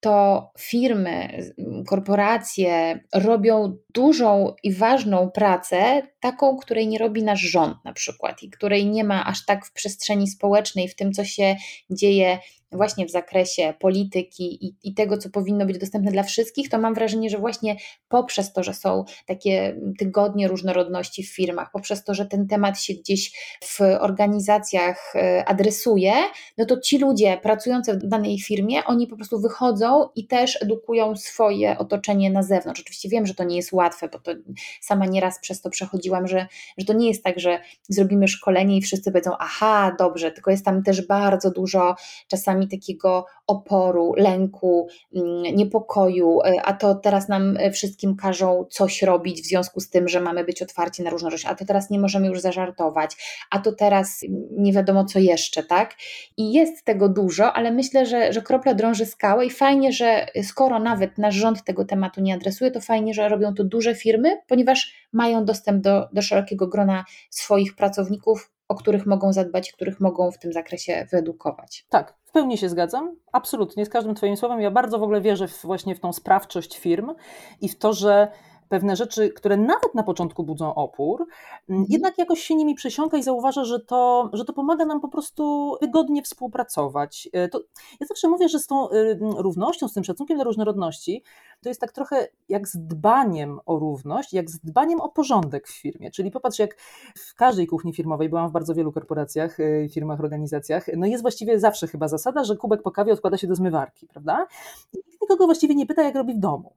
to 0.05 0.51
firmy, 0.59 1.45
korporacje 1.87 3.01
robią 3.15 3.77
dużą 3.95 4.55
i 4.63 4.73
ważną 4.73 5.31
pracę, 5.31 6.03
taką, 6.21 6.57
której 6.57 6.89
nie 6.89 6.99
robi 6.99 7.23
nasz 7.23 7.41
rząd 7.41 7.77
na 7.85 7.93
przykład 7.93 8.43
i 8.43 8.51
której 8.51 8.87
nie 8.87 9.05
ma 9.05 9.27
aż 9.27 9.45
tak 9.45 9.67
w 9.67 9.73
przestrzeni 9.73 10.29
społecznej, 10.29 10.89
w 10.89 10.97
tym, 10.97 11.13
co 11.13 11.25
się 11.25 11.57
dzieje 11.91 12.39
właśnie 12.75 13.07
w 13.07 13.11
zakresie 13.11 13.75
polityki 13.79 14.67
i, 14.67 14.75
i, 14.83 14.95
tego, 14.95 15.19
co 15.19 15.31
powinno 15.31 15.67
być 15.67 15.79
dostępne 15.79 16.13
dla 16.13 16.23
wszystkich, 16.23 16.69
to 16.69 16.79
mam 16.79 16.95
wrażenie, 16.95 17.31
że 17.31 17.39
właśnie 17.39 17.77
poprzez 18.09 18.53
to, 18.53 18.63
że 18.63 18.75
są 18.75 19.05
takie 19.27 19.77
tygodnie 19.99 20.49
różnorodności 20.49 21.23
w 21.23 21.35
firmach, 21.35 21.71
poprzez 21.73 22.05
to, 22.05 22.15
że 22.15 22.27
ten 22.27 22.47
temat 22.47 22.81
się 22.81 22.95
gdzieś 22.95 23.33
w 23.65 23.81
organizacjach 24.01 25.17
e, 25.17 25.45
adresuje, 25.45 26.13
no 26.59 26.65
to 26.65 26.81
ci 26.81 26.99
ludzie 26.99 27.39
pracujący 27.43 27.95
w 27.95 28.09
danej 28.09 28.41
firmie, 28.41 28.85
oni 28.85 29.07
po 29.07 29.17
prostu 29.17 29.41
wychodzą 29.41 30.09
i 30.15 30.27
też 30.27 30.63
edukują 30.63 31.17
swoje 31.17 31.79
otoczenie 31.79 32.31
na 32.31 32.43
zewnątrz. 32.43 32.81
Oczywiście 32.81 33.09
wiem, 33.09 33.27
że 33.27 33.35
to 33.35 33.45
nie 33.45 33.57
jest 33.57 33.73
łatwe, 33.73 34.09
bo 34.09 34.19
to 34.19 34.33
sama 34.81 35.07
nieraz 35.07 35.39
przez 35.41 35.61
to 35.61 35.71
przechodziłam, 35.71 36.29
że, 36.29 36.47
że 36.79 36.87
to 36.87 36.93
nie 36.93 37.09
jest 37.09 37.25
tak, 37.25 37.41
że 37.41 37.61
zrobimy 37.89 38.29
szkolenie 38.29 38.77
i 38.77 38.83
wszyscy 38.83 39.13
powiedzą, 39.13 39.31
aha, 39.39 39.97
dobrze, 39.99 40.31
tylko 40.31 40.51
jest 40.51 40.65
tam 40.65 40.83
też 40.83 41.07
bardzo 41.07 41.51
dużo 41.51 41.95
czasami 42.29 42.64
takiego 42.69 43.27
oporu, 43.47 44.13
lęku, 44.17 44.89
mm, 45.17 45.43
niepokoju, 45.57 46.41
e, 46.43 46.63
a 46.63 46.73
to 46.73 46.95
teraz 46.95 47.29
nam 47.29 47.57
e, 47.57 47.71
wszystkim 47.71 48.17
każą 48.17 48.65
coś 48.71 49.03
robić 49.03 49.43
w 49.43 49.47
związku 49.47 49.81
z 49.81 49.91
tym, 49.91 50.09
że 50.09 50.21
mamy 50.21 50.45
być 50.45 50.63
otwarci 50.63 51.03
na 51.03 51.11
różnorodność, 51.11 51.47
a 51.47 51.55
to 51.55 51.65
teraz 51.65 51.91
nie 51.91 51.99
możemy 51.99 52.27
już 52.27 52.41
zażartować, 52.41 53.17
a 53.51 53.59
to 53.59 53.73
teraz 53.73 54.21
nie 54.51 54.73
wiadomo 54.73 55.05
co 55.05 55.19
jeszcze, 55.19 55.63
tak? 55.63 55.95
I 56.37 56.53
jest 56.53 56.85
tego 56.85 57.09
dużo, 57.09 57.53
ale 57.53 57.73
myślę, 57.73 58.07
że, 58.07 58.33
że 58.33 58.43
kropla 58.43 58.75
drąży 58.75 59.07
skałę 59.07 59.47
i 59.47 59.51
fajnie, 59.51 59.93
że 59.93 60.27
skoro 60.43 60.79
nawet 60.79 61.19
nasz 61.19 61.35
rząd 61.35 61.65
tego 61.65 61.85
tematu 61.85 62.21
nie 62.21 62.35
adresuje, 62.35 62.71
to 62.71 62.81
fajnie, 62.81 63.15
że 63.15 63.29
robią 63.29 63.55
to 63.55 63.65
duże 63.65 63.95
firmy, 63.95 64.41
ponieważ 64.47 65.09
mają 65.13 65.45
dostęp 65.45 65.83
do, 65.83 66.09
do 66.13 66.23
szerokiego 66.23 66.69
grona 66.69 67.05
swoich 67.31 67.77
pracowników, 67.77 68.51
o 68.69 68.75
których 68.75 69.07
mogą 69.07 69.33
zadbać, 69.33 69.73
których 69.73 70.01
mogą 70.01 70.31
w 70.31 70.39
tym 70.39 70.53
zakresie 70.53 71.07
wyedukować. 71.13 71.87
Tak, 71.89 72.15
pełni 72.35 72.59
się 72.59 72.69
zgadzam, 72.69 73.17
absolutnie, 73.33 73.87
z 73.87 73.89
każdym 73.89 74.15
Twoim 74.15 74.37
słowem. 74.37 74.61
Ja 74.61 74.71
bardzo 74.71 74.99
w 74.99 75.03
ogóle 75.03 75.21
wierzę 75.21 75.49
w, 75.49 75.63
właśnie 75.63 75.95
w 75.95 76.01
tą 76.01 76.13
sprawczość 76.13 76.79
firm 76.79 77.15
i 77.61 77.69
w 77.69 77.79
to, 77.79 77.93
że 77.93 78.29
pewne 78.75 78.97
rzeczy, 78.97 79.31
które 79.31 79.57
nawet 79.57 79.95
na 79.95 80.03
początku 80.03 80.45
budzą 80.45 80.75
opór, 80.75 81.27
mhm. 81.69 81.87
jednak 81.89 82.19
jakoś 82.19 82.41
się 82.41 82.55
nimi 82.55 82.75
przesiąka 82.75 83.17
i 83.17 83.23
zauważa, 83.23 83.65
że 83.65 83.81
to, 83.81 84.31
że 84.33 84.45
to 84.45 84.53
pomaga 84.53 84.85
nam 84.85 85.01
po 85.01 85.09
prostu 85.09 85.75
wygodnie 85.81 86.23
współpracować. 86.23 87.29
E, 87.33 87.49
to, 87.49 87.61
ja 88.01 88.07
zawsze 88.07 88.29
mówię, 88.29 88.49
że 88.49 88.59
z 88.59 88.67
tą 88.67 88.91
y, 88.91 89.19
równością, 89.21 89.89
z 89.89 89.93
tym 89.93 90.05
szacunkiem 90.05 90.37
dla 90.37 90.45
różnorodności, 90.45 91.23
to 91.63 91.69
jest 91.69 91.81
tak 91.81 91.93
trochę 91.93 92.29
jak 92.49 92.69
z 92.69 92.77
dbaniem 92.79 93.61
o 93.67 93.79
równość, 93.79 94.33
jak 94.33 94.51
z 94.51 94.59
dbaniem 94.59 95.01
o 95.01 95.09
porządek 95.09 95.69
w 95.69 95.81
firmie. 95.81 96.11
Czyli 96.11 96.31
popatrz, 96.31 96.59
jak 96.59 96.77
w 97.17 97.35
każdej 97.35 97.67
kuchni 97.67 97.93
firmowej, 97.93 98.29
byłam 98.29 98.49
w 98.49 98.53
bardzo 98.53 98.75
wielu 98.75 98.93
korporacjach, 98.93 99.61
y, 99.61 99.89
firmach, 99.93 100.21
organizacjach, 100.21 100.87
no 100.97 101.07
jest 101.07 101.23
właściwie 101.23 101.59
zawsze 101.59 101.87
chyba 101.87 102.09
zasada, 102.09 102.45
że 102.45 102.57
kubek 102.57 102.83
po 102.83 102.91
kawie 102.91 103.13
odkłada 103.13 103.37
się 103.37 103.47
do 103.47 103.55
zmywarki, 103.55 104.07
prawda? 104.07 104.47
I 104.93 104.99
nikogo 105.23 105.47
właściwie 105.47 105.75
nie 105.75 105.87
pyta, 105.87 106.03
jak 106.03 106.15
robi 106.15 106.35
w 106.35 106.39
domu. 106.39 106.73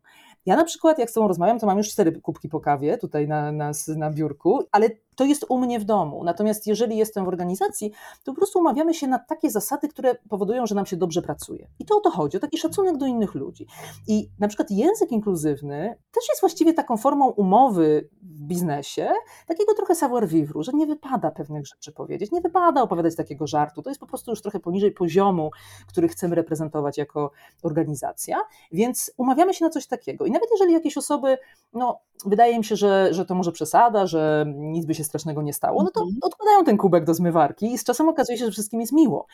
Ja 0.48 0.56
na 0.56 0.64
przykład, 0.64 1.00
jak 1.00 1.10
z 1.10 1.14
tobą 1.14 1.28
rozmawiam, 1.28 1.60
to 1.60 1.66
mam 1.66 1.78
już 1.78 1.90
cztery 1.90 2.12
kubki 2.22 2.50
po 2.50 2.60
kawie 2.60 2.98
tutaj 2.98 3.28
na, 3.28 3.52
na, 3.52 3.72
na 3.98 4.12
biurku, 4.12 4.64
ale 4.72 4.90
to 5.18 5.26
jest 5.26 5.46
u 5.50 5.58
mnie 5.58 5.80
w 5.80 5.84
domu. 5.84 6.24
Natomiast 6.24 6.68
jeżeli 6.68 6.98
jestem 6.98 7.26
w 7.26 7.28
organizacji, 7.28 7.92
to 8.24 8.32
po 8.32 8.36
prostu 8.36 8.60
umawiamy 8.60 8.94
się 8.94 9.08
na 9.08 9.20
takie 9.20 9.50
zasady, 9.50 9.88
które 9.88 10.16
powodują, 10.30 10.66
że 10.66 10.76
nam 10.76 10.86
się 10.86 10.98
dobrze 10.98 11.22
pracuje. 11.22 11.68
I 11.80 11.86
to 11.86 11.98
o 11.98 12.00
to 12.00 12.10
chodzi, 12.12 12.38
o 12.38 12.40
taki 12.40 12.58
szacunek 12.58 12.98
do 12.98 13.06
innych 13.06 13.36
ludzi. 13.36 13.68
I 14.08 14.30
na 14.40 14.48
przykład 14.48 14.72
język 14.72 15.12
inkluzywny 15.12 15.96
też 16.12 16.24
jest 16.30 16.42
właściwie 16.42 16.74
taką 16.74 16.98
formą 16.98 17.30
umowy 17.30 18.10
w 18.22 18.44
biznesie, 18.44 19.10
takiego 19.48 19.74
trochę 19.74 19.96
savoir 19.96 20.28
vivre, 20.28 20.64
że 20.64 20.72
nie 20.74 20.88
wypada 20.88 21.32
pewnych 21.32 21.68
rzeczy 21.68 21.92
powiedzieć, 21.92 22.32
nie 22.32 22.42
wypada 22.42 22.82
opowiadać 22.82 23.16
takiego 23.16 23.48
żartu. 23.48 23.82
To 23.82 23.90
jest 23.90 24.00
po 24.00 24.08
prostu 24.08 24.32
już 24.32 24.42
trochę 24.42 24.60
poniżej 24.60 24.92
poziomu, 24.92 25.52
który 25.88 26.08
chcemy 26.08 26.36
reprezentować 26.36 26.98
jako 26.98 27.32
organizacja, 27.64 28.38
więc 28.72 29.12
umawiamy 29.18 29.54
się 29.54 29.66
na 29.66 29.72
coś 29.72 29.88
takiego. 29.88 30.26
I 30.26 30.32
nawet 30.32 30.50
jeżeli 30.52 30.74
jakieś 30.74 30.98
osoby, 30.98 31.38
no 31.74 32.00
wydaje 32.26 32.58
mi 32.58 32.66
się, 32.66 32.76
że, 32.76 33.14
że 33.14 33.26
to 33.26 33.36
może 33.36 33.52
przesada, 33.52 34.08
że 34.08 34.46
nic 34.56 34.86
by 34.86 34.96
się 34.96 35.04
strasznego 35.08 35.42
nie 35.42 35.54
stało, 35.54 35.84
no 35.84 35.92
to 35.92 36.02
mhm. 36.02 36.18
odkładają 36.22 36.64
ten 36.64 36.78
kubek 36.78 37.06
do 37.06 37.14
zmywarki 37.14 37.74
i 37.74 37.78
z 37.78 37.84
czasem 37.84 38.10
okazuje 38.10 38.38
się, 38.38 38.46
że 38.46 38.52
wszystkim 38.52 38.82
jest 38.82 38.94
miło. 38.94 39.26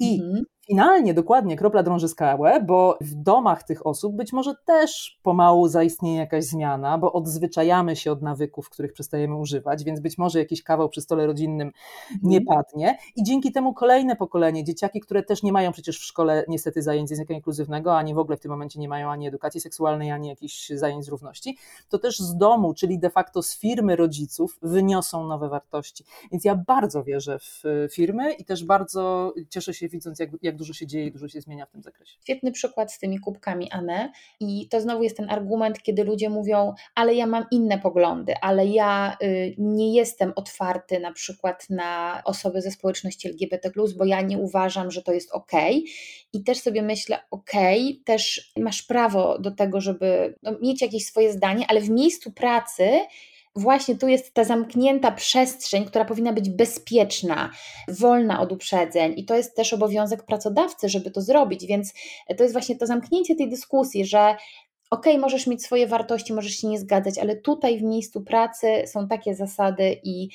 I 0.00 0.20
mhm. 0.20 0.44
finalnie, 0.66 1.14
dokładnie, 1.14 1.56
kropla 1.56 1.82
drąży 1.82 2.08
skałę, 2.08 2.64
bo 2.66 2.98
w 3.00 3.14
domach 3.14 3.62
tych 3.62 3.86
osób 3.86 4.16
być 4.16 4.32
może 4.32 4.54
też 4.66 5.18
pomału 5.22 5.68
zaistnieje 5.68 6.18
jakaś 6.18 6.44
zmiana, 6.44 6.98
bo 6.98 7.12
odzwyczajamy 7.12 7.96
się 7.96 8.12
od 8.12 8.22
nawyków, 8.22 8.70
których 8.70 8.92
przestajemy 8.92 9.36
używać, 9.36 9.84
więc 9.84 10.00
być 10.00 10.18
może 10.18 10.38
jakiś 10.38 10.62
kawał 10.62 10.88
przy 10.88 11.00
stole 11.00 11.26
rodzinnym 11.26 11.72
nie 12.22 12.38
mhm. 12.38 12.56
padnie 12.56 12.98
i 13.16 13.22
dzięki 13.22 13.52
temu 13.52 13.74
kolejne 13.74 14.16
pokolenie, 14.16 14.64
dzieciaki, 14.64 15.00
które 15.00 15.22
też 15.22 15.42
nie 15.42 15.52
mają 15.52 15.72
przecież 15.72 15.98
w 15.98 16.04
szkole 16.04 16.44
niestety 16.48 16.82
zajęć 16.82 17.08
z 17.08 17.10
języka 17.10 17.34
inkluzywnego, 17.34 17.96
ani 17.96 18.14
w 18.14 18.18
ogóle 18.18 18.36
w 18.36 18.40
tym 18.40 18.50
momencie 18.50 18.80
nie 18.80 18.88
mają 18.88 19.10
ani 19.10 19.26
edukacji 19.26 19.60
seksualnej, 19.60 20.10
ani 20.10 20.28
jakichś 20.28 20.68
zajęć 20.68 21.04
z 21.04 21.08
równości, 21.08 21.58
to 21.88 21.98
też 21.98 22.18
z 22.18 22.36
domu, 22.36 22.74
czyli 22.74 22.98
de 22.98 23.10
facto 23.10 23.42
z 23.42 23.58
firmy 23.58 23.96
rodziców 23.96 24.58
wyniosą 24.62 25.07
nowe 25.12 25.48
wartości. 25.48 26.04
Więc 26.32 26.44
ja 26.44 26.54
bardzo 26.54 27.04
wierzę 27.04 27.38
w 27.38 27.62
firmy 27.92 28.32
i 28.32 28.44
też 28.44 28.64
bardzo 28.64 29.34
cieszę 29.50 29.74
się 29.74 29.88
widząc, 29.88 30.18
jak, 30.18 30.30
jak 30.42 30.56
dużo 30.56 30.72
się 30.72 30.86
dzieje 30.86 31.06
i 31.06 31.12
dużo 31.12 31.28
się 31.28 31.40
zmienia 31.40 31.66
w 31.66 31.70
tym 31.70 31.82
zakresie. 31.82 32.18
Świetny 32.22 32.52
przykład 32.52 32.92
z 32.92 32.98
tymi 32.98 33.18
kubkami, 33.18 33.70
Anne. 33.70 34.12
I 34.40 34.68
to 34.68 34.80
znowu 34.80 35.02
jest 35.02 35.16
ten 35.16 35.30
argument, 35.30 35.82
kiedy 35.82 36.04
ludzie 36.04 36.30
mówią, 36.30 36.74
ale 36.94 37.14
ja 37.14 37.26
mam 37.26 37.44
inne 37.50 37.78
poglądy, 37.78 38.34
ale 38.42 38.66
ja 38.66 39.16
y, 39.22 39.54
nie 39.58 39.94
jestem 39.94 40.32
otwarty 40.36 41.00
na 41.00 41.12
przykład 41.12 41.70
na 41.70 42.22
osoby 42.24 42.62
ze 42.62 42.70
społeczności 42.70 43.28
LGBT, 43.28 43.70
bo 43.96 44.04
ja 44.04 44.20
nie 44.20 44.38
uważam, 44.38 44.90
że 44.90 45.02
to 45.02 45.12
jest 45.12 45.32
ok. 45.32 45.52
I 46.32 46.44
też 46.44 46.58
sobie 46.58 46.82
myślę, 46.82 47.18
ok, 47.30 47.52
też 48.04 48.52
masz 48.56 48.82
prawo 48.82 49.38
do 49.38 49.50
tego, 49.50 49.80
żeby 49.80 50.34
no, 50.42 50.52
mieć 50.62 50.82
jakieś 50.82 51.06
swoje 51.06 51.32
zdanie, 51.32 51.66
ale 51.68 51.80
w 51.80 51.90
miejscu 51.90 52.32
pracy 52.32 52.88
właśnie 53.58 53.96
tu 53.96 54.08
jest 54.08 54.34
ta 54.34 54.44
zamknięta 54.44 55.12
przestrzeń, 55.12 55.84
która 55.84 56.04
powinna 56.04 56.32
być 56.32 56.50
bezpieczna, 56.50 57.50
wolna 57.88 58.40
od 58.40 58.52
uprzedzeń, 58.52 59.14
i 59.16 59.24
to 59.24 59.34
jest 59.34 59.56
też 59.56 59.72
obowiązek 59.72 60.22
pracodawcy, 60.22 60.88
żeby 60.88 61.10
to 61.10 61.20
zrobić. 61.20 61.66
Więc 61.66 61.94
to 62.36 62.42
jest 62.42 62.54
właśnie 62.54 62.76
to 62.76 62.86
zamknięcie 62.86 63.34
tej 63.34 63.50
dyskusji, 63.50 64.06
że 64.06 64.36
ok, 64.90 65.06
możesz 65.18 65.46
mieć 65.46 65.64
swoje 65.64 65.86
wartości, 65.86 66.32
możesz 66.32 66.52
się 66.52 66.68
nie 66.68 66.78
zgadzać, 66.78 67.18
ale 67.18 67.36
tutaj 67.36 67.78
w 67.78 67.82
miejscu 67.82 68.20
pracy 68.20 68.66
są 68.86 69.08
takie 69.08 69.34
zasady 69.34 70.00
i, 70.04 70.28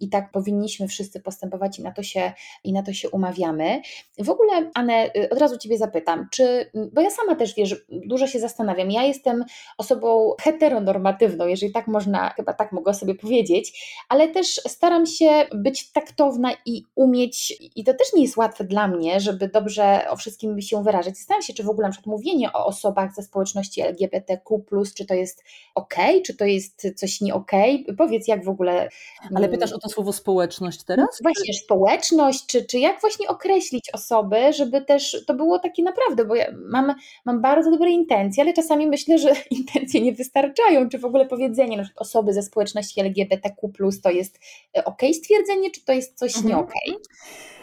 i 0.00 0.08
tak 0.08 0.30
powinniśmy 0.32 0.88
wszyscy 0.88 1.20
postępować 1.20 1.78
i 1.78 1.82
na, 1.82 1.92
to 1.92 2.02
się, 2.02 2.32
i 2.64 2.72
na 2.72 2.82
to 2.82 2.92
się 2.92 3.10
umawiamy. 3.10 3.80
W 4.18 4.30
ogóle, 4.30 4.70
Anne, 4.74 5.10
y, 5.16 5.30
od 5.30 5.38
razu 5.38 5.58
Ciebie 5.58 5.78
zapytam, 5.78 6.28
czy, 6.32 6.70
bo 6.92 7.00
ja 7.00 7.10
sama 7.10 7.34
też 7.34 7.54
wiesz, 7.54 7.84
dużo 7.88 8.26
się 8.26 8.40
zastanawiam, 8.40 8.90
ja 8.90 9.02
jestem 9.02 9.44
osobą 9.78 10.32
heteronormatywną, 10.40 11.46
jeżeli 11.46 11.72
tak 11.72 11.86
można, 11.86 12.30
chyba 12.30 12.52
tak 12.52 12.72
mogę 12.72 12.94
sobie 12.94 13.14
powiedzieć, 13.14 13.96
ale 14.08 14.28
też 14.28 14.46
staram 14.48 15.06
się 15.06 15.46
być 15.54 15.92
taktowna 15.92 16.52
i 16.66 16.84
umieć, 16.94 17.54
i 17.76 17.84
to 17.84 17.94
też 17.94 18.12
nie 18.14 18.22
jest 18.22 18.36
łatwe 18.36 18.64
dla 18.64 18.88
mnie, 18.88 19.20
żeby 19.20 19.48
dobrze 19.48 20.06
o 20.10 20.16
wszystkim 20.16 20.60
się 20.60 20.82
wyrażać. 20.82 21.16
Zastanawiam 21.16 21.42
się, 21.42 21.54
czy 21.54 21.62
w 21.62 21.68
ogóle 21.68 21.88
na 21.88 21.92
przykład 21.92 22.06
mówienie 22.06 22.52
o 22.52 22.66
osobach 22.66 23.14
ze 23.14 23.22
społeczności 23.22 23.48
społeczności 23.48 23.80
LGBTQ, 23.80 24.64
czy 24.94 25.06
to 25.06 25.14
jest 25.14 25.44
ok, 25.74 25.94
czy 26.26 26.36
to 26.36 26.44
jest 26.44 26.86
coś 26.96 27.20
nie 27.20 27.34
ok? 27.34 27.50
Powiedz, 27.98 28.28
jak 28.28 28.44
w 28.44 28.48
ogóle. 28.48 28.88
Ale 29.34 29.46
mm, 29.46 29.50
pytasz 29.58 29.72
o 29.72 29.78
to 29.78 29.88
słowo 29.88 30.12
społeczność 30.12 30.82
teraz? 30.82 31.06
No 31.06 31.18
właśnie, 31.22 31.54
czy... 31.54 31.60
społeczność, 31.60 32.46
czy, 32.46 32.64
czy 32.64 32.78
jak 32.78 33.00
właśnie 33.00 33.28
określić 33.28 33.90
osoby, 33.92 34.52
żeby 34.52 34.80
też 34.80 35.24
to 35.26 35.34
było 35.34 35.58
takie 35.58 35.82
naprawdę, 35.82 36.24
bo 36.24 36.34
ja 36.34 36.46
mam, 36.70 36.94
mam 37.24 37.42
bardzo 37.42 37.70
dobre 37.70 37.90
intencje, 37.90 38.42
ale 38.42 38.52
czasami 38.52 38.86
myślę, 38.86 39.18
że 39.18 39.32
intencje 39.50 40.00
nie 40.00 40.12
wystarczają, 40.12 40.88
czy 40.88 40.98
w 40.98 41.04
ogóle 41.04 41.26
powiedzenie, 41.26 41.76
na 41.76 41.82
przykład 41.82 42.02
osoby 42.02 42.32
ze 42.32 42.42
społeczności 42.42 43.00
LGBTQ, 43.00 43.72
to 44.02 44.10
jest 44.10 44.40
e, 44.76 44.84
ok 44.84 45.02
stwierdzenie, 45.12 45.70
czy 45.70 45.84
to 45.84 45.92
jest 45.92 46.18
coś 46.18 46.36
mhm. 46.36 46.54
nie 46.54 46.58
ok? 46.58 46.72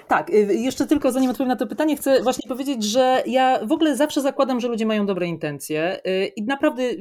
Tak, 0.07 0.29
y, 0.29 0.55
jeszcze 0.55 0.85
tylko 0.85 1.11
zanim 1.11 1.29
odpowiem 1.29 1.47
na 1.47 1.55
to 1.55 1.67
pytanie, 1.67 1.97
chcę 1.97 2.23
właśnie 2.23 2.49
powiedzieć, 2.49 2.83
że 2.83 3.23
ja 3.25 3.65
w 3.65 3.71
ogóle 3.71 3.95
zawsze 3.95 4.21
zakładam, 4.21 4.59
że 4.59 4.67
ludzie 4.67 4.85
mają 4.85 5.05
dobre 5.05 5.27
intencje 5.27 5.99
y, 6.07 6.25
i 6.25 6.43
naprawdę 6.43 6.83
y, 6.83 6.97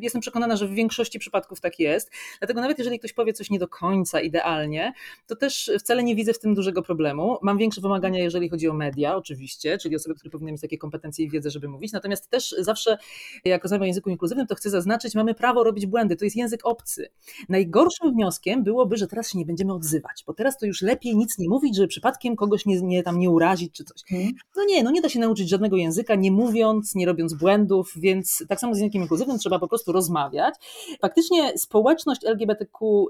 jestem 0.00 0.20
przekonana, 0.20 0.56
że 0.56 0.68
w 0.68 0.70
większości 0.70 1.18
przypadków 1.18 1.60
tak 1.60 1.78
jest. 1.78 2.10
Dlatego 2.38 2.60
nawet 2.60 2.78
jeżeli 2.78 2.98
ktoś 2.98 3.12
powie 3.12 3.32
coś 3.32 3.50
nie 3.50 3.58
do 3.58 3.68
końca 3.68 4.20
idealnie, 4.20 4.92
to 5.26 5.36
też 5.36 5.70
wcale 5.78 6.02
nie 6.02 6.14
widzę 6.14 6.32
w 6.32 6.38
tym 6.38 6.54
dużego 6.54 6.82
problemu. 6.82 7.38
Mam 7.42 7.58
większe 7.58 7.80
wymagania, 7.80 8.22
jeżeli 8.22 8.48
chodzi 8.48 8.68
o 8.68 8.72
media, 8.72 9.16
oczywiście, 9.16 9.78
czyli 9.78 9.96
osoby, 9.96 10.14
które 10.14 10.30
powinny 10.30 10.52
mieć 10.52 10.60
takie 10.60 10.78
kompetencje 10.78 11.24
i 11.24 11.30
wiedzę, 11.30 11.50
żeby 11.50 11.68
mówić. 11.68 11.92
Natomiast 11.92 12.30
też 12.30 12.54
zawsze, 12.58 12.98
jak 13.44 13.62
rozmawiam 13.62 13.82
o 13.82 13.86
języku 13.86 14.10
inkluzywnym, 14.10 14.46
to 14.46 14.54
chcę 14.54 14.70
zaznaczyć, 14.70 15.14
mamy 15.14 15.34
prawo 15.34 15.64
robić 15.64 15.86
błędy. 15.86 16.16
To 16.16 16.24
jest 16.24 16.36
język 16.36 16.60
obcy. 16.64 17.08
Najgorszym 17.48 18.12
wnioskiem 18.12 18.64
byłoby, 18.64 18.96
że 18.96 19.06
teraz 19.06 19.32
się 19.32 19.38
nie 19.38 19.46
będziemy 19.46 19.74
odzywać, 19.74 20.24
bo 20.26 20.34
teraz 20.34 20.58
to 20.58 20.66
już 20.66 20.82
lepiej 20.82 21.16
nic 21.16 21.38
nie 21.38 21.48
mówić, 21.48 21.76
żeby 21.76 21.88
przypadkiem 21.88 22.36
kogoś 22.46 22.66
nie, 22.66 22.80
nie, 22.80 23.02
tam 23.02 23.18
nie 23.18 23.30
urazić 23.30 23.72
czy 23.72 23.84
coś. 23.84 24.02
Mhm. 24.12 24.32
No 24.56 24.64
nie, 24.64 24.82
no 24.82 24.90
nie 24.90 25.00
da 25.00 25.08
się 25.08 25.20
nauczyć 25.20 25.48
żadnego 25.48 25.76
języka, 25.76 26.14
nie 26.14 26.30
mówiąc, 26.30 26.94
nie 26.94 27.06
robiąc 27.06 27.34
błędów, 27.34 27.92
więc 27.96 28.44
tak 28.48 28.60
samo 28.60 28.74
z 28.74 28.78
językiem 28.78 29.02
inkluzywnym 29.02 29.38
trzeba 29.38 29.58
po 29.58 29.68
prostu 29.68 29.92
rozmawiać. 29.92 30.54
Faktycznie 31.00 31.58
społeczność 31.58 32.24
LGBTQ+, 32.24 33.06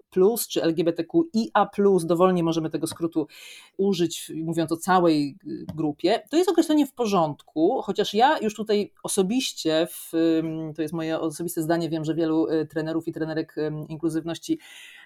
czy 0.49 0.63
LGBTQIA+, 0.63 1.71
dowolnie 2.05 2.43
możemy 2.43 2.71
tego 2.71 2.87
skrótu 2.87 3.27
użyć, 3.77 4.33
mówiąc 4.35 4.73
o 4.73 4.77
całej 4.77 5.37
grupie, 5.75 6.23
to 6.31 6.37
jest 6.37 6.51
określenie 6.51 6.87
w 6.87 6.93
porządku, 6.93 7.83
chociaż 7.83 8.15
ja 8.15 8.39
już 8.39 8.55
tutaj 8.55 8.93
osobiście, 9.03 9.87
w, 9.91 10.13
to 10.77 10.83
jest 10.83 10.95
moje 10.95 11.21
osobiste 11.21 11.63
zdanie, 11.63 11.89
wiem, 11.89 12.05
że 12.05 12.15
wielu 12.15 12.49
y, 12.51 12.67
trenerów 12.67 13.09
i 13.09 13.13
trenerek 13.13 13.57
inkluzywności 13.89 14.59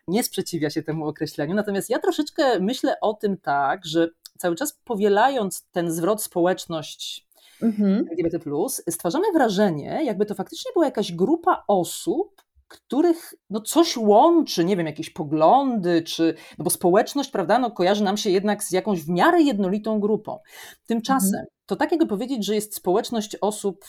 nie 0.08 0.22
sprzeciwia 0.22 0.70
się 0.70 0.82
temu 0.82 1.08
określeniu. 1.08 1.54
Natomiast 1.54 1.90
ja 1.90 1.98
troszeczkę 1.98 2.60
myślę 2.60 3.00
o 3.00 3.14
tym 3.14 3.36
tak, 3.36 3.86
że 3.86 4.08
cały 4.40 4.56
czas 4.56 4.80
powielając 4.84 5.68
ten 5.72 5.92
zwrot 5.92 6.22
społeczność 6.22 7.28
mhm. 7.62 8.06
LGBT, 8.10 8.50
stwarzamy 8.90 9.32
wrażenie, 9.32 10.00
jakby 10.04 10.26
to 10.26 10.34
faktycznie 10.34 10.70
była 10.74 10.84
jakaś 10.84 11.12
grupa 11.12 11.64
osób, 11.68 12.42
których 12.68 13.34
no 13.50 13.60
coś 13.60 13.96
łączy, 13.96 14.64
nie 14.64 14.76
wiem, 14.76 14.86
jakieś 14.86 15.10
poglądy, 15.10 16.02
czy, 16.02 16.34
no 16.58 16.64
bo 16.64 16.70
społeczność, 16.70 17.30
prawda, 17.30 17.58
no 17.58 17.70
kojarzy 17.70 18.04
nam 18.04 18.16
się 18.16 18.30
jednak 18.30 18.64
z 18.64 18.70
jakąś 18.70 19.02
w 19.02 19.08
miarę 19.08 19.42
jednolitą 19.42 20.00
grupą. 20.00 20.38
Tymczasem 20.86 21.28
mhm. 21.28 21.46
to 21.66 21.76
tak 21.76 21.90
jakby 21.90 22.06
powiedzieć, 22.06 22.46
że 22.46 22.54
jest 22.54 22.74
społeczność 22.74 23.36
osób 23.40 23.84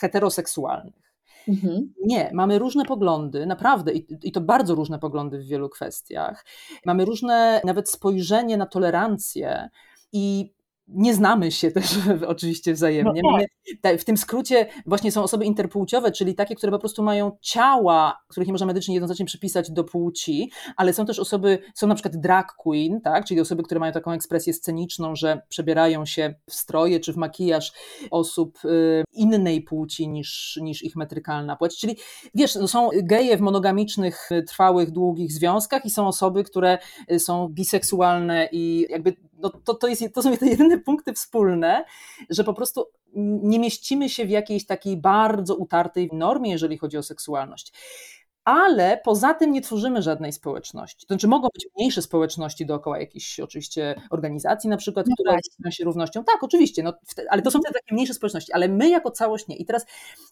heteroseksualnych. 0.00 1.13
Mhm. 1.48 1.92
Nie, 2.04 2.30
mamy 2.32 2.58
różne 2.58 2.84
poglądy, 2.84 3.46
naprawdę, 3.46 3.92
i, 3.92 4.06
i 4.22 4.32
to 4.32 4.40
bardzo 4.40 4.74
różne 4.74 4.98
poglądy 4.98 5.38
w 5.38 5.46
wielu 5.46 5.68
kwestiach. 5.68 6.44
Mamy 6.86 7.04
różne 7.04 7.60
nawet 7.64 7.90
spojrzenie 7.90 8.56
na 8.56 8.66
tolerancję 8.66 9.68
i 10.12 10.52
nie 10.88 11.14
znamy 11.14 11.52
się 11.52 11.70
też 11.70 11.84
oczywiście 12.26 12.72
wzajemnie. 12.72 13.20
No 13.24 13.38
tak. 13.82 14.00
w 14.00 14.04
tym 14.04 14.16
skrócie 14.16 14.66
właśnie 14.86 15.12
są 15.12 15.22
osoby 15.22 15.44
interpłciowe, 15.44 16.12
czyli 16.12 16.34
takie, 16.34 16.54
które 16.54 16.72
po 16.72 16.78
prostu 16.78 17.02
mają 17.02 17.36
ciała, 17.40 18.18
których 18.28 18.46
nie 18.46 18.52
można 18.52 18.66
medycznie 18.66 18.94
jednoznacznie 18.94 19.26
przypisać 19.26 19.70
do 19.70 19.84
płci, 19.84 20.50
ale 20.76 20.92
są 20.92 21.06
też 21.06 21.18
osoby, 21.18 21.58
są 21.74 21.86
na 21.86 21.94
przykład 21.94 22.16
drag 22.16 22.52
queen, 22.52 23.00
tak? 23.00 23.24
czyli 23.24 23.40
osoby, 23.40 23.62
które 23.62 23.80
mają 23.80 23.92
taką 23.92 24.12
ekspresję 24.12 24.52
sceniczną, 24.52 25.16
że 25.16 25.42
przebierają 25.48 26.06
się 26.06 26.34
w 26.50 26.54
stroje 26.54 27.00
czy 27.00 27.12
w 27.12 27.16
makijaż 27.16 27.72
osób 28.10 28.58
y, 28.64 29.04
innej 29.12 29.62
płci 29.62 30.08
niż, 30.08 30.58
niż 30.62 30.82
ich 30.82 30.96
metrykalna 30.96 31.56
płeć. 31.56 31.78
Czyli 31.78 31.96
wiesz, 32.34 32.54
no 32.54 32.68
są 32.68 32.90
geje 33.02 33.36
w 33.36 33.40
monogamicznych, 33.40 34.28
trwałych, 34.46 34.90
długich 34.90 35.32
związkach 35.32 35.84
i 35.84 35.90
są 35.90 36.06
osoby, 36.06 36.44
które 36.44 36.78
y, 37.12 37.20
są 37.20 37.48
biseksualne 37.48 38.48
i 38.52 38.86
jakby 38.90 39.16
no 39.44 39.50
to, 39.64 39.74
to, 39.74 39.88
jest, 39.88 40.04
to 40.14 40.22
są 40.22 40.36
te 40.36 40.46
jedyne 40.56 40.78
punkty 40.78 41.12
wspólne, 41.12 41.84
że 42.30 42.44
po 42.44 42.54
prostu 42.54 42.86
nie 43.42 43.58
mieścimy 43.58 44.08
się 44.08 44.26
w 44.26 44.30
jakiejś 44.30 44.66
takiej 44.66 44.96
bardzo 44.96 45.54
utartej 45.54 46.10
normie, 46.12 46.50
jeżeli 46.50 46.78
chodzi 46.78 46.96
o 46.96 47.02
seksualność 47.02 47.72
ale 48.44 49.00
poza 49.04 49.34
tym 49.34 49.52
nie 49.52 49.60
tworzymy 49.60 50.02
żadnej 50.02 50.32
społeczności. 50.32 51.06
To 51.06 51.14
znaczy 51.14 51.28
mogą 51.28 51.48
być 51.54 51.68
mniejsze 51.76 52.02
społeczności 52.02 52.66
dookoła 52.66 52.98
jakichś 52.98 53.40
oczywiście 53.40 53.94
organizacji 54.10 54.70
na 54.70 54.76
przykład, 54.76 55.06
no 55.06 55.14
które 55.14 55.30
zajmują 55.30 55.70
się 55.70 55.84
równością. 55.84 56.24
Tak, 56.24 56.44
oczywiście, 56.44 56.82
no, 56.82 56.92
ale 57.28 57.42
to 57.42 57.50
są 57.50 57.60
te 57.60 57.72
takie 57.72 57.94
mniejsze 57.94 58.14
społeczności, 58.14 58.52
ale 58.52 58.68
my 58.68 58.88
jako 58.88 59.10
całość 59.10 59.48
nie. 59.48 59.56
I 59.56 59.64
teraz 59.64 59.86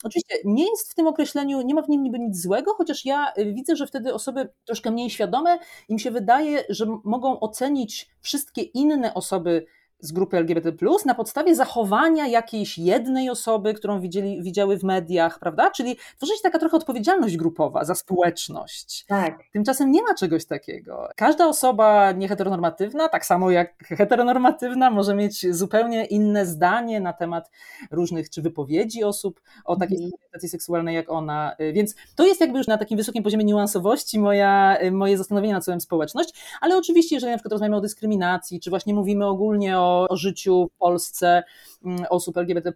oczywiście 0.05 0.35
nie 0.45 0.71
jest 0.71 0.93
w 0.93 0.95
tym 0.95 1.07
określeniu, 1.07 1.63
nie 1.63 1.75
ma 1.75 1.83
w 1.83 1.89
nim 1.89 2.03
niby 2.03 2.19
nic 2.19 2.43
złego, 2.43 2.75
chociaż 2.75 3.05
ja 3.05 3.33
y, 3.39 3.53
widzę, 3.53 3.77
że 3.77 3.87
wtedy 3.87 4.15
osoby 4.15 4.49
troszkę 4.65 4.91
mniej 4.91 5.11
świadome, 5.11 5.59
im 5.89 5.99
się 5.99 6.11
wydaje, 6.11 6.65
że 6.69 6.87
mogą 7.05 7.41
ocenić 7.41 8.11
wszystkie 8.21 8.63
inne 8.63 9.15
osoby 9.15 9.67
z 10.03 10.13
grupy 10.13 10.37
LGBT, 10.37 10.73
na 11.07 11.15
podstawie 11.15 11.55
zachowania 11.55 12.27
jakiejś 12.27 12.79
jednej 12.79 13.31
osoby, 13.31 13.75
którą 13.75 14.01
widzieli, 14.01 14.43
widziały 14.43 14.79
w 14.79 14.85
mediach, 14.85 15.39
prawda? 15.39 15.71
Czyli 15.71 15.97
tworzy 16.17 16.33
się 16.33 16.43
taka 16.43 16.59
trochę 16.59 16.77
odpowiedzialność 16.77 17.37
grupowa 17.37 17.85
za 17.85 17.95
społeczność. 17.95 19.05
Tak. 19.09 19.39
Tymczasem 19.53 19.91
nie 19.91 20.03
ma 20.03 20.15
czegoś 20.15 20.45
takiego. 20.45 21.09
Każda 21.17 21.47
osoba 21.47 22.13
nieheteronormatywna, 22.13 23.09
tak 23.09 23.27
samo 23.27 23.51
jak 23.51 23.85
heteronormatywna, 23.85 24.91
może 24.91 25.15
mieć 25.15 25.57
zupełnie 25.57 26.05
inne 26.05 26.47
zdanie 26.47 27.01
na 27.01 27.13
temat 27.13 27.51
różnych 27.91 28.31
czy 28.31 28.43
wypowiedzi 28.43 29.05
osób 29.05 29.41
o 29.65 29.77
takiej 29.77 29.99
mm. 29.99 30.11
orientacji 30.19 30.49
seksualnej 30.49 30.95
jak 30.95 31.11
ona. 31.11 31.57
Więc 31.73 31.95
to 32.17 32.27
jest 32.27 32.41
jakby 32.41 32.59
już 32.59 32.67
na 32.67 32.79
takim 32.79 32.99
wysokim 32.99 33.23
poziomie 33.23 33.45
niuansowości 33.45 34.19
moja, 34.19 34.79
moje 34.93 35.19
zastanowienie 35.19 35.55
nad 35.55 35.65
całą 35.65 35.81
społeczność, 35.81 36.59
ale 36.61 36.77
oczywiście, 36.77 37.17
jeżeli 37.17 37.31
na 37.31 37.37
przykład 37.37 37.53
rozmawiamy 37.53 37.77
o 37.77 37.81
dyskryminacji, 37.81 38.61
czy 38.61 38.71
właśnie 38.71 38.95
mówimy 38.95 39.27
ogólnie 39.27 39.79
o 39.79 39.92
o, 39.93 40.17
życiu 40.17 40.69
w 40.75 40.79
Polsce 40.79 41.43
mm, 41.85 42.05
osób 42.11 42.37
LGBT, 42.37 42.73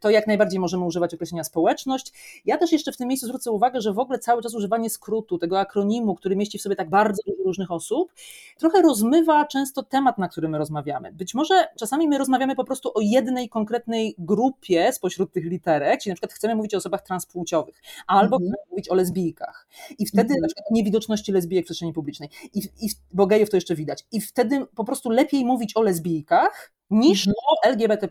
to 0.00 0.10
jak 0.10 0.26
najbardziej 0.26 0.60
możemy 0.60 0.84
używać 0.84 1.14
określenia 1.14 1.44
społeczność. 1.44 2.12
Ja 2.44 2.58
też 2.58 2.72
jeszcze 2.72 2.92
w 2.92 2.96
tym 2.96 3.08
miejscu 3.08 3.26
zwrócę 3.26 3.50
uwagę, 3.50 3.80
że 3.80 3.92
w 3.92 3.98
ogóle 3.98 4.18
cały 4.18 4.42
czas 4.42 4.54
używanie 4.54 4.90
skrótu, 4.90 5.38
tego 5.38 5.60
akronimu, 5.60 6.14
który 6.14 6.36
mieści 6.36 6.58
w 6.58 6.62
sobie 6.62 6.76
tak 6.76 6.90
bardzo 6.90 7.22
dużo 7.26 7.42
różnych 7.44 7.70
osób, 7.70 8.12
trochę 8.58 8.82
rozmywa 8.82 9.44
często 9.44 9.82
temat, 9.82 10.18
na 10.18 10.28
którym 10.28 10.50
my 10.50 10.58
rozmawiamy. 10.58 11.12
Być 11.12 11.34
może 11.34 11.68
czasami 11.78 12.08
my 12.08 12.18
rozmawiamy 12.18 12.56
po 12.56 12.64
prostu 12.64 12.90
o 12.94 13.00
jednej 13.00 13.48
konkretnej 13.48 14.14
grupie 14.18 14.92
spośród 14.92 15.32
tych 15.32 15.44
literek, 15.44 16.00
czyli 16.00 16.10
na 16.10 16.14
przykład 16.14 16.32
chcemy 16.32 16.54
mówić 16.54 16.74
o 16.74 16.76
osobach 16.76 17.02
transpłciowych, 17.02 17.82
albo 18.06 18.36
mhm. 18.36 18.42
chcemy 18.42 18.56
mówić 18.70 18.88
o 18.88 18.94
lesbijkach. 18.94 19.68
I 19.98 20.06
wtedy 20.06 20.22
mhm. 20.22 20.40
na 20.40 20.48
przykład 20.48 20.66
niewidoczności 20.70 21.32
lesbijek 21.32 21.64
w 21.64 21.66
przestrzeni 21.66 21.92
publicznej, 21.92 22.28
I, 22.54 22.58
i, 22.58 22.90
bo 23.12 23.26
gejów 23.26 23.50
to 23.50 23.56
jeszcze 23.56 23.74
widać. 23.74 24.04
I 24.12 24.20
wtedy 24.20 24.66
po 24.74 24.84
prostu 24.84 25.10
lepiej 25.10 25.44
mówić 25.44 25.76
o 25.76 25.82
lesbijkach, 25.82 26.55
niż 26.90 27.28
mhm. 27.28 27.34
o 27.48 27.68
LGBT. 27.68 28.08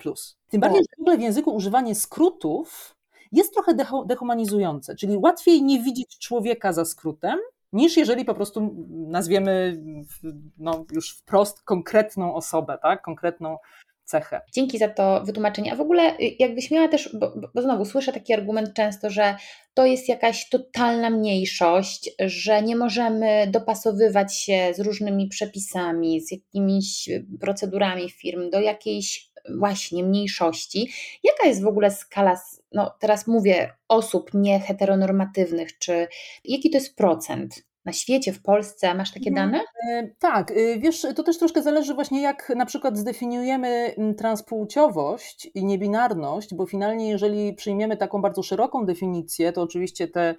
Tym 0.49 0.61
bardziej, 0.61 0.81
że 0.81 0.95
w 0.97 1.01
ogóle 1.01 1.17
w 1.17 1.21
języku 1.21 1.55
używanie 1.55 1.95
skrótów 1.95 2.95
jest 3.31 3.53
trochę 3.53 3.73
dehumanizujące, 4.05 4.95
czyli 4.95 5.17
łatwiej 5.17 5.63
nie 5.63 5.79
widzieć 5.81 6.19
człowieka 6.19 6.73
za 6.73 6.85
skrótem, 6.85 7.39
niż 7.73 7.97
jeżeli 7.97 8.25
po 8.25 8.33
prostu 8.33 8.75
nazwiemy 8.89 9.81
no, 10.57 10.85
już 10.91 11.17
wprost 11.17 11.61
konkretną 11.63 12.35
osobę, 12.35 12.77
tak? 12.81 13.01
konkretną 13.01 13.57
cechę. 14.05 14.41
Dzięki 14.53 14.77
za 14.77 14.87
to 14.87 15.23
wytłumaczenie. 15.25 15.73
A 15.73 15.75
w 15.75 15.81
ogóle 15.81 16.17
y, 16.19 16.35
jakbyś 16.39 16.71
miała 16.71 16.87
też, 16.87 17.09
bo, 17.19 17.33
bo 17.53 17.61
znowu 17.61 17.85
słyszę 17.85 18.13
taki 18.13 18.33
argument 18.33 18.73
często, 18.73 19.09
że 19.09 19.35
to 19.73 19.85
jest 19.85 20.09
jakaś 20.09 20.49
totalna 20.49 21.09
mniejszość, 21.09 22.11
że 22.19 22.61
nie 22.61 22.75
możemy 22.75 23.47
dopasowywać 23.47 24.35
się 24.35 24.73
z 24.75 24.79
różnymi 24.79 25.27
przepisami, 25.27 26.21
z 26.21 26.31
jakimiś 26.31 27.09
y, 27.09 27.25
procedurami 27.39 28.09
firm 28.09 28.49
do 28.49 28.59
jakiejś 28.59 29.29
właśnie 29.59 30.03
mniejszości. 30.03 30.89
Jaka 31.23 31.47
jest 31.47 31.63
w 31.63 31.67
ogóle 31.67 31.91
skala, 31.91 32.41
no 32.71 32.95
teraz 32.99 33.27
mówię, 33.27 33.73
osób 33.87 34.33
nieheteronormatywnych, 34.33 35.77
czy 35.77 36.07
jaki 36.45 36.69
to 36.69 36.77
jest 36.77 36.95
procent? 36.95 37.63
Na 37.85 37.93
świecie, 37.93 38.33
w 38.33 38.41
Polsce? 38.41 38.93
Masz 38.95 39.13
takie 39.13 39.29
mhm. 39.29 39.51
dane? 39.51 39.63
E, 39.89 40.07
tak, 40.19 40.51
y, 40.51 40.79
wiesz, 40.79 41.07
to 41.15 41.23
też 41.23 41.37
troszkę 41.37 41.61
zależy 41.61 41.93
właśnie 41.93 42.21
jak 42.21 42.53
na 42.55 42.65
przykład 42.65 42.97
zdefiniujemy 42.97 43.93
mm, 43.97 44.15
transpłciowość 44.15 45.49
i 45.55 45.65
niebinarność, 45.65 46.55
bo 46.55 46.65
finalnie 46.65 47.09
jeżeli 47.09 47.53
przyjmiemy 47.53 47.97
taką 47.97 48.21
bardzo 48.21 48.43
szeroką 48.43 48.85
definicję, 48.85 49.51
to 49.51 49.61
oczywiście 49.61 50.07
te 50.07 50.35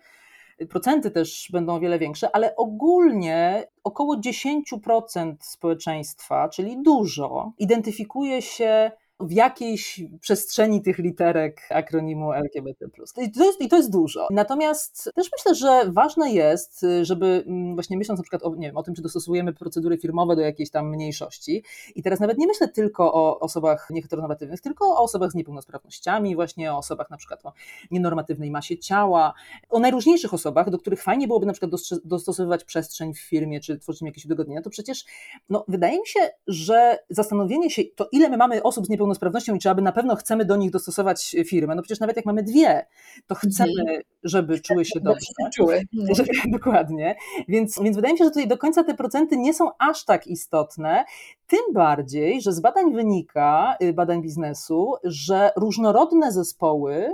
procenty 0.71 1.11
też 1.11 1.49
będą 1.53 1.75
o 1.75 1.81
wiele 1.81 1.99
większe, 1.99 2.37
ale 2.37 2.57
ogólnie 2.57 3.65
około 3.85 4.17
10% 4.17 5.35
społeczeństwa, 5.41 6.49
czyli 6.49 6.83
dużo, 6.83 7.53
identyfikuje 7.59 8.43
się 8.43 8.91
w 9.21 9.33
jakiejś 9.33 10.01
przestrzeni 10.21 10.83
tych 10.83 10.99
literek 10.99 11.61
akronimu 11.71 12.33
LGBT. 12.33 12.87
I 13.23 13.33
to, 13.33 13.45
jest, 13.45 13.61
I 13.61 13.69
to 13.69 13.77
jest 13.77 13.91
dużo. 13.91 14.27
Natomiast 14.31 15.11
też 15.15 15.31
myślę, 15.33 15.55
że 15.55 15.91
ważne 15.93 16.31
jest, 16.33 16.87
żeby 17.03 17.45
mm, 17.47 17.75
właśnie 17.75 17.97
myśląc 17.97 18.19
na 18.19 18.23
przykład 18.23 18.43
o, 18.43 18.55
nie 18.57 18.67
wiem, 18.67 18.77
o 18.77 18.83
tym, 18.83 18.95
czy 18.95 19.03
dostosujemy 19.03 19.53
procedury 19.53 19.99
firmowe 19.99 20.37
do 20.37 20.43
jakiejś 20.43 20.71
tam 20.71 20.89
mniejszości. 20.89 21.65
I 21.95 22.03
teraz 22.03 22.21
nawet 22.21 22.39
nie 22.39 22.47
myślę 22.47 22.69
tylko 22.69 23.15
o 23.15 23.41
osobach 23.41 23.91
nieheteronormatywnych, 23.91 24.61
tylko 24.61 24.87
o 24.87 25.03
osobach 25.03 25.31
z 25.31 25.35
niepełnosprawnościami, 25.35 26.35
właśnie 26.35 26.73
o 26.73 26.79
osobach 26.79 27.11
na 27.11 27.17
przykład 27.17 27.47
o 27.47 27.53
nienormatywnej 27.91 28.51
masie 28.51 28.79
ciała, 28.79 29.35
o 29.69 29.79
najróżniejszych 29.79 30.35
osobach, 30.35 30.71
do 30.71 30.79
których 30.79 31.03
fajnie 31.03 31.27
byłoby 31.27 31.47
na 31.47 31.53
przykład 31.53 31.71
dostosowywać 32.05 32.65
przestrzeń 32.65 33.15
w 33.15 33.21
firmie, 33.21 33.61
czy 33.61 33.79
tworzyć 33.79 34.03
jakieś 34.03 34.25
udogodnienia. 34.25 34.63
To 34.63 34.71
przecież 34.71 35.05
no, 35.49 35.65
wydaje 35.69 35.99
mi 35.99 36.07
się, 36.07 36.21
że 36.47 36.99
zastanowienie 37.11 37.71
się, 37.71 37.83
to 37.97 38.09
ile 38.13 38.29
my 38.29 38.37
mamy 38.37 38.63
osób 38.63 38.87
z 38.87 38.89
niepełnosprawnościami, 38.89 39.06
niepełnosprawnością 39.07 39.55
i 39.55 39.59
czy 39.59 39.71
aby 39.71 39.83
na 39.83 39.93
pewno 39.93 40.17
chcemy 40.17 40.45
do 40.45 40.57
nich 40.57 40.71
dostosować 40.71 41.37
firmę. 41.47 41.75
No 41.75 41.83
przecież 41.83 42.01
nawet 42.01 42.17
jak 42.17 42.27
mamy 42.27 42.43
dwie, 42.43 42.87
to 43.27 43.35
chcemy, 43.35 43.81
mhm. 43.81 44.01
żeby 44.23 44.61
czuły 44.61 44.85
się 44.85 45.01
dobrze. 45.01 45.27
Czuły. 45.55 45.83
Dokładnie. 46.53 47.17
Więc, 47.49 47.79
więc 47.83 47.97
wydaje 47.97 48.15
mi 48.15 48.19
się, 48.19 48.25
że 48.25 48.31
tutaj 48.31 48.49
do 48.49 48.59
końca 48.59 48.85
te 48.85 48.95
procenty 48.95 49.37
nie 49.37 49.55
są 49.55 49.71
aż 49.79 50.05
tak 50.05 50.27
istotne. 50.27 51.05
Tym 51.47 51.61
bardziej, 51.75 52.43
że 52.43 52.53
z 52.53 52.61
badań 52.61 52.93
wynika, 52.93 53.77
y, 53.83 53.93
badań 53.93 54.23
biznesu, 54.23 54.95
że 55.05 55.51
różnorodne 55.57 56.33
zespoły 56.33 57.13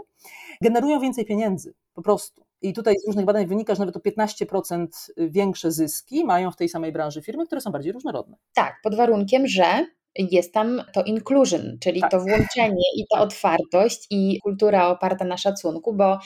generują 0.60 1.00
więcej 1.00 1.24
pieniędzy. 1.24 1.74
Po 1.94 2.02
prostu. 2.02 2.42
I 2.62 2.72
tutaj 2.72 2.94
z 2.98 3.06
różnych 3.06 3.24
badań 3.24 3.46
wynika, 3.46 3.74
że 3.74 3.80
nawet 3.80 3.96
o 3.96 4.00
15% 4.00 4.86
większe 5.16 5.72
zyski 5.72 6.24
mają 6.24 6.50
w 6.50 6.56
tej 6.56 6.68
samej 6.68 6.92
branży 6.92 7.22
firmy, 7.22 7.46
które 7.46 7.60
są 7.60 7.70
bardziej 7.70 7.92
różnorodne. 7.92 8.36
Tak, 8.54 8.74
pod 8.82 8.96
warunkiem, 8.96 9.46
że 9.46 9.86
jest 10.16 10.52
tam 10.52 10.82
to 10.92 11.02
inclusion, 11.02 11.78
czyli 11.80 12.00
tak. 12.00 12.10
to 12.10 12.20
włączenie 12.20 12.84
i 12.96 13.06
ta 13.10 13.20
otwartość 13.20 14.06
i 14.10 14.38
kultura 14.42 14.88
oparta 14.88 15.24
na 15.24 15.36
szacunku, 15.36 15.94
bo, 15.94 16.18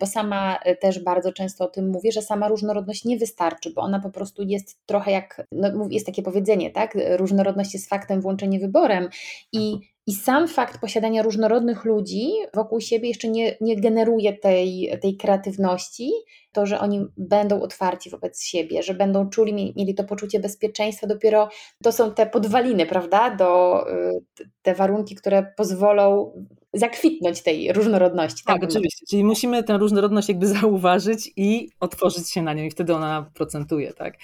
bo 0.00 0.06
sama 0.06 0.56
e, 0.56 0.76
też 0.76 1.02
bardzo 1.02 1.32
często 1.32 1.64
o 1.64 1.68
tym 1.68 1.90
mówię, 1.90 2.12
że 2.12 2.22
sama 2.22 2.48
różnorodność 2.48 3.04
nie 3.04 3.18
wystarczy, 3.18 3.70
bo 3.70 3.82
ona 3.82 4.00
po 4.00 4.10
prostu 4.10 4.42
jest 4.42 4.86
trochę 4.86 5.10
jak, 5.10 5.46
no 5.52 5.88
jest 5.90 6.06
takie 6.06 6.22
powiedzenie, 6.22 6.70
tak? 6.70 6.98
Różnorodność 7.16 7.74
jest 7.74 7.88
faktem, 7.88 8.20
włączenie 8.20 8.60
wyborem 8.60 9.08
i 9.52 9.78
i 10.08 10.14
sam 10.14 10.48
fakt 10.48 10.80
posiadania 10.80 11.22
różnorodnych 11.22 11.84
ludzi 11.84 12.32
wokół 12.54 12.80
siebie 12.80 13.08
jeszcze 13.08 13.28
nie, 13.28 13.56
nie 13.60 13.80
generuje 13.80 14.32
tej, 14.32 14.98
tej 15.02 15.16
kreatywności, 15.16 16.10
to, 16.56 16.66
że 16.66 16.80
oni 16.80 17.06
będą 17.16 17.62
otwarci 17.62 18.10
wobec 18.10 18.42
siebie, 18.42 18.82
że 18.82 18.94
będą 18.94 19.30
czuli, 19.30 19.74
mieli 19.76 19.94
to 19.94 20.04
poczucie 20.04 20.40
bezpieczeństwa, 20.40 21.06
dopiero 21.06 21.48
to 21.82 21.92
są 21.92 22.14
te 22.14 22.26
podwaliny, 22.26 22.86
prawda, 22.86 23.30
do, 23.30 23.84
y, 23.90 24.20
te 24.62 24.74
warunki, 24.74 25.14
które 25.14 25.52
pozwolą 25.56 26.32
zakwitnąć 26.78 27.42
tej 27.42 27.72
różnorodności. 27.72 28.44
Tak, 28.44 28.60
tak 28.60 28.70
oczywiście. 28.70 29.06
Czyli 29.10 29.24
musimy 29.24 29.62
tę 29.62 29.78
różnorodność 29.78 30.28
jakby 30.28 30.46
zauważyć 30.46 31.32
i 31.36 31.68
otworzyć 31.80 32.30
się 32.30 32.42
na 32.42 32.52
nią 32.54 32.64
i 32.64 32.70
wtedy 32.70 32.94
ona 32.94 33.30
procentuje, 33.34 33.92
tak. 33.92 34.14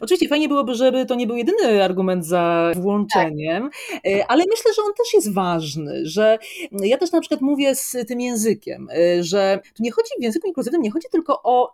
Oczywiście 0.00 0.28
fajnie 0.28 0.48
byłoby, 0.48 0.74
żeby 0.74 1.06
to 1.06 1.14
nie 1.14 1.26
był 1.26 1.36
jedyny 1.36 1.84
argument 1.84 2.26
za 2.26 2.72
włączeniem, 2.76 3.70
tak. 3.92 4.00
E, 4.06 4.26
ale 4.26 4.44
myślę, 4.50 4.72
że 4.76 4.82
on 4.82 4.92
też 4.98 5.14
jest 5.14 5.34
ważny, 5.34 6.06
że 6.06 6.38
ja 6.72 6.98
też 6.98 7.12
na 7.12 7.20
przykład 7.20 7.40
mówię 7.40 7.74
z 7.74 7.96
tym 8.08 8.20
językiem, 8.20 8.88
e, 8.90 9.22
że 9.22 9.60
tu 9.76 9.82
nie 9.82 9.92
chodzi 9.92 10.10
w 10.20 10.22
języku 10.22 10.46
inkluzywnym, 10.46 10.82
nie 10.82 10.90
chodzi 10.90 11.08
tylko 11.12 11.40
o 11.42 11.73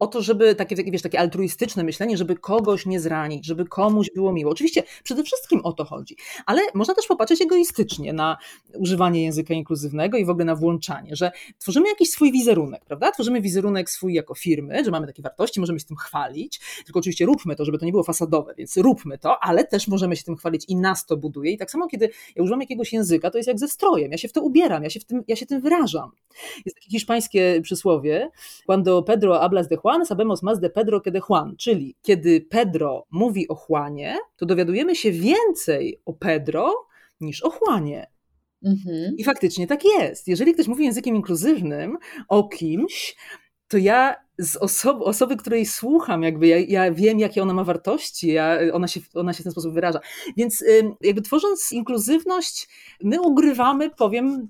o 0.00 0.06
to, 0.06 0.22
żeby 0.22 0.54
takie, 0.54 0.76
wiesz, 0.76 1.02
takie 1.02 1.20
altruistyczne 1.20 1.84
myślenie, 1.84 2.16
żeby 2.16 2.36
kogoś 2.36 2.86
nie 2.86 3.00
zranić, 3.00 3.46
żeby 3.46 3.64
komuś 3.64 4.10
było 4.14 4.32
miło. 4.32 4.52
Oczywiście 4.52 4.82
przede 5.02 5.22
wszystkim 5.22 5.60
o 5.64 5.72
to 5.72 5.84
chodzi, 5.84 6.16
ale 6.46 6.62
można 6.74 6.94
też 6.94 7.06
popatrzeć 7.06 7.40
egoistycznie 7.42 8.12
na 8.12 8.36
używanie 8.74 9.22
języka 9.22 9.54
inkluzywnego 9.54 10.18
i 10.18 10.24
w 10.24 10.30
ogóle 10.30 10.44
na 10.44 10.54
włączanie, 10.54 11.16
że 11.16 11.32
tworzymy 11.58 11.88
jakiś 11.88 12.10
swój 12.10 12.32
wizerunek, 12.32 12.84
prawda? 12.84 13.12
Tworzymy 13.12 13.40
wizerunek 13.40 13.90
swój 13.90 14.14
jako 14.14 14.34
firmy, 14.34 14.84
że 14.84 14.90
mamy 14.90 15.06
takie 15.06 15.22
wartości, 15.22 15.60
możemy 15.60 15.80
się 15.80 15.86
tym 15.86 15.96
chwalić, 15.96 16.60
tylko 16.84 16.98
oczywiście 17.00 17.26
róbmy 17.26 17.56
to, 17.56 17.64
żeby 17.64 17.78
to 17.78 17.86
nie 17.86 17.92
było 17.92 18.04
fasadowe, 18.04 18.54
więc 18.58 18.76
róbmy 18.76 19.18
to, 19.18 19.44
ale 19.44 19.64
też 19.64 19.88
możemy 19.88 20.16
się 20.16 20.24
tym 20.24 20.36
chwalić 20.36 20.64
i 20.68 20.76
nas 20.76 21.06
to 21.06 21.16
buduje. 21.16 21.52
I 21.52 21.58
tak 21.58 21.70
samo, 21.70 21.86
kiedy 21.86 22.10
ja 22.36 22.42
używam 22.42 22.60
jakiegoś 22.60 22.92
języka, 22.92 23.30
to 23.30 23.38
jest 23.38 23.48
jak 23.48 23.58
ze 23.58 23.68
strojem, 23.68 24.12
ja 24.12 24.18
się 24.18 24.28
w 24.28 24.32
to 24.32 24.42
ubieram, 24.42 24.82
ja 24.84 24.90
się, 24.90 25.00
w 25.00 25.04
tym, 25.04 25.24
ja 25.28 25.36
się 25.36 25.46
tym 25.46 25.60
wyrażam. 25.60 26.10
Jest 26.64 26.76
takie 26.76 26.90
hiszpańskie 26.90 27.60
przysłowie, 27.62 28.30
cuando 28.66 29.02
Pedro 29.02 29.38
hablas 29.38 29.68
de 29.68 29.76
Juan, 29.84 29.89
sabemos 30.04 30.42
más 30.42 30.60
de 30.60 30.70
Pedro 30.70 31.00
que 31.00 31.10
de 31.10 31.20
Juan, 31.20 31.56
czyli 31.56 31.96
kiedy 32.02 32.40
Pedro 32.40 33.06
mówi 33.10 33.48
o 33.48 33.56
Juanie, 33.68 34.16
to 34.36 34.46
dowiadujemy 34.46 34.96
się 34.96 35.10
więcej 35.12 36.00
o 36.04 36.12
Pedro 36.12 36.74
niż 37.20 37.44
o 37.44 37.50
Juanie. 37.50 38.06
Mhm. 38.64 39.16
I 39.16 39.24
faktycznie 39.24 39.66
tak 39.66 39.84
jest. 39.84 40.28
Jeżeli 40.28 40.54
ktoś 40.54 40.68
mówi 40.68 40.84
językiem 40.84 41.16
inkluzywnym 41.16 41.98
o 42.28 42.48
kimś, 42.48 43.16
to 43.68 43.78
ja 43.78 44.16
z 44.38 44.56
osoby, 44.56 45.04
osoby, 45.04 45.36
której 45.36 45.66
słucham, 45.66 46.22
jakby 46.22 46.46
ja, 46.46 46.58
ja, 46.58 46.92
wiem, 46.92 47.18
jakie 47.18 47.42
ona 47.42 47.54
ma 47.54 47.64
wartości, 47.64 48.32
ja, 48.32 48.58
ona, 48.72 48.88
się, 48.88 49.00
ona 49.14 49.32
się 49.32 49.40
w 49.40 49.44
ten 49.44 49.52
sposób 49.52 49.74
wyraża. 49.74 50.00
Więc 50.36 50.64
jakby 51.00 51.22
tworząc 51.22 51.72
inkluzywność, 51.72 52.68
my 53.02 53.20
ugrywamy, 53.20 53.90
powiem 53.90 54.48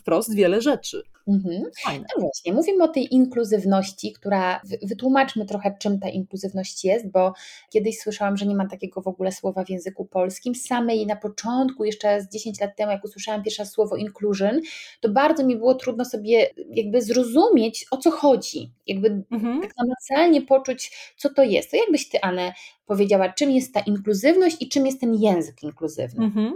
wprost, 0.00 0.34
wiele 0.34 0.60
rzeczy. 0.62 1.02
Mhm. 1.28 1.62
No 1.86 2.20
właśnie, 2.20 2.52
mówimy 2.52 2.84
o 2.84 2.88
tej 2.88 3.14
inkluzywności, 3.14 4.12
która, 4.12 4.60
wytłumaczmy 4.82 5.46
trochę, 5.46 5.76
czym 5.78 6.00
ta 6.00 6.08
inkluzywność 6.08 6.84
jest, 6.84 7.10
bo 7.10 7.32
kiedyś 7.70 7.98
słyszałam, 7.98 8.36
że 8.36 8.46
nie 8.46 8.54
ma 8.54 8.68
takiego 8.68 9.02
w 9.02 9.06
ogóle 9.06 9.32
słowa 9.32 9.64
w 9.64 9.70
języku 9.70 10.04
polskim. 10.04 10.54
Samej 10.54 11.06
na 11.06 11.16
początku, 11.16 11.84
jeszcze 11.84 12.22
z 12.22 12.28
10 12.28 12.60
lat 12.60 12.76
temu, 12.76 12.92
jak 12.92 13.04
usłyszałam 13.04 13.42
pierwsze 13.42 13.66
słowo 13.66 13.96
inclusion, 13.96 14.60
to 15.00 15.08
bardzo 15.08 15.44
mi 15.44 15.56
było 15.56 15.74
trudno 15.74 16.04
sobie 16.04 16.50
jakby 16.70 17.02
zrozumieć, 17.02 17.86
o 17.90 17.96
co 17.96 18.10
chodzi. 18.10 18.70
Jakby 18.86 19.22
mhm. 19.30 19.60
tak 19.60 19.70
namacalnie 19.78 20.42
poczuć, 20.42 21.12
co 21.16 21.34
to 21.34 21.42
jest. 21.42 21.70
To 21.70 21.76
jakbyś 21.76 22.08
Ty, 22.08 22.20
Anę, 22.20 22.52
powiedziała, 22.86 23.32
czym 23.32 23.50
jest 23.50 23.74
ta 23.74 23.80
inkluzywność 23.80 24.56
i 24.60 24.68
czym 24.68 24.86
jest 24.86 25.00
ten 25.00 25.14
język 25.14 25.62
inkluzywny? 25.62 26.24
Mhm. 26.24 26.54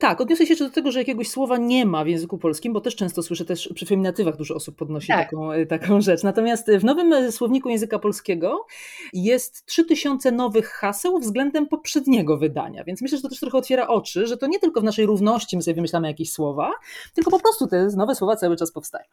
Tak, 0.00 0.20
odniosę 0.20 0.46
się 0.46 0.52
jeszcze 0.52 0.64
do 0.64 0.70
tego, 0.70 0.92
że 0.92 0.98
jakiegoś 0.98 1.28
słowa 1.28 1.56
nie 1.56 1.86
ma 1.86 2.04
w 2.04 2.08
języku 2.08 2.38
polskim, 2.38 2.72
bo 2.72 2.80
też 2.80 2.96
często 2.96 3.22
słyszę 3.22 3.44
też 3.44 3.70
przy 3.74 3.86
feminatywach 3.86 4.36
dużo 4.36 4.54
osób 4.54 4.76
podnosi 4.76 5.08
tak. 5.08 5.18
taką, 5.30 5.52
e, 5.52 5.66
taką 5.66 6.00
rzecz. 6.00 6.22
Natomiast 6.22 6.70
w 6.70 6.84
nowym 6.84 7.12
e, 7.12 7.32
słowniku 7.32 7.68
języka 7.68 7.98
polskiego 7.98 8.66
jest 9.12 9.66
3000 9.66 10.32
nowych 10.32 10.68
haseł 10.68 11.18
względem 11.18 11.66
poprzedniego 11.66 12.38
wydania, 12.38 12.84
więc 12.84 13.02
myślę, 13.02 13.18
że 13.18 13.22
to 13.22 13.28
też 13.28 13.40
trochę 13.40 13.58
otwiera 13.58 13.88
oczy, 13.88 14.26
że 14.26 14.36
to 14.36 14.46
nie 14.46 14.58
tylko 14.58 14.80
w 14.80 14.84
naszej 14.84 15.06
równości 15.06 15.56
my 15.56 15.62
sobie 15.62 15.74
wymyślamy 15.74 16.08
jakieś 16.08 16.32
słowa, 16.32 16.72
tylko 17.14 17.30
po 17.30 17.40
prostu 17.40 17.66
te 17.66 17.88
nowe 17.96 18.14
słowa 18.14 18.36
cały 18.36 18.56
czas 18.56 18.72
powstają. 18.72 19.04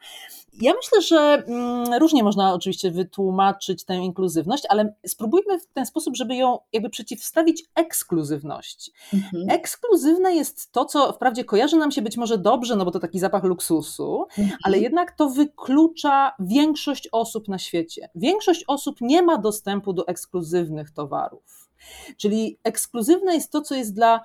Ja 0.60 0.72
myślę, 0.74 1.02
że 1.02 1.44
mm, 1.46 2.00
różnie 2.00 2.22
można 2.22 2.54
oczywiście 2.54 2.90
wytłumaczyć 2.90 3.84
tę 3.84 3.94
inkluzywność, 3.94 4.64
ale 4.68 4.94
spróbujmy 5.06 5.58
w 5.58 5.66
ten 5.66 5.86
sposób, 5.86 6.16
żeby 6.16 6.34
ją 6.34 6.58
jakby 6.72 6.90
przeciwstawić 6.90 7.64
ekskluzywności. 7.74 8.92
Mhm. 9.14 9.50
Ekskluzywne 9.50 10.34
jest 10.34 10.72
to, 10.72 10.77
to, 10.78 10.84
co 10.84 11.12
wprawdzie 11.12 11.44
kojarzy 11.44 11.76
nam 11.76 11.90
się 11.90 12.02
być 12.02 12.16
może 12.16 12.38
dobrze, 12.38 12.76
no 12.76 12.84
bo 12.84 12.90
to 12.90 12.98
taki 12.98 13.18
zapach 13.18 13.44
luksusu, 13.44 14.26
mhm. 14.38 14.58
ale 14.64 14.78
jednak 14.78 15.12
to 15.12 15.30
wyklucza 15.30 16.32
większość 16.38 17.08
osób 17.12 17.48
na 17.48 17.58
świecie. 17.58 18.08
Większość 18.14 18.64
osób 18.66 19.00
nie 19.00 19.22
ma 19.22 19.38
dostępu 19.38 19.92
do 19.92 20.06
ekskluzywnych 20.06 20.90
towarów. 20.90 21.70
Czyli 22.16 22.58
ekskluzywne 22.64 23.34
jest 23.34 23.52
to, 23.52 23.60
co 23.60 23.74
jest 23.74 23.94
dla 23.94 24.20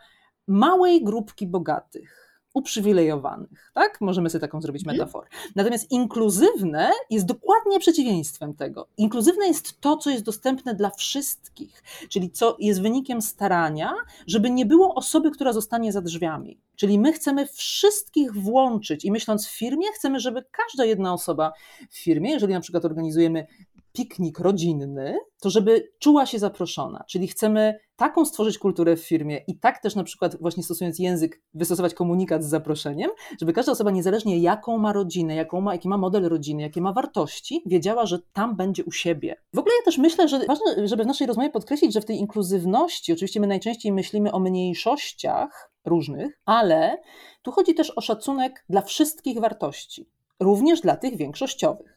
małej 0.48 1.04
grupki 1.04 1.48
bogatych 1.48 2.23
uprzywilejowanych, 2.54 3.72
tak? 3.74 4.02
Możemy 4.02 4.30
sobie 4.30 4.40
taką 4.42 4.62
zrobić 4.62 4.84
mhm. 4.84 4.98
metaforę. 4.98 5.28
Natomiast 5.56 5.92
inkluzywne 5.92 6.92
jest 7.10 7.26
dokładnie 7.26 7.80
przeciwieństwem 7.80 8.54
tego. 8.54 8.88
Inkluzywne 8.98 9.48
jest 9.48 9.82
to, 9.82 9.98
co 9.98 10.10
jest 10.10 10.24
dostępne 10.24 10.76
dla 10.76 10.90
wszystkich, 10.90 11.84
czyli 12.10 12.32
co 12.32 12.58
jest 12.60 12.82
wynikiem 12.82 13.22
starania, 13.22 13.94
żeby 14.28 14.50
nie 14.50 14.66
było 14.66 14.96
osoby, 14.96 15.32
która 15.32 15.54
zostanie 15.54 15.92
za 15.92 16.02
drzwiami. 16.02 16.58
Czyli 16.76 17.00
my 17.00 17.14
chcemy 17.14 17.48
wszystkich 17.48 18.34
włączyć 18.34 19.06
i 19.06 19.12
myśląc 19.12 19.48
w 19.48 19.58
firmie, 19.58 19.88
chcemy, 19.96 20.20
żeby 20.20 20.44
każda 20.52 20.86
jedna 20.86 21.14
osoba 21.14 21.54
w 21.90 21.98
firmie, 21.98 22.32
jeżeli 22.32 22.54
na 22.54 22.62
przykład 22.62 22.86
organizujemy 22.86 23.48
piknik 23.94 24.40
rodzinny, 24.40 25.18
to 25.42 25.50
żeby 25.50 25.92
czuła 26.00 26.26
się 26.26 26.40
zaproszona. 26.40 27.04
Czyli 27.08 27.28
chcemy 27.28 27.80
taką 27.96 28.26
stworzyć 28.26 28.58
kulturę 28.58 28.96
w 28.96 29.08
firmie 29.08 29.42
i 29.48 29.60
tak 29.60 29.82
też 29.82 29.96
na 29.96 30.04
przykład 30.04 30.38
właśnie 30.42 30.64
stosując 30.64 31.00
język, 31.00 31.42
wystosować 31.54 31.94
komunikat 31.94 32.44
z 32.44 32.48
zaproszeniem, 32.48 33.12
żeby 33.40 33.54
każda 33.54 33.72
osoba 33.72 33.92
niezależnie 33.92 34.40
jaką 34.40 34.78
ma 34.78 34.94
rodzinę, 34.94 35.36
jaką 35.36 35.62
ma, 35.62 35.74
jaki 35.74 35.88
ma 35.88 35.98
model 35.98 36.30
rodziny, 36.30 36.62
jakie 36.62 36.82
ma 36.82 36.94
wartości, 36.94 37.64
wiedziała, 37.66 38.06
że 38.06 38.20
tam 38.34 38.56
będzie 38.56 38.84
u 38.84 38.92
siebie. 38.92 39.36
W 39.54 39.60
ogóle 39.60 39.76
ja 39.76 39.86
też 39.86 39.98
myślę, 39.98 40.28
że 40.28 40.40
ważne, 40.40 40.88
żeby 40.88 41.04
w 41.04 41.08
naszej 41.08 41.28
rozmowie 41.28 41.50
podkreślić, 41.50 41.94
że 41.94 42.02
w 42.02 42.06
tej 42.06 42.18
inkluzywności, 42.18 43.14
oczywiście 43.14 43.40
my 43.40 43.48
najczęściej 43.48 43.92
myślimy 43.92 44.32
o 44.32 44.40
mniejszościach 44.40 45.72
różnych, 45.86 46.40
ale 46.46 47.02
tu 47.42 47.52
chodzi 47.52 47.74
też 47.74 47.90
o 47.90 48.02
szacunek 48.02 48.66
dla 48.70 48.82
wszystkich 48.82 49.40
wartości, 49.40 50.10
również 50.40 50.82
dla 50.82 50.96
tych 50.96 51.18
większościowych. 51.18 51.93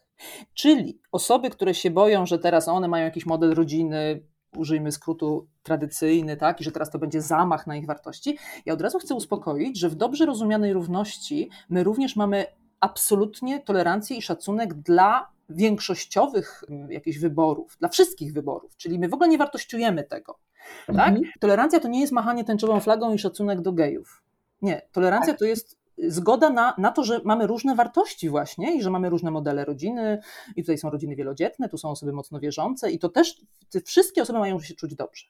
Czyli 0.54 0.98
osoby, 1.12 1.50
które 1.50 1.74
się 1.74 1.90
boją, 1.90 2.26
że 2.26 2.38
teraz 2.38 2.68
one 2.68 2.88
mają 2.88 3.04
jakiś 3.04 3.26
model 3.26 3.54
rodziny, 3.54 4.22
użyjmy 4.56 4.92
skrótu 4.92 5.46
tradycyjny, 5.62 6.36
tak, 6.36 6.60
i 6.60 6.64
że 6.64 6.72
teraz 6.72 6.90
to 6.90 6.98
będzie 6.98 7.22
zamach 7.22 7.66
na 7.66 7.76
ich 7.76 7.86
wartości. 7.86 8.38
Ja 8.66 8.74
od 8.74 8.80
razu 8.80 8.98
chcę 8.98 9.14
uspokoić, 9.14 9.78
że 9.78 9.88
w 9.88 9.94
dobrze 9.94 10.26
rozumianej 10.26 10.72
równości 10.72 11.50
my 11.68 11.84
również 11.84 12.16
mamy 12.16 12.46
absolutnie 12.80 13.60
tolerancję 13.60 14.16
i 14.16 14.22
szacunek 14.22 14.74
dla 14.74 15.28
większościowych 15.48 16.64
mm, 16.70 16.92
jakichś 16.92 17.18
wyborów, 17.18 17.76
dla 17.80 17.88
wszystkich 17.88 18.32
wyborów, 18.32 18.76
czyli 18.76 18.98
my 18.98 19.08
w 19.08 19.14
ogóle 19.14 19.28
nie 19.28 19.38
wartościujemy 19.38 20.04
tego. 20.04 20.38
Tak? 20.86 21.08
Mhm. 21.08 21.22
Tolerancja 21.40 21.80
to 21.80 21.88
nie 21.88 22.00
jest 22.00 22.12
machanie 22.12 22.44
tęczową 22.44 22.80
flagą 22.80 23.14
i 23.14 23.18
szacunek 23.18 23.60
do 23.60 23.72
gejów. 23.72 24.22
Nie, 24.62 24.82
tolerancja 24.92 25.32
tak. 25.32 25.38
to 25.38 25.44
jest 25.44 25.78
zgoda 25.98 26.50
na, 26.50 26.74
na 26.78 26.92
to, 26.92 27.04
że 27.04 27.20
mamy 27.24 27.46
różne 27.46 27.74
wartości 27.74 28.28
właśnie 28.28 28.76
i 28.76 28.82
że 28.82 28.90
mamy 28.90 29.10
różne 29.10 29.30
modele 29.30 29.64
rodziny 29.64 30.20
i 30.56 30.62
tutaj 30.62 30.78
są 30.78 30.90
rodziny 30.90 31.16
wielodzietne, 31.16 31.68
tu 31.68 31.78
są 31.78 31.90
osoby 31.90 32.12
mocno 32.12 32.40
wierzące 32.40 32.90
i 32.90 32.98
to 32.98 33.08
też 33.08 33.40
te 33.70 33.80
wszystkie 33.80 34.22
osoby 34.22 34.38
mają 34.38 34.60
się 34.60 34.74
czuć 34.74 34.94
dobrze. 34.94 35.26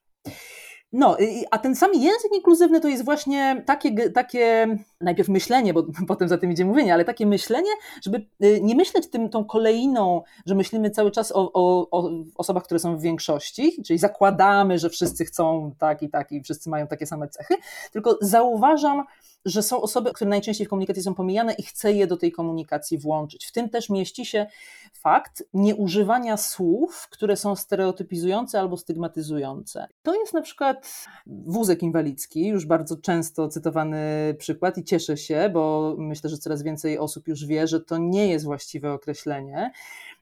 No, 0.93 1.17
a 1.51 1.59
ten 1.59 1.77
sam 1.77 1.95
język 1.95 2.33
inkluzywny 2.35 2.81
to 2.81 2.89
jest 2.89 3.05
właśnie 3.05 3.63
takie, 3.67 4.11
takie 4.11 4.67
najpierw 5.01 5.29
myślenie, 5.29 5.75
bo 5.75 5.87
potem 6.09 6.29
za 6.29 6.39
tym 6.39 6.53
idzie 6.53 6.65
mówienie, 6.65 6.95
ale 6.95 7.05
takie 7.05 7.27
myślenie, 7.27 7.71
żeby 8.03 8.27
y, 8.45 8.61
nie 8.63 8.75
myśleć 8.75 9.11
tym, 9.11 9.29
tą 9.29 9.45
kolejną, 9.45 10.23
że 10.47 10.55
myślimy 10.55 10.91
cały 10.91 11.11
czas 11.11 11.33
o, 11.33 11.53
o, 11.53 11.91
o 11.91 12.11
osobach, 12.37 12.65
które 12.65 12.81
są 12.81 12.97
w 12.99 13.03
większości, 13.03 13.83
czyli 13.83 13.99
zakładamy, 13.99 14.79
że 14.79 14.91
wszyscy 14.91 15.25
chcą 15.25 15.73
tak 15.79 16.03
i 16.03 16.11
tak 16.11 16.33
i 16.33 16.43
wszyscy 16.43 16.71
mają 16.71 16.87
takie 16.87 17.07
same 17.07 17.29
cechy, 17.29 17.55
tylko 17.93 18.19
zauważam, 18.21 19.05
że 19.47 19.63
są 19.63 19.83
osoby, 19.83 20.13
które 20.13 20.31
najczęściej 20.31 20.67
w 20.67 20.71
komunikacji 20.71 21.03
są 21.03 21.15
pomijane 21.15 21.53
i 21.53 21.63
chcę 21.63 21.93
je 21.93 22.07
do 22.07 22.17
tej 22.17 22.33
komunikacji 22.33 22.99
włączyć. 22.99 23.47
W 23.47 23.53
tym 23.53 23.69
też 23.69 23.91
mieści 23.91 24.27
się 24.27 24.47
fakt 24.93 25.43
nieużywania 25.55 26.37
słów, 26.37 27.09
które 27.11 27.37
są 27.37 27.57
stereotypizujące 27.57 28.61
albo 28.61 28.77
stygmatyzujące. 28.77 29.87
To 30.03 30.15
jest 30.15 30.35
na 30.35 30.43
przykład 30.43 31.07
wózek 31.27 31.83
inwalidzki, 31.83 32.47
już 32.47 32.67
bardzo 32.67 32.97
często 32.97 33.49
cytowany 33.49 33.99
przykład 34.39 34.79
i 34.79 34.85
cieszę 34.85 35.17
się, 35.17 35.51
bo 35.53 35.95
myślę, 35.99 36.31
że 36.31 36.39
coraz 36.39 36.63
więcej 36.63 36.99
osób 36.99 37.29
już 37.29 37.47
wie, 37.47 37.67
że 37.67 37.81
to 37.81 37.99
nie 37.99 38.29
jest 38.29 38.45
właściwe 38.45 38.93
określenie, 38.93 39.71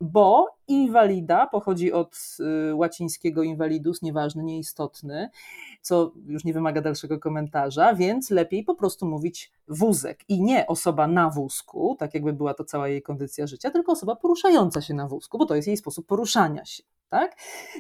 bo 0.00 0.46
inwalida 0.68 1.46
pochodzi 1.46 1.92
od 1.92 2.36
y, 2.70 2.74
łacińskiego 2.74 3.42
invalidus, 3.42 4.02
nieważny, 4.02 4.44
nieistotny, 4.44 5.30
co 5.82 6.12
już 6.26 6.44
nie 6.44 6.52
wymaga 6.52 6.80
dalszego 6.80 7.18
komentarza, 7.18 7.94
więc 7.94 8.30
lepiej 8.30 8.64
po 8.64 8.74
prostu 8.74 9.06
mówić 9.06 9.52
wózek 9.68 10.20
i 10.28 10.42
nie 10.42 10.66
osoba 10.66 11.06
na 11.06 11.30
wózku, 11.30 11.96
tak 11.98 12.14
jakby 12.14 12.32
była 12.32 12.54
to 12.54 12.64
cała 12.64 12.88
jej 12.88 13.02
kondycja 13.02 13.46
życia, 13.46 13.70
tylko 13.70 13.92
osoba 13.92 14.16
poruszająca 14.16 14.80
się 14.80 14.94
na 14.94 15.08
wózku, 15.08 15.38
bo 15.38 15.46
to 15.46 15.54
jest 15.54 15.68
jej 15.68 15.76
sposób 15.76 16.06
poruszania 16.06 16.64
się. 16.64 16.82
Tak? 17.14 17.36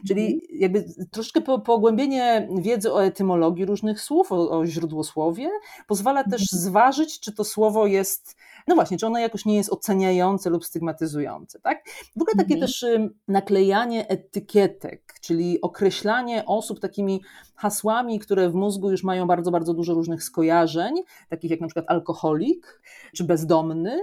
Czyli 0.08 0.24
mhm. 0.24 0.40
jakby 0.60 0.84
troszeczkę 1.10 1.40
pogłębienie 1.40 2.48
wiedzy 2.58 2.92
o 2.92 3.04
etymologii 3.04 3.64
różnych 3.64 4.00
słów, 4.00 4.32
o, 4.32 4.58
o 4.58 4.66
źródłosłowie, 4.66 5.50
pozwala 5.86 6.24
też 6.24 6.42
mhm. 6.42 6.62
zważyć, 6.62 7.20
czy 7.20 7.32
to 7.32 7.44
słowo 7.44 7.86
jest, 7.86 8.36
no 8.66 8.74
właśnie, 8.74 8.98
czy 8.98 9.06
ono 9.06 9.18
jakoś 9.18 9.44
nie 9.44 9.56
jest 9.56 9.72
oceniające 9.72 10.50
lub 10.50 10.64
stygmatyzujące. 10.64 11.60
Tak? 11.60 11.84
W 12.16 12.22
ogóle 12.22 12.34
takie 12.36 12.54
mhm. 12.54 12.60
też 12.60 12.86
naklejanie 13.28 14.08
etykietek, 14.08 15.14
czyli 15.20 15.60
określanie 15.60 16.44
osób 16.46 16.80
takimi 16.80 17.20
hasłami, 17.54 18.18
które 18.18 18.50
w 18.50 18.54
mózgu 18.54 18.90
już 18.90 19.02
mają 19.02 19.26
bardzo, 19.26 19.50
bardzo 19.50 19.74
dużo 19.74 19.94
różnych 19.94 20.22
skojarzeń, 20.22 20.94
takich 21.28 21.50
jak 21.50 21.60
na 21.60 21.66
przykład 21.66 21.86
alkoholik 21.88 22.80
czy 23.14 23.24
bezdomny, 23.24 23.98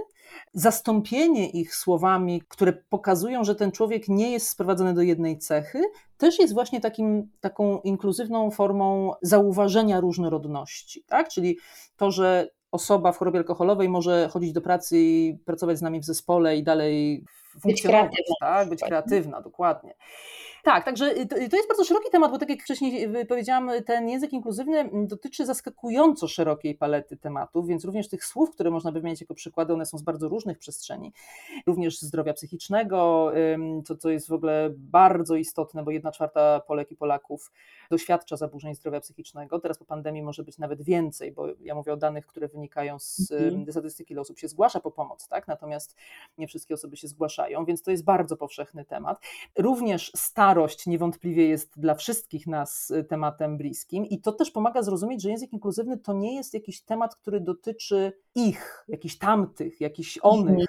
zastąpienie 0.52 1.50
ich 1.50 1.74
słowami, 1.74 2.42
które 2.48 2.72
pokazują, 2.72 3.44
że 3.44 3.54
ten 3.54 3.72
człowiek 3.72 4.08
nie 4.08 4.32
jest 4.32 4.48
sprowadzony 4.48 4.94
do 4.94 5.02
jednej 5.02 5.38
cechy, 5.38 5.82
też 6.16 6.38
jest 6.38 6.54
właśnie 6.54 6.80
takim, 6.80 7.30
taką 7.40 7.80
inkluzywną 7.80 8.50
formą 8.50 9.12
zauważenia 9.22 10.00
różnorodności. 10.00 11.04
Tak? 11.06 11.28
Czyli 11.28 11.58
to, 11.96 12.10
że 12.10 12.48
osoba 12.70 13.12
w 13.12 13.18
chorobie 13.18 13.38
alkoholowej 13.38 13.88
może 13.88 14.28
chodzić 14.28 14.52
do 14.52 14.60
pracy 14.60 14.98
i 14.98 15.38
pracować 15.44 15.78
z 15.78 15.82
nami 15.82 16.00
w 16.00 16.04
zespole 16.04 16.56
i 16.56 16.62
dalej 16.62 17.24
funkcjonować, 17.60 18.10
być 18.10 18.16
kreatywna, 18.22 18.36
tak? 18.40 18.68
być 18.68 18.80
kreatywna 18.80 19.40
dokładnie. 19.40 19.94
Tak, 20.62 20.84
także 20.84 21.14
to, 21.14 21.36
to 21.50 21.56
jest 21.56 21.68
bardzo 21.68 21.84
szeroki 21.84 22.10
temat, 22.10 22.30
bo 22.30 22.38
tak 22.38 22.50
jak 22.50 22.62
wcześniej 22.62 23.08
powiedziałam, 23.28 23.70
ten 23.86 24.08
język 24.08 24.32
inkluzywny 24.32 24.90
dotyczy 25.06 25.46
zaskakująco 25.46 26.28
szerokiej 26.28 26.74
palety 26.74 27.16
tematów, 27.16 27.66
więc 27.66 27.84
również 27.84 28.08
tych 28.08 28.24
słów, 28.24 28.50
które 28.50 28.70
można 28.70 28.92
by 28.92 29.00
wymienić 29.00 29.20
jako 29.20 29.34
przykłady, 29.34 29.72
one 29.72 29.86
są 29.86 29.98
z 29.98 30.02
bardzo 30.02 30.28
różnych 30.28 30.58
przestrzeni. 30.58 31.12
Również 31.66 32.00
zdrowia 32.00 32.32
psychicznego, 32.32 33.32
co, 33.84 33.96
co 33.96 34.10
jest 34.10 34.28
w 34.28 34.32
ogóle 34.32 34.70
bardzo 34.76 35.36
istotne, 35.36 35.82
bo 35.82 35.90
jedna 35.90 36.12
czwarta 36.12 36.60
Polek 36.60 36.90
i 36.90 36.96
Polaków 36.96 37.52
doświadcza 37.90 38.36
zaburzeń 38.36 38.74
zdrowia 38.74 39.00
psychicznego. 39.00 39.58
Teraz 39.58 39.78
po 39.78 39.84
pandemii 39.84 40.22
może 40.22 40.42
być 40.42 40.58
nawet 40.58 40.82
więcej, 40.82 41.32
bo 41.32 41.46
ja 41.60 41.74
mówię 41.74 41.92
o 41.92 41.96
danych, 41.96 42.26
które 42.26 42.48
wynikają 42.48 42.98
z 42.98 43.32
mhm. 43.32 43.72
statystyki, 43.72 44.12
ile 44.12 44.20
osób 44.20 44.38
się 44.38 44.48
zgłasza 44.48 44.80
po 44.80 44.90
pomoc, 44.90 45.28
tak? 45.28 45.48
natomiast 45.48 45.96
nie 46.38 46.46
wszystkie 46.46 46.74
osoby 46.74 46.96
się 46.96 47.08
zgłaszają, 47.08 47.64
więc 47.64 47.82
to 47.82 47.90
jest 47.90 48.04
bardzo 48.04 48.36
powszechny 48.36 48.84
temat. 48.84 49.20
Również 49.58 50.10
starość 50.52 50.86
niewątpliwie 50.86 51.48
jest 51.48 51.80
dla 51.80 51.94
wszystkich 51.94 52.46
nas 52.46 52.90
y, 52.90 53.04
tematem 53.04 53.56
bliskim 53.56 54.06
i 54.06 54.20
to 54.20 54.32
też 54.32 54.50
pomaga 54.50 54.82
zrozumieć, 54.82 55.22
że 55.22 55.30
język 55.30 55.52
inkluzywny 55.52 55.98
to 55.98 56.12
nie 56.12 56.36
jest 56.36 56.54
jakiś 56.54 56.82
temat, 56.82 57.16
który 57.16 57.40
dotyczy 57.40 58.12
ich, 58.34 58.84
jakichś 58.88 59.18
tamtych, 59.18 59.80
jakichś 59.80 60.18
onych 60.22 60.66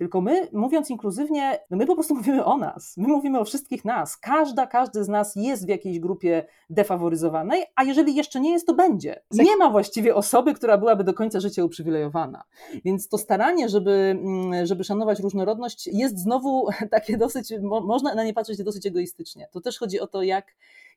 tylko 0.00 0.20
my, 0.20 0.48
mówiąc 0.52 0.90
inkluzywnie, 0.90 1.58
no 1.70 1.76
my 1.76 1.86
po 1.86 1.94
prostu 1.94 2.14
mówimy 2.20 2.44
o 2.44 2.56
nas. 2.56 2.94
My 2.96 3.08
mówimy 3.08 3.40
o 3.40 3.44
wszystkich 3.44 3.84
nas. 3.84 4.16
Każda, 4.16 4.66
każdy 4.66 5.04
z 5.04 5.08
nas 5.08 5.36
jest 5.36 5.66
w 5.66 5.68
jakiejś 5.68 5.98
grupie 5.98 6.46
defaworyzowanej, 6.70 7.64
a 7.76 7.84
jeżeli 7.84 8.14
jeszcze 8.14 8.40
nie 8.40 8.52
jest, 8.52 8.66
to 8.66 8.74
będzie. 8.74 9.22
Nie 9.32 9.56
ma 9.56 9.70
właściwie 9.70 10.14
osoby, 10.14 10.54
która 10.54 10.78
byłaby 10.78 11.04
do 11.04 11.14
końca 11.14 11.40
życia 11.40 11.64
uprzywilejowana. 11.64 12.44
Więc 12.84 13.08
to 13.08 13.18
staranie, 13.18 13.68
żeby, 13.68 13.90
mm, 13.90 14.66
żeby 14.66 14.84
szanować 14.84 15.20
różnorodność, 15.20 15.86
jest 15.86 16.18
znowu 16.18 16.68
takie 16.90 17.16
dosyć, 17.16 17.52
można 17.62 18.14
na 18.14 18.24
nie 18.24 18.34
patrzeć 18.34 18.62
dosyć 18.62 18.86
egoistycznie. 18.86 19.48
To 19.52 19.60
też 19.60 19.78
chodzi 19.78 20.00
o 20.00 20.06
to, 20.06 20.22
jak 20.22 20.46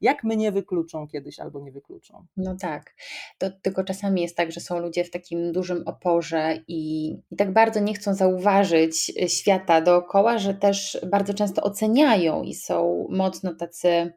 jak 0.04 0.24
mnie 0.24 0.52
wykluczą 0.52 1.08
kiedyś 1.08 1.40
albo 1.40 1.60
nie 1.60 1.72
wykluczą. 1.72 2.26
No 2.38 2.56
tak, 2.62 2.96
to 3.38 3.52
tylko 3.62 3.84
czasami 3.84 4.22
jest 4.22 4.38
tak, 4.38 4.52
że 4.52 4.60
są 4.60 4.80
ludzie 4.80 5.04
w 5.04 5.12
takim 5.12 5.52
dużym 5.52 5.84
oporze 5.86 6.60
i, 6.68 7.12
i 7.32 7.36
tak 7.36 7.54
bardzo 7.54 7.80
nie 7.80 7.94
chcą 7.94 8.14
zauważyć 8.14 9.12
świata 9.28 9.82
dookoła, 9.82 10.38
że 10.38 10.54
też 10.54 10.98
bardzo 11.12 11.34
często 11.34 11.64
oceniają 11.64 12.44
i 12.44 12.54
są 12.54 13.08
mocno 13.10 13.56
tacy 13.56 14.14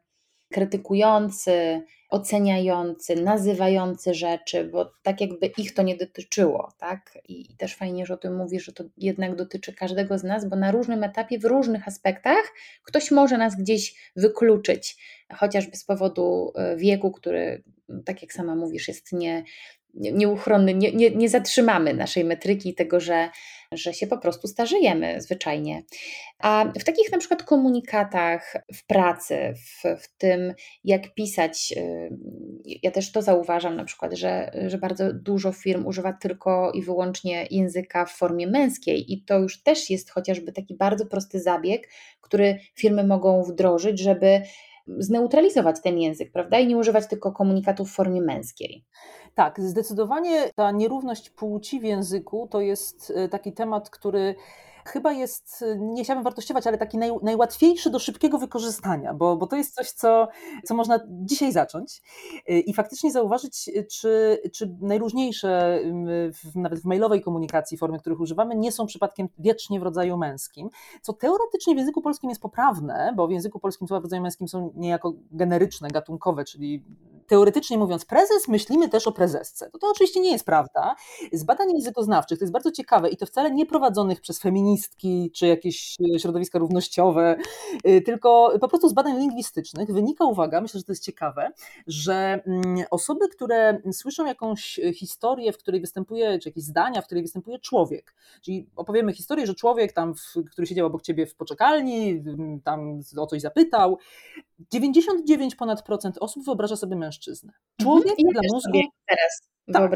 krytykujący, 0.53 1.83
oceniający, 2.09 3.17
nazywający 3.17 4.15
rzeczy, 4.15 4.65
bo 4.65 4.93
tak 5.03 5.21
jakby 5.21 5.47
ich 5.47 5.75
to 5.75 5.83
nie 5.83 5.97
dotyczyło, 5.97 6.73
tak? 6.79 7.19
I, 7.29 7.53
I, 7.53 7.57
też 7.57 7.75
fajnie, 7.75 8.07
że 8.07 8.15
o 8.15 8.17
tym 8.17 8.37
mówisz, 8.37 8.65
że 8.65 8.73
to 8.73 8.85
jednak 8.97 9.37
dotyczy 9.37 9.73
każdego 9.73 10.19
z 10.19 10.25
nas, 10.25 10.49
bo 10.49 10.57
na 10.57 10.71
różnym 10.71 11.05
etapie, 11.05 11.39
w 11.39 11.45
różnych 11.45 11.89
aspektach 11.89 12.53
ktoś 12.85 13.11
może 13.11 13.39
nas 13.39 13.57
gdzieś 13.57 14.13
wykluczyć, 14.17 14.97
chociażby 15.35 15.77
z 15.77 15.85
powodu 15.85 16.53
e, 16.55 16.77
wieku, 16.77 17.13
który, 17.13 17.63
tak 18.05 18.23
jak 18.23 18.33
sama 18.33 18.55
mówisz, 18.55 18.89
jest 18.89 19.13
nie, 19.13 19.45
nieuchronny, 19.97 20.75
nie, 20.75 20.93
nie, 20.93 21.11
nie 21.11 21.29
zatrzymamy 21.29 21.95
naszej 21.95 22.25
metryki 22.25 22.75
tego, 22.75 23.01
że, 23.01 23.31
że 23.73 23.95
się 23.95 24.07
po 24.07 24.19
prostu 24.19 24.49
starzejemy 24.49 25.21
zwyczajnie. 25.21 25.83
A 26.39 26.73
w 26.81 26.85
takich 26.85 27.13
na 27.13 27.19
przykład 27.19 27.43
komunikatach 27.43 28.57
w 28.75 28.87
pracy, 28.87 29.55
w, 29.57 30.03
w 30.03 30.17
tym 30.19 30.55
jak 30.85 31.15
pisać, 31.15 31.75
y, 31.77 32.11
ja 32.83 32.91
też 32.91 33.13
to 33.13 33.23
zauważam 33.23 33.77
na 33.77 33.85
przykład, 33.85 34.15
że, 34.15 34.51
że 34.67 34.79
bardzo 34.79 35.13
dużo 35.13 35.53
firm 35.53 35.87
używa 35.87 36.13
tylko 36.13 36.73
i 36.73 36.83
wyłącznie 36.83 37.47
języka 37.51 38.05
w 38.05 38.13
formie 38.13 38.47
męskiej 38.47 39.13
i 39.13 39.25
to 39.25 39.39
już 39.39 39.63
też 39.63 39.91
jest 39.91 40.11
chociażby 40.11 40.53
taki 40.53 40.75
bardzo 40.75 41.07
prosty 41.07 41.41
zabieg, 41.41 41.89
który 42.21 42.59
firmy 42.75 43.07
mogą 43.07 43.43
wdrożyć, 43.43 43.99
żeby 43.99 44.43
zneutralizować 44.99 45.77
ten 45.83 45.99
język, 45.99 46.33
prawda? 46.33 46.59
I 46.59 46.67
nie 46.67 46.77
używać 46.77 47.07
tylko 47.07 47.33
komunikatów 47.33 47.91
w 47.91 47.95
formie 47.95 48.23
męskiej. 48.23 48.85
Tak, 49.35 49.61
zdecydowanie 49.61 50.51
ta 50.55 50.71
nierówność 50.71 51.31
płci 51.31 51.81
w 51.81 51.85
języku 51.85 52.49
to 52.51 52.61
jest 52.61 53.13
e, 53.17 53.29
taki 53.29 53.53
temat, 53.53 53.91
który 53.91 54.35
chyba 54.89 55.13
jest, 55.13 55.65
nie 55.79 56.05
chciałabym 56.05 56.25
wartościować, 56.25 56.67
ale 56.67 56.79
taki 56.79 56.99
naj, 56.99 57.11
najłatwiejszy 57.23 57.91
do 57.91 57.99
szybkiego 57.99 58.39
wykorzystania, 58.39 59.15
bo, 59.15 59.37
bo 59.37 59.47
to 59.47 59.57
jest 59.57 59.75
coś, 59.75 59.91
co, 59.91 60.29
co 60.65 60.75
można 60.75 61.01
dzisiaj 61.09 61.53
zacząć 61.53 62.03
i 62.47 62.75
faktycznie 62.75 63.13
zauważyć, 63.13 63.71
czy, 63.91 64.39
czy 64.53 64.77
najróżniejsze, 64.81 65.81
w, 66.33 66.57
nawet 66.57 66.81
w 66.81 66.85
mailowej 66.85 67.23
komunikacji, 67.23 67.79
formy, 67.79 67.99
których 67.99 68.21
używamy, 68.21 68.57
nie 68.57 68.73
są 68.73 68.87
przypadkiem 68.87 69.29
wiecznie 69.39 69.81
w 69.81 69.83
rodzaju 69.83 70.17
męskim, 70.17 70.71
co 71.03 71.13
teoretycznie 71.13 71.75
w 71.75 71.79
języku 71.79 72.03
polskim 72.03 72.31
jest 72.31 72.43
poprawne, 72.43 73.13
bo 73.17 73.29
w 73.29 73.31
języku 73.31 73.61
polskim 73.61 73.89
słowa 73.89 74.01
w 74.01 74.05
rodzaju 74.05 74.23
męskim 74.23 74.49
są 74.49 74.73
niejako 74.75 75.13
generyczne, 75.31 75.89
gatunkowe, 75.89 76.45
czyli 76.45 76.85
teoretycznie 77.29 77.79
mówiąc 77.79 78.05
prezes, 78.05 78.49
myślimy 78.49 78.89
też 78.89 79.07
o 79.07 79.13
prezesce. 79.13 79.71
To, 79.71 79.79
to 79.79 79.91
oczywiście 79.91 80.21
nie 80.21 80.33
jest 80.33 80.45
prawda. 80.45 80.95
Z 81.33 81.45
badań 81.45 81.71
językoznawczych 81.73 82.39
to 82.39 82.45
jest 82.45 82.53
bardzo 82.53 82.71
ciekawe 82.71 83.09
i 83.09 83.17
to 83.17 83.27
wcale 83.27 83.51
nie 83.51 83.67
prowadzonych 83.67 84.21
przez 84.21 84.41
feministki 84.41 85.31
czy 85.35 85.47
jakieś 85.47 85.97
e, 86.15 86.19
środowiska 86.19 86.59
równościowe, 86.59 87.37
e, 87.85 88.01
tylko 88.01 88.53
po 88.61 88.69
prostu 88.69 88.89
z 88.89 88.93
badań 88.93 89.19
lingwistycznych 89.19 89.93
wynika, 89.93 90.25
uwaga, 90.25 90.61
myślę, 90.61 90.81
że 90.81 90.85
to 90.85 90.93
jest 90.93 91.05
ciekawe, 91.05 91.51
że 91.87 92.43
mm, 92.47 92.87
osoby, 92.91 93.29
które 93.29 93.81
słyszą 93.93 94.27
jakąś 94.27 94.81
historię, 94.95 95.53
w 95.53 95.59
której 95.59 95.81
występuje, 95.81 96.39
czy 96.39 96.49
jakieś 96.49 96.65
zdania, 96.65 97.03
w 97.03 97.07
której 97.07 97.23
występuje 97.23 97.59
człowiek, 97.59 98.15
czyli 98.43 98.67
opowiemy 98.77 99.13
historię, 99.13 99.47
że 99.47 99.55
człowiek 99.55 99.93
tam, 99.93 100.15
który 100.53 100.67
siedział 100.67 100.87
obok 100.87 101.03
ciebie 101.03 101.27
w 101.27 101.35
poczekalni, 101.35 102.25
tam 102.65 103.01
o 103.17 103.27
coś 103.27 103.41
zapytał, 103.41 103.99
99 104.73 105.55
ponad 105.55 105.83
procent 105.83 106.19
osób 106.19 106.45
wyobraża 106.45 106.77
sobie 106.77 106.97
mężczyznę. 107.17 107.53
Mhm. 107.53 107.83
Człowiek 107.83 108.19
mhm. 108.19 108.33
dla 108.33 108.43
mózgu... 108.53 108.91
teraz 109.09 109.49
tak. 109.73 109.91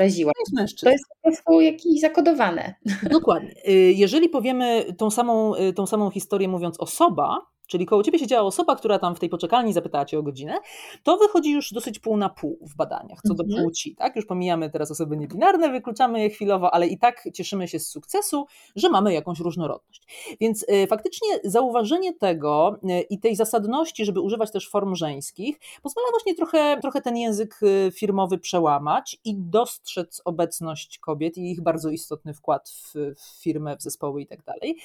To 0.55 0.61
jest. 0.61 0.81
To 0.81 0.91
jest 0.91 1.05
po 1.09 1.29
prostu 1.29 1.61
jakieś 1.61 2.01
zakodowane. 2.01 2.75
Dokładnie. 3.11 3.55
Y, 3.69 3.73
jeżeli 3.97 4.29
powiemy 4.29 4.95
tą 4.99 5.11
samą, 5.11 5.55
y, 5.55 5.73
tą 5.73 5.87
samą 5.87 6.11
historię 6.11 6.49
mówiąc 6.49 6.81
osoba, 6.81 7.39
czyli 7.71 7.87
koło 7.87 8.03
ciebie 8.03 8.19
siedziała 8.19 8.43
osoba, 8.43 8.77
która 8.77 8.99
tam 8.99 9.17
w 9.17 9.19
tej 9.19 9.29
poczekalni 9.29 9.73
zapytała 9.73 10.05
cię 10.05 10.19
o 10.19 10.23
godzinę, 10.23 10.59
to 11.03 11.17
wychodzi 11.17 11.51
już 11.51 11.73
dosyć 11.73 11.99
pół 11.99 12.17
na 12.17 12.29
pół 12.29 12.59
w 12.63 12.77
badaniach 12.77 13.19
co 13.29 13.35
do 13.35 13.45
mhm. 13.45 13.63
płci. 13.63 13.95
Tak? 13.95 14.17
Już 14.17 14.27
pomijamy 14.27 14.71
teraz 14.71 14.91
osoby 14.91 15.17
niebinarne, 15.17 15.71
wykluczamy 15.71 16.21
je 16.21 16.31
chwilowo, 16.31 16.75
ale 16.75 16.87
i 16.87 16.99
tak 16.99 17.29
cieszymy 17.35 17.69
się 17.69 17.79
z 17.79 17.89
sukcesu, 17.89 18.47
że 18.77 18.89
mamy 18.89 19.13
jakąś 19.13 19.41
różnorodność. 19.41 20.37
Więc 20.41 20.63
y, 20.63 20.87
faktycznie 20.87 21.29
zauważenie 21.45 22.15
tego 22.15 22.77
y, 22.85 23.01
i 23.01 23.19
tej 23.19 23.37
zasadności, 23.37 24.05
żeby 24.05 24.21
używać 24.21 24.53
też 24.53 24.71
form 24.71 24.95
żeńskich, 24.95 25.61
pozwala 25.83 26.07
właśnie 26.11 26.35
trochę, 26.35 26.79
trochę 26.81 27.01
ten 27.01 27.17
język 27.17 27.61
y, 27.63 27.91
firmowy 27.93 28.39
przełamać 28.39 29.19
i 29.25 29.37
dostrzec 29.37 30.23
obecność 30.25 30.99
kobiet 30.99 31.39
i 31.39 31.51
ich 31.51 31.63
bardzo 31.63 31.91
istotny 31.91 32.35
wkład 32.35 32.69
w, 32.69 32.95
w 32.95 33.43
firmę, 33.43 33.77
w 33.77 33.83
zespoły 33.83 34.23
i 34.23 34.27
tak 34.27 34.45
dalej. 34.45 34.77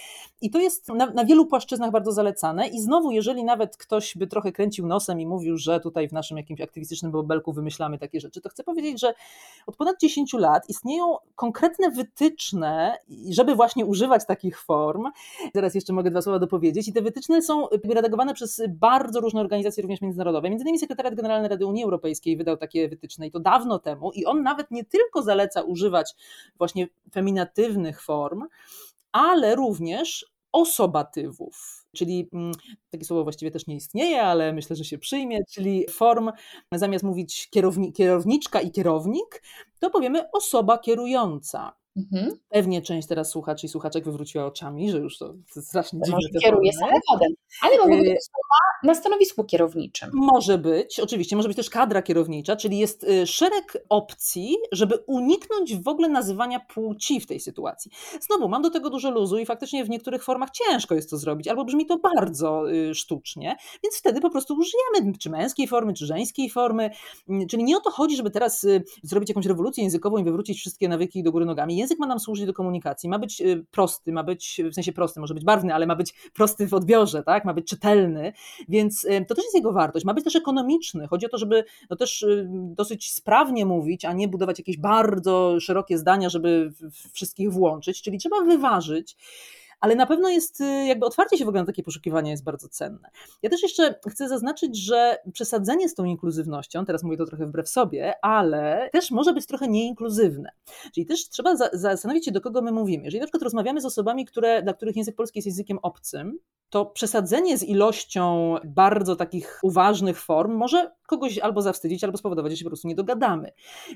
I 0.42 0.50
to 0.50 0.60
jest 0.60 0.88
na, 0.88 1.06
na 1.06 1.26
wielu 1.26 1.46
płaszczyznach 1.46 1.92
bardzo 1.92 2.12
zalecane 2.12 2.68
i 2.76 2.82
znowu, 2.82 3.12
jeżeli 3.12 3.44
nawet 3.44 3.78
ktoś 3.78 4.18
by 4.18 4.28
trochę 4.28 4.52
kręcił 4.52 4.88
nosem 4.88 5.20
i 5.20 5.26
mówił, 5.26 5.58
że 5.58 5.80
tutaj 5.80 6.08
w 6.08 6.14
naszym 6.14 6.38
jakimś 6.38 6.62
aktywistycznym 6.62 7.12
bobelku 7.12 7.54
wymyślamy 7.54 7.98
takie 7.98 8.20
rzeczy, 8.20 8.42
to 8.42 8.50
chcę 8.50 8.64
powiedzieć, 8.64 9.00
że 9.00 9.14
od 9.68 9.76
ponad 9.76 10.00
10 10.02 10.34
lat 10.34 10.70
istnieją 10.70 11.18
konkretne 11.36 11.92
wytyczne, 11.92 12.98
żeby 13.30 13.56
właśnie 13.56 13.86
używać 13.86 14.26
takich 14.28 14.62
form. 14.62 15.04
Zaraz 15.54 15.76
jeszcze 15.76 15.94
mogę 15.94 16.12
dwa 16.12 16.22
słowa 16.22 16.40
dopowiedzieć. 16.40 16.88
I 16.88 16.94
te 16.94 17.02
wytyczne 17.02 17.42
są 17.42 17.68
redagowane 17.90 18.34
przez 18.34 18.62
bardzo 18.70 19.22
różne 19.22 19.42
organizacje, 19.42 19.82
również 19.82 20.02
międzynarodowe. 20.02 20.50
Między 20.50 20.64
innymi 20.64 20.80
Sekretariat 20.80 21.16
Generalny 21.16 21.48
Rady 21.48 21.66
Unii 21.66 21.84
Europejskiej 21.84 22.38
wydał 22.38 22.58
takie 22.58 22.90
wytyczne 22.90 23.28
i 23.28 23.32
to 23.32 23.40
dawno 23.40 23.80
temu. 23.80 24.12
I 24.12 24.26
on 24.26 24.44
nawet 24.44 24.72
nie 24.72 24.86
tylko 24.86 25.22
zaleca 25.22 25.62
używać 25.62 26.16
właśnie 26.58 26.88
feminatywnych 27.12 28.02
form, 28.02 28.44
ale 29.12 29.56
również 29.56 30.35
osobatywów 30.56 31.86
czyli 31.96 32.30
mm, 32.34 32.52
takie 32.92 33.06
słowo 33.06 33.24
właściwie 33.24 33.52
też 33.52 33.68
nie 33.68 33.76
istnieje, 33.76 34.24
ale 34.24 34.54
myślę, 34.54 34.76
że 34.76 34.86
się 34.86 34.98
przyjmie, 34.98 35.40
czyli 35.52 35.86
form, 35.90 36.32
zamiast 36.72 37.04
mówić 37.04 37.50
kierowni, 37.50 37.94
kierowniczka 37.94 38.62
i 38.62 38.72
kierownik, 38.72 39.44
to 39.80 39.90
powiemy 39.90 40.32
osoba 40.32 40.78
kierująca. 40.78 41.74
Mhm. 41.98 42.32
Pewnie 42.50 42.82
część 42.82 43.08
teraz 43.08 43.30
słuchaczy 43.30 43.66
i 43.66 43.70
słuchaczek 43.70 44.06
wywróciła 44.06 44.46
oczami, 44.46 44.92
że 44.92 44.98
już 44.98 45.18
to 45.18 45.34
strasznie 45.48 46.00
dziwne. 46.06 46.18
Może 46.18 46.40
kieruje 46.44 46.74
samochodem, 46.74 47.34
ale 47.62 47.76
być 47.76 48.08
y, 48.08 48.18
słowa 48.22 48.56
na 48.84 48.96
stanowisku 48.96 49.44
kierowniczym. 49.44 50.10
Może 50.14 50.58
być, 50.58 51.00
oczywiście, 51.00 51.36
może 51.36 51.48
być 51.48 51.58
też 51.58 51.70
kadra 51.70 52.02
kierownicza, 52.02 52.56
czyli 52.56 52.78
jest 52.78 53.04
y, 53.04 53.28
szereg 53.28 53.78
opcji, 53.90 54.56
żeby 54.72 54.98
uniknąć 55.08 55.76
w 55.76 55.88
ogóle 55.88 56.10
nazywania 56.10 56.60
płci 56.60 57.20
w 57.20 57.26
tej 57.26 57.40
sytuacji. 57.40 57.92
Znowu, 58.22 58.50
mam 58.50 58.62
do 58.62 58.70
tego 58.70 58.90
dużo 58.90 59.12
luzu 59.12 59.38
i 59.38 59.46
faktycznie 59.46 59.86
w 59.86 59.90
niektórych 59.90 60.24
formach 60.24 60.50
ciężko 60.52 60.96
jest 60.96 61.10
to 61.10 61.18
zrobić, 61.18 61.48
albo 61.48 61.66
brzmi 61.66 61.86
to 61.86 61.98
bardzo 61.98 62.72
y, 62.72 62.96
sztucznie, 62.96 63.56
więc 63.84 63.98
wtedy 63.98 64.22
po 64.22 64.30
prostu 64.30 64.54
użyjemy 64.54 65.18
czy 65.18 65.30
męskiej 65.30 65.68
formy, 65.68 65.94
czy 65.94 66.06
żeńskiej 66.06 66.50
formy. 66.50 66.90
Czyli 67.50 67.64
nie 67.64 67.78
o 67.78 67.82
to 67.82 67.92
chodzi, 67.92 68.16
żeby 68.16 68.32
teraz 68.32 68.66
zrobić 69.04 69.30
jakąś 69.30 69.46
rewolucję 69.46 69.84
językową 69.84 70.18
i 70.18 70.24
wywrócić 70.24 70.60
wszystkie 70.60 70.90
nawyki 70.90 71.24
do 71.24 71.32
góry 71.32 71.46
nogami. 71.46 71.85
Język 71.86 72.00
ma 72.00 72.08
nam 72.08 72.20
służyć 72.20 72.46
do 72.46 72.54
komunikacji, 72.54 73.10
ma 73.10 73.20
być 73.20 73.44
prosty, 73.72 74.12
ma 74.12 74.24
być, 74.24 74.62
w 74.72 74.74
sensie 74.74 74.94
prosty, 74.94 75.20
może 75.20 75.34
być 75.34 75.44
barwny, 75.44 75.74
ale 75.74 75.88
ma 75.88 75.96
być 75.96 76.14
prosty 76.34 76.68
w 76.68 76.74
odbiorze, 76.74 77.24
tak? 77.24 77.46
ma 77.46 77.54
być 77.54 77.68
czytelny, 77.68 78.34
więc 78.70 79.08
to 79.28 79.36
też 79.36 79.44
jest 79.44 79.56
jego 79.56 79.72
wartość. 79.72 80.06
Ma 80.06 80.14
być 80.14 80.24
też 80.24 80.36
ekonomiczny. 80.36 81.08
Chodzi 81.08 81.26
o 81.26 81.30
to, 81.30 81.38
żeby 81.38 81.64
no 81.90 81.96
też 81.96 82.26
dosyć 82.50 83.12
sprawnie 83.14 83.66
mówić, 83.66 84.06
a 84.06 84.14
nie 84.14 84.28
budować 84.28 84.60
jakieś 84.60 84.78
bardzo 84.78 85.60
szerokie 85.60 85.98
zdania, 85.98 86.30
żeby 86.30 86.72
wszystkich 87.14 87.52
włączyć, 87.52 88.02
czyli 88.02 88.18
trzeba 88.18 88.42
wyważyć 88.42 89.18
ale 89.86 89.96
na 89.96 90.06
pewno 90.06 90.30
jest, 90.30 90.62
y, 90.62 90.86
jakby 90.86 91.06
otwarcie 91.06 91.38
się 91.38 91.46
w 91.46 91.48
ogóle 91.48 91.62
na 91.62 91.66
takie 91.66 91.84
poszukiwania 91.84 92.32
jest 92.32 92.44
bardzo 92.44 92.70
cenne. 92.70 93.10
Ja 93.42 93.50
też 93.50 93.64
jeszcze 93.64 93.96
chcę 94.10 94.30
zaznaczyć, 94.30 94.86
że 94.86 95.18
przesadzenie 95.34 95.90
z 95.90 95.96
tą 95.96 96.06
inkluzywnością, 96.06 96.86
teraz 96.86 97.04
mówię 97.04 97.18
to 97.18 97.26
trochę 97.26 97.46
wbrew 97.46 97.70
sobie, 97.70 98.14
ale 98.22 98.90
też 98.94 99.12
może 99.12 99.34
być 99.34 99.46
trochę 99.46 99.68
nieinkluzywne. 99.68 100.50
Czyli 100.94 101.06
też 101.06 101.30
trzeba 101.30 101.56
zastanowić 101.74 102.26
się, 102.26 102.32
do 102.32 102.42
kogo 102.42 102.62
my 102.62 102.72
mówimy. 102.72 103.04
Jeżeli 103.04 103.20
na 103.20 103.26
przykład 103.26 103.44
rozmawiamy 103.44 103.82
z 103.82 103.86
osobami, 103.86 104.26
które, 104.26 104.64
dla 104.64 104.74
których 104.74 104.96
język 104.96 105.16
polski 105.16 105.38
jest 105.40 105.48
językiem 105.48 105.80
obcym, 105.82 106.40
to 106.70 106.86
przesadzenie 106.86 107.58
z 107.58 107.64
ilością 107.64 108.56
bardzo 108.66 109.16
takich 109.16 109.60
uważnych 109.64 110.22
form 110.22 110.54
może 110.54 110.92
kogoś 111.08 111.40
albo 111.40 111.62
zawstydzić, 111.62 112.04
albo 112.04 112.18
spowodować, 112.18 112.52
że 112.52 112.58
się 112.58 112.64
po 112.64 112.70
prostu 112.70 112.88
nie 112.88 112.96
dogadamy. 112.96 113.52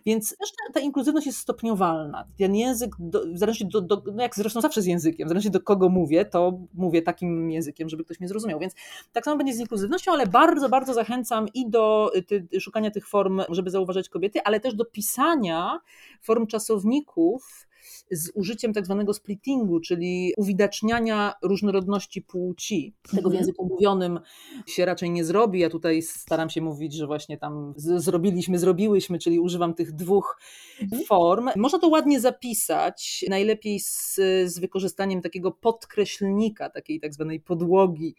Więc 0.05 0.37
też 0.37 0.51
ta, 0.51 0.73
ta 0.73 0.79
inkluzywność 0.79 1.27
jest 1.27 1.39
stopniowalna. 1.39 2.27
Ten 2.37 2.55
język, 2.55 2.95
do, 2.99 3.19
w 3.19 3.37
zależności 3.37 3.67
do, 3.67 3.81
do, 3.81 4.03
no 4.13 4.23
jak 4.23 4.35
zresztą 4.35 4.61
zawsze 4.61 4.81
z 4.81 4.85
językiem, 4.85 5.27
w 5.27 5.29
zależności 5.29 5.51
do 5.51 5.61
kogo 5.61 5.78
mówię, 5.89 6.25
to 6.25 6.59
mówię 6.73 7.01
takim 7.01 7.51
językiem, 7.51 7.89
żeby 7.89 8.03
ktoś 8.03 8.19
mnie 8.19 8.29
zrozumiał. 8.29 8.59
Więc 8.59 8.73
tak 9.13 9.25
samo 9.25 9.37
będzie 9.37 9.53
z 9.53 9.59
inkluzywnością, 9.59 10.11
ale 10.11 10.27
bardzo, 10.27 10.69
bardzo 10.69 10.93
zachęcam 10.93 11.47
i 11.53 11.69
do 11.69 12.11
ty, 12.27 12.47
szukania 12.59 12.91
tych 12.91 13.07
form, 13.07 13.41
żeby 13.49 13.69
zauważać 13.69 14.09
kobiety, 14.09 14.39
ale 14.43 14.59
też 14.59 14.75
do 14.75 14.85
pisania 14.85 15.79
form 16.21 16.47
czasowników, 16.47 17.67
z 18.11 18.31
użyciem 18.35 18.73
tak 18.73 18.85
zwanego 18.85 19.13
splittingu, 19.13 19.79
czyli 19.79 20.33
uwidaczniania 20.37 21.33
różnorodności 21.43 22.21
płci. 22.21 22.93
Tego 23.01 23.29
w 23.29 23.31
mhm. 23.31 23.35
języku 23.35 23.65
mówionym 23.65 24.19
się 24.67 24.85
raczej 24.85 25.11
nie 25.11 25.25
zrobi. 25.25 25.59
Ja 25.59 25.69
tutaj 25.69 26.01
staram 26.01 26.49
się 26.49 26.61
mówić, 26.61 26.93
że 26.93 27.07
właśnie 27.07 27.37
tam 27.37 27.73
zrobiliśmy, 27.75 28.59
zrobiłyśmy, 28.59 29.19
czyli 29.19 29.39
używam 29.39 29.73
tych 29.73 29.91
dwóch 29.91 30.39
mhm. 30.81 31.03
form. 31.03 31.49
Można 31.55 31.79
to 31.79 31.87
ładnie 31.87 32.19
zapisać, 32.19 33.25
najlepiej 33.29 33.79
z, 33.79 34.15
z 34.45 34.59
wykorzystaniem 34.59 35.21
takiego 35.21 35.51
podkreślnika, 35.51 36.69
takiej 36.69 36.99
tak 36.99 37.13
zwanej 37.13 37.39
podłogi, 37.39 38.15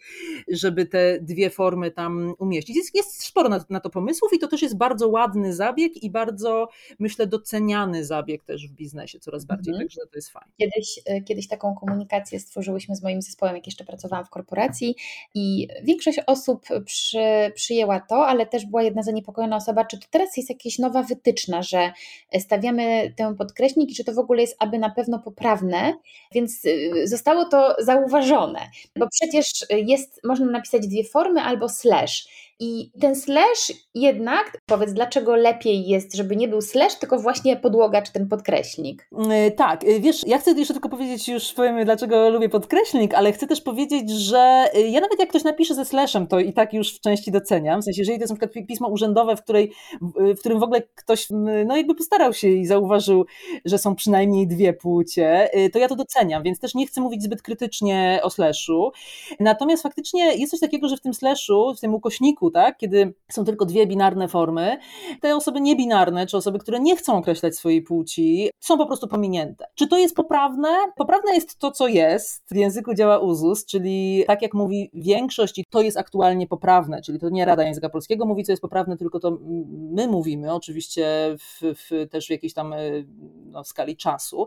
żeby 0.49 0.87
te 0.87 1.19
dwie 1.21 1.51
formy 1.51 1.91
tam 1.91 2.35
umieścić. 2.39 2.77
Jest, 2.77 2.95
jest 2.95 3.23
sporo 3.23 3.49
na, 3.49 3.65
na 3.71 3.81
to 3.81 3.91
pomysłów 3.91 4.33
i 4.33 4.39
to 4.39 4.49
też 4.49 4.63
jest 4.63 4.77
bardzo 4.77 5.09
ładny 5.09 5.55
zabieg 5.55 6.03
i 6.03 6.11
bardzo, 6.11 6.69
myślę, 6.99 7.27
doceniany 7.27 8.05
zabieg 8.05 8.45
też 8.45 8.69
w 8.69 8.73
biznesie 8.73 9.21
coraz 9.21 9.45
bardziej. 9.51 9.75
Mhm. 9.75 9.89
Także 9.89 10.01
to 10.13 10.19
jest 10.19 10.31
fajne. 10.31 10.53
Kiedyś, 10.59 11.01
e, 11.07 11.21
kiedyś 11.21 11.49
taką 11.49 11.75
komunikację 11.75 12.41
stworzyłyśmy 12.41 12.97
z 12.97 13.03
moim 13.03 13.23
zespołem, 13.23 13.55
jak 13.55 13.67
jeszcze 13.67 13.85
pracowałam 13.85 14.25
w 14.25 14.31
korporacji 14.31 14.97
i 15.35 15.69
większość 15.83 16.21
osób 16.27 16.67
przy, 16.85 17.53
przyjęła 17.55 18.01
to, 18.01 18.27
ale 18.27 18.47
też 18.47 18.67
była 18.67 18.83
jedna 18.83 19.03
zaniepokojona 19.03 19.57
osoba, 19.57 19.85
czy 19.85 19.99
to 19.99 20.07
teraz 20.11 20.37
jest 20.37 20.51
jakaś 20.51 20.79
nowa 20.79 21.03
wytyczna, 21.03 21.63
że 21.63 21.93
stawiamy 22.39 23.15
tę 23.17 23.35
podkreśnik 23.37 23.91
i 23.91 23.95
czy 23.95 24.05
to 24.05 24.13
w 24.13 24.19
ogóle 24.19 24.41
jest 24.41 24.57
aby 24.59 24.79
na 24.79 24.91
pewno 24.91 25.19
poprawne, 25.19 25.95
więc 26.35 26.63
e, 26.65 27.07
zostało 27.07 27.45
to 27.45 27.77
zauważone, 27.79 28.61
bo 28.99 29.07
przecież 29.09 29.47
jest, 29.71 30.21
można 30.25 30.47
napisać 30.47 30.89
dwie 30.89 31.05
formy 31.05 31.41
albo 31.41 31.69
slash 31.69 32.50
i 32.61 32.91
ten 33.01 33.17
slash 33.17 33.73
jednak, 33.95 34.59
powiedz, 34.67 34.93
dlaczego 34.93 35.37
lepiej 35.37 35.87
jest, 35.89 36.15
żeby 36.15 36.37
nie 36.37 36.49
był 36.49 36.61
slash, 36.61 36.99
tylko 36.99 37.19
właśnie 37.19 37.57
podłoga 37.57 38.03
czy 38.03 38.13
ten 38.13 38.29
podkreśnik? 38.29 39.09
Yy, 39.13 39.51
tak, 39.51 39.85
yy, 39.85 40.01
wiesz, 40.01 40.27
ja 40.27 40.39
chcę 40.39 40.53
jeszcze 40.53 40.75
tylko 40.75 40.89
powiedzieć, 40.89 41.29
już 41.29 41.53
powiem, 41.53 41.85
dlaczego 41.85 42.31
lubię 42.31 42.49
podkreśnik, 42.49 43.15
ale 43.15 43.33
chcę 43.33 43.47
też 43.47 43.61
powiedzieć, 43.61 44.11
że 44.11 44.71
yy, 44.75 44.89
ja 44.89 45.01
nawet 45.01 45.21
jak 45.21 45.29
ktoś 45.29 45.45
napisze 45.45 45.75
ze 45.75 45.85
slashem, 45.85 46.27
to 46.27 46.39
i 46.39 46.53
tak 46.53 46.73
już 46.73 46.97
w 46.97 47.01
części 47.01 47.31
doceniam. 47.33 47.81
W 47.81 47.85
sensie, 47.85 48.01
jeżeli 48.01 48.19
to 48.19 48.23
jest 48.23 48.33
na 48.33 48.37
przykład 48.37 48.67
pismo 48.67 48.89
urzędowe, 48.89 49.37
w, 49.37 49.43
której, 49.43 49.73
w 50.17 50.39
którym 50.39 50.61
w 50.61 50.63
ogóle 50.63 50.83
ktoś 50.95 51.27
no 51.67 51.77
jakby 51.77 51.95
postarał 51.95 52.33
się 52.33 52.49
i 52.49 52.67
zauważył, 52.67 53.25
że 53.65 53.79
są 53.79 53.95
przynajmniej 53.95 54.47
dwie 54.47 54.73
płcie, 54.73 55.51
to 55.73 55.79
ja 55.79 55.89
to 55.89 55.97
doceniam, 55.97 56.43
więc 56.43 56.61
też 56.61 56.75
nie 56.75 56.87
chcę 56.87 57.01
mówić 57.01 57.23
zbyt 57.23 57.43
krytycznie 57.43 58.21
o 58.23 58.31
slashu. 58.31 58.93
Natomiast 59.41 59.83
faktycznie 59.83 60.37
jest 60.37 60.51
coś 60.51 60.61
takiego, 60.61 60.89
że 60.89 60.97
w 60.97 61.01
tym 61.01 61.15
slashu, 61.15 61.75
w 61.75 61.81
tym 61.81 61.95
ukośniku, 61.95 62.50
tak? 62.51 62.77
kiedy 62.77 63.15
są 63.31 63.45
tylko 63.45 63.65
dwie 63.65 63.87
binarne 63.87 64.29
formy, 64.29 64.79
te 65.21 65.37
osoby 65.37 65.61
niebinarne, 65.61 66.27
czy 66.27 66.37
osoby, 66.37 66.59
które 66.59 66.81
nie 66.81 66.97
chcą 66.97 67.17
określać 67.17 67.57
swojej 67.57 67.83
płci, 67.83 68.51
są 68.61 68.79
po 68.79 68.87
prostu 68.87 69.09
pominięte. 69.09 69.67
Czy 69.75 69.89
to 69.89 69.99
jest 69.99 70.17
poprawne? 70.17 70.69
Poprawne 70.97 71.35
jest 71.35 71.59
to, 71.59 71.71
co 71.71 71.89
jest. 71.89 72.45
W 72.51 72.57
języku 72.57 72.95
działa 72.95 73.19
uzus, 73.19 73.65
czyli 73.65 74.25
tak 74.27 74.43
jak 74.43 74.55
mówi 74.55 74.91
większość, 74.95 75.59
i 75.59 75.65
to 75.71 75.83
jest 75.83 75.99
aktualnie 75.99 76.47
poprawne, 76.47 77.03
czyli 77.03 77.19
to 77.19 77.29
nie 77.29 77.45
Rada 77.45 77.65
Języka 77.65 77.89
Polskiego 77.89 78.27
mówi, 78.27 78.45
co 78.45 78.53
jest 78.53 78.63
poprawne, 78.63 78.97
tylko 78.97 79.21
to 79.21 79.39
my 79.71 80.09
mówimy, 80.09 80.55
oczywiście 80.55 81.37
w, 81.39 81.61
w, 81.63 82.09
też 82.11 82.27
w 82.27 82.31
jakiejś 82.31 82.55
tam 82.55 82.75
no, 83.45 83.65
skali 83.65 83.97
czasu. 83.97 84.47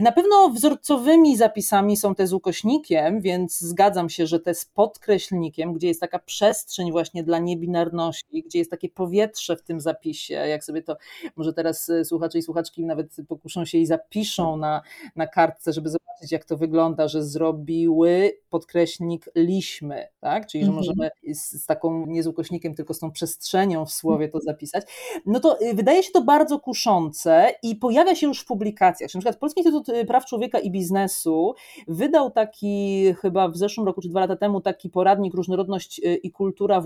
Na 0.00 0.12
pewno 0.12 0.48
wzorcowymi 0.48 1.36
zapisami 1.36 1.96
są 1.96 2.14
te 2.14 2.26
z 2.26 2.32
ukośnikiem, 2.32 3.20
więc 3.20 3.60
zgadzam 3.60 4.08
się, 4.10 4.26
że 4.26 4.40
te 4.40 4.54
z 4.54 4.64
podkreślnikiem, 4.64 5.72
gdzie 5.72 5.88
jest 5.88 6.00
taka 6.00 6.18
przestrzeń 6.18 6.92
właśnie 6.92 7.24
dla 7.24 7.35
dla 7.36 7.44
niebinarności, 7.44 8.42
gdzie 8.46 8.58
jest 8.58 8.70
takie 8.70 8.88
powietrze 8.88 9.56
w 9.56 9.62
tym 9.62 9.80
zapisie, 9.80 10.34
jak 10.34 10.64
sobie 10.64 10.82
to 10.82 10.96
może 11.36 11.52
teraz 11.52 11.88
e, 11.88 12.04
słuchacze 12.04 12.38
i 12.38 12.42
słuchaczki 12.42 12.84
nawet 12.84 13.16
pokuszą 13.28 13.64
się 13.64 13.78
i 13.78 13.86
zapiszą 13.86 14.56
na, 14.56 14.82
na 15.16 15.26
kartce, 15.26 15.72
żeby 15.72 15.88
zobaczyć 15.88 16.32
jak 16.32 16.44
to 16.44 16.56
wygląda, 16.56 17.08
że 17.08 17.24
zrobiły 17.24 18.32
podkreślnik 18.50 19.28
liśmy, 19.34 20.08
tak? 20.20 20.46
czyli 20.46 20.64
że 20.64 20.70
mhm. 20.70 20.86
możemy 20.86 21.10
z, 21.34 21.62
z 21.62 21.66
taką 21.66 22.06
nie 22.06 22.22
z 22.22 22.26
ukośnikiem, 22.26 22.74
tylko 22.74 22.94
z 22.94 22.98
tą 22.98 23.10
przestrzenią 23.10 23.86
w 23.86 23.92
słowie 23.92 24.28
to 24.28 24.40
zapisać, 24.40 24.84
no 25.26 25.40
to 25.40 25.60
y, 25.60 25.74
wydaje 25.74 26.02
się 26.02 26.10
to 26.12 26.22
bardzo 26.22 26.58
kuszące 26.60 27.52
i 27.62 27.76
pojawia 27.76 28.14
się 28.14 28.26
już 28.26 28.40
w 28.40 28.46
publikacjach. 28.46 29.14
Na 29.14 29.20
przykład 29.20 29.36
Polski 29.36 29.60
Instytut 29.60 29.88
y, 29.88 30.04
Praw 30.04 30.26
Człowieka 30.26 30.58
i 30.58 30.70
Biznesu 30.70 31.54
wydał 31.88 32.30
taki 32.30 33.14
chyba 33.14 33.48
w 33.48 33.56
zeszłym 33.56 33.86
roku 33.86 34.00
czy 34.00 34.08
dwa 34.08 34.20
lata 34.20 34.36
temu 34.36 34.60
taki 34.60 34.90
poradnik 34.90 35.34
Różnorodność 35.34 35.98
y, 35.98 36.14
i 36.14 36.30
kultura 36.30 36.80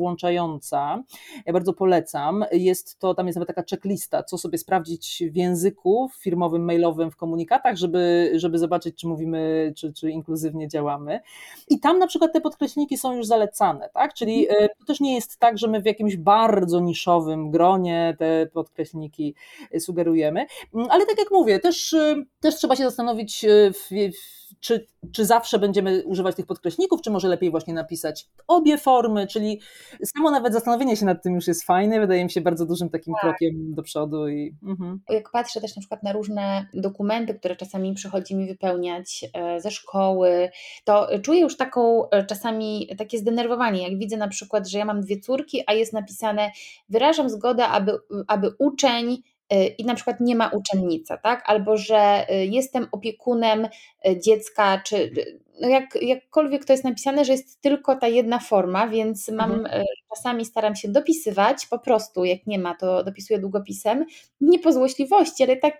ja 1.46 1.52
bardzo 1.52 1.72
polecam. 1.72 2.44
Jest 2.52 2.98
to, 2.98 3.14
tam 3.14 3.26
jest 3.26 3.36
nawet 3.36 3.46
taka 3.46 3.62
checklista, 3.70 4.22
co 4.22 4.38
sobie 4.38 4.58
sprawdzić 4.58 5.22
w 5.30 5.36
języku 5.36 6.10
firmowym, 6.18 6.64
mailowym, 6.64 7.10
w 7.10 7.16
komunikatach, 7.16 7.76
żeby, 7.76 8.32
żeby 8.34 8.58
zobaczyć, 8.58 8.96
czy 8.96 9.06
mówimy, 9.06 9.72
czy, 9.76 9.92
czy 9.92 10.10
inkluzywnie 10.10 10.68
działamy. 10.68 11.20
I 11.68 11.80
tam 11.80 11.98
na 11.98 12.06
przykład 12.06 12.32
te 12.32 12.40
podkreślniki 12.40 12.98
są 12.98 13.12
już 13.12 13.26
zalecane, 13.26 13.90
tak? 13.94 14.14
Czyli 14.14 14.46
e, 14.50 14.68
to 14.68 14.84
też 14.86 15.00
nie 15.00 15.14
jest 15.14 15.38
tak, 15.38 15.58
że 15.58 15.68
my 15.68 15.82
w 15.82 15.86
jakimś 15.86 16.16
bardzo 16.16 16.80
niszowym 16.80 17.50
gronie 17.50 18.16
te 18.18 18.46
podkreślniki 18.52 19.34
sugerujemy, 19.78 20.46
ale 20.90 21.06
tak 21.06 21.18
jak 21.18 21.30
mówię, 21.30 21.58
też, 21.58 21.92
e, 21.92 22.14
też 22.40 22.56
trzeba 22.56 22.76
się 22.76 22.84
zastanowić 22.84 23.44
e, 23.44 23.72
w, 23.72 23.88
w 24.18 24.39
czy, 24.60 24.86
czy 25.12 25.24
zawsze 25.24 25.58
będziemy 25.58 26.04
używać 26.04 26.36
tych 26.36 26.46
podkreśników, 26.46 27.00
czy 27.02 27.10
może 27.10 27.28
lepiej 27.28 27.50
właśnie 27.50 27.74
napisać 27.74 28.28
obie 28.48 28.78
formy, 28.78 29.26
czyli 29.26 29.60
samo 30.16 30.30
nawet 30.30 30.52
zastanowienie 30.52 30.96
się 30.96 31.06
nad 31.06 31.22
tym 31.22 31.34
już 31.34 31.46
jest 31.46 31.64
fajne, 31.64 32.00
wydaje 32.00 32.24
mi 32.24 32.30
się 32.30 32.40
bardzo 32.40 32.66
dużym 32.66 32.90
takim 32.90 33.14
tak. 33.14 33.20
krokiem 33.22 33.74
do 33.74 33.82
przodu. 33.82 34.28
I, 34.28 34.54
mhm. 34.62 35.00
Jak 35.08 35.30
patrzę 35.30 35.60
też 35.60 35.76
na 35.76 35.80
przykład 35.80 36.02
na 36.02 36.12
różne 36.12 36.66
dokumenty, 36.74 37.34
które 37.34 37.56
czasami 37.56 37.94
przychodzi 37.94 38.36
mi 38.36 38.46
wypełniać 38.46 39.24
e, 39.34 39.60
ze 39.60 39.70
szkoły, 39.70 40.50
to 40.84 41.08
czuję 41.22 41.40
już 41.40 41.56
taką 41.56 42.10
e, 42.10 42.26
czasami 42.26 42.88
takie 42.98 43.18
zdenerwowanie, 43.18 43.82
jak 43.88 43.98
widzę 43.98 44.16
na 44.16 44.28
przykład, 44.28 44.68
że 44.68 44.78
ja 44.78 44.84
mam 44.84 45.00
dwie 45.00 45.20
córki, 45.20 45.62
a 45.66 45.72
jest 45.72 45.92
napisane 45.92 46.50
wyrażam 46.88 47.30
zgodę, 47.30 47.66
aby, 47.66 47.92
aby 48.26 48.50
uczeń 48.58 49.22
i 49.78 49.84
na 49.84 49.94
przykład 49.94 50.20
nie 50.20 50.36
ma 50.36 50.48
uczennica, 50.48 51.16
tak? 51.16 51.42
Albo 51.46 51.76
że 51.76 52.26
y, 52.30 52.46
jestem 52.46 52.86
opiekunem 52.92 53.68
y, 54.08 54.20
dziecka, 54.20 54.82
czy 54.86 55.10
no 55.60 55.68
jak, 55.68 56.02
jakkolwiek 56.02 56.64
to 56.64 56.72
jest 56.72 56.84
napisane, 56.84 57.24
że 57.24 57.32
jest 57.32 57.60
tylko 57.60 57.96
ta 57.96 58.08
jedna 58.08 58.38
forma, 58.38 58.88
więc 58.88 59.28
mam 59.28 59.52
mhm. 59.52 59.84
Czasami 60.16 60.44
staram 60.44 60.76
się 60.76 60.88
dopisywać, 60.88 61.66
po 61.66 61.78
prostu 61.78 62.24
jak 62.24 62.46
nie 62.46 62.58
ma, 62.58 62.74
to 62.74 63.04
dopisuję 63.04 63.38
długopisem, 63.38 64.06
nie 64.40 64.58
po 64.58 64.72
złośliwości, 64.72 65.42
ale 65.42 65.56
tak 65.56 65.74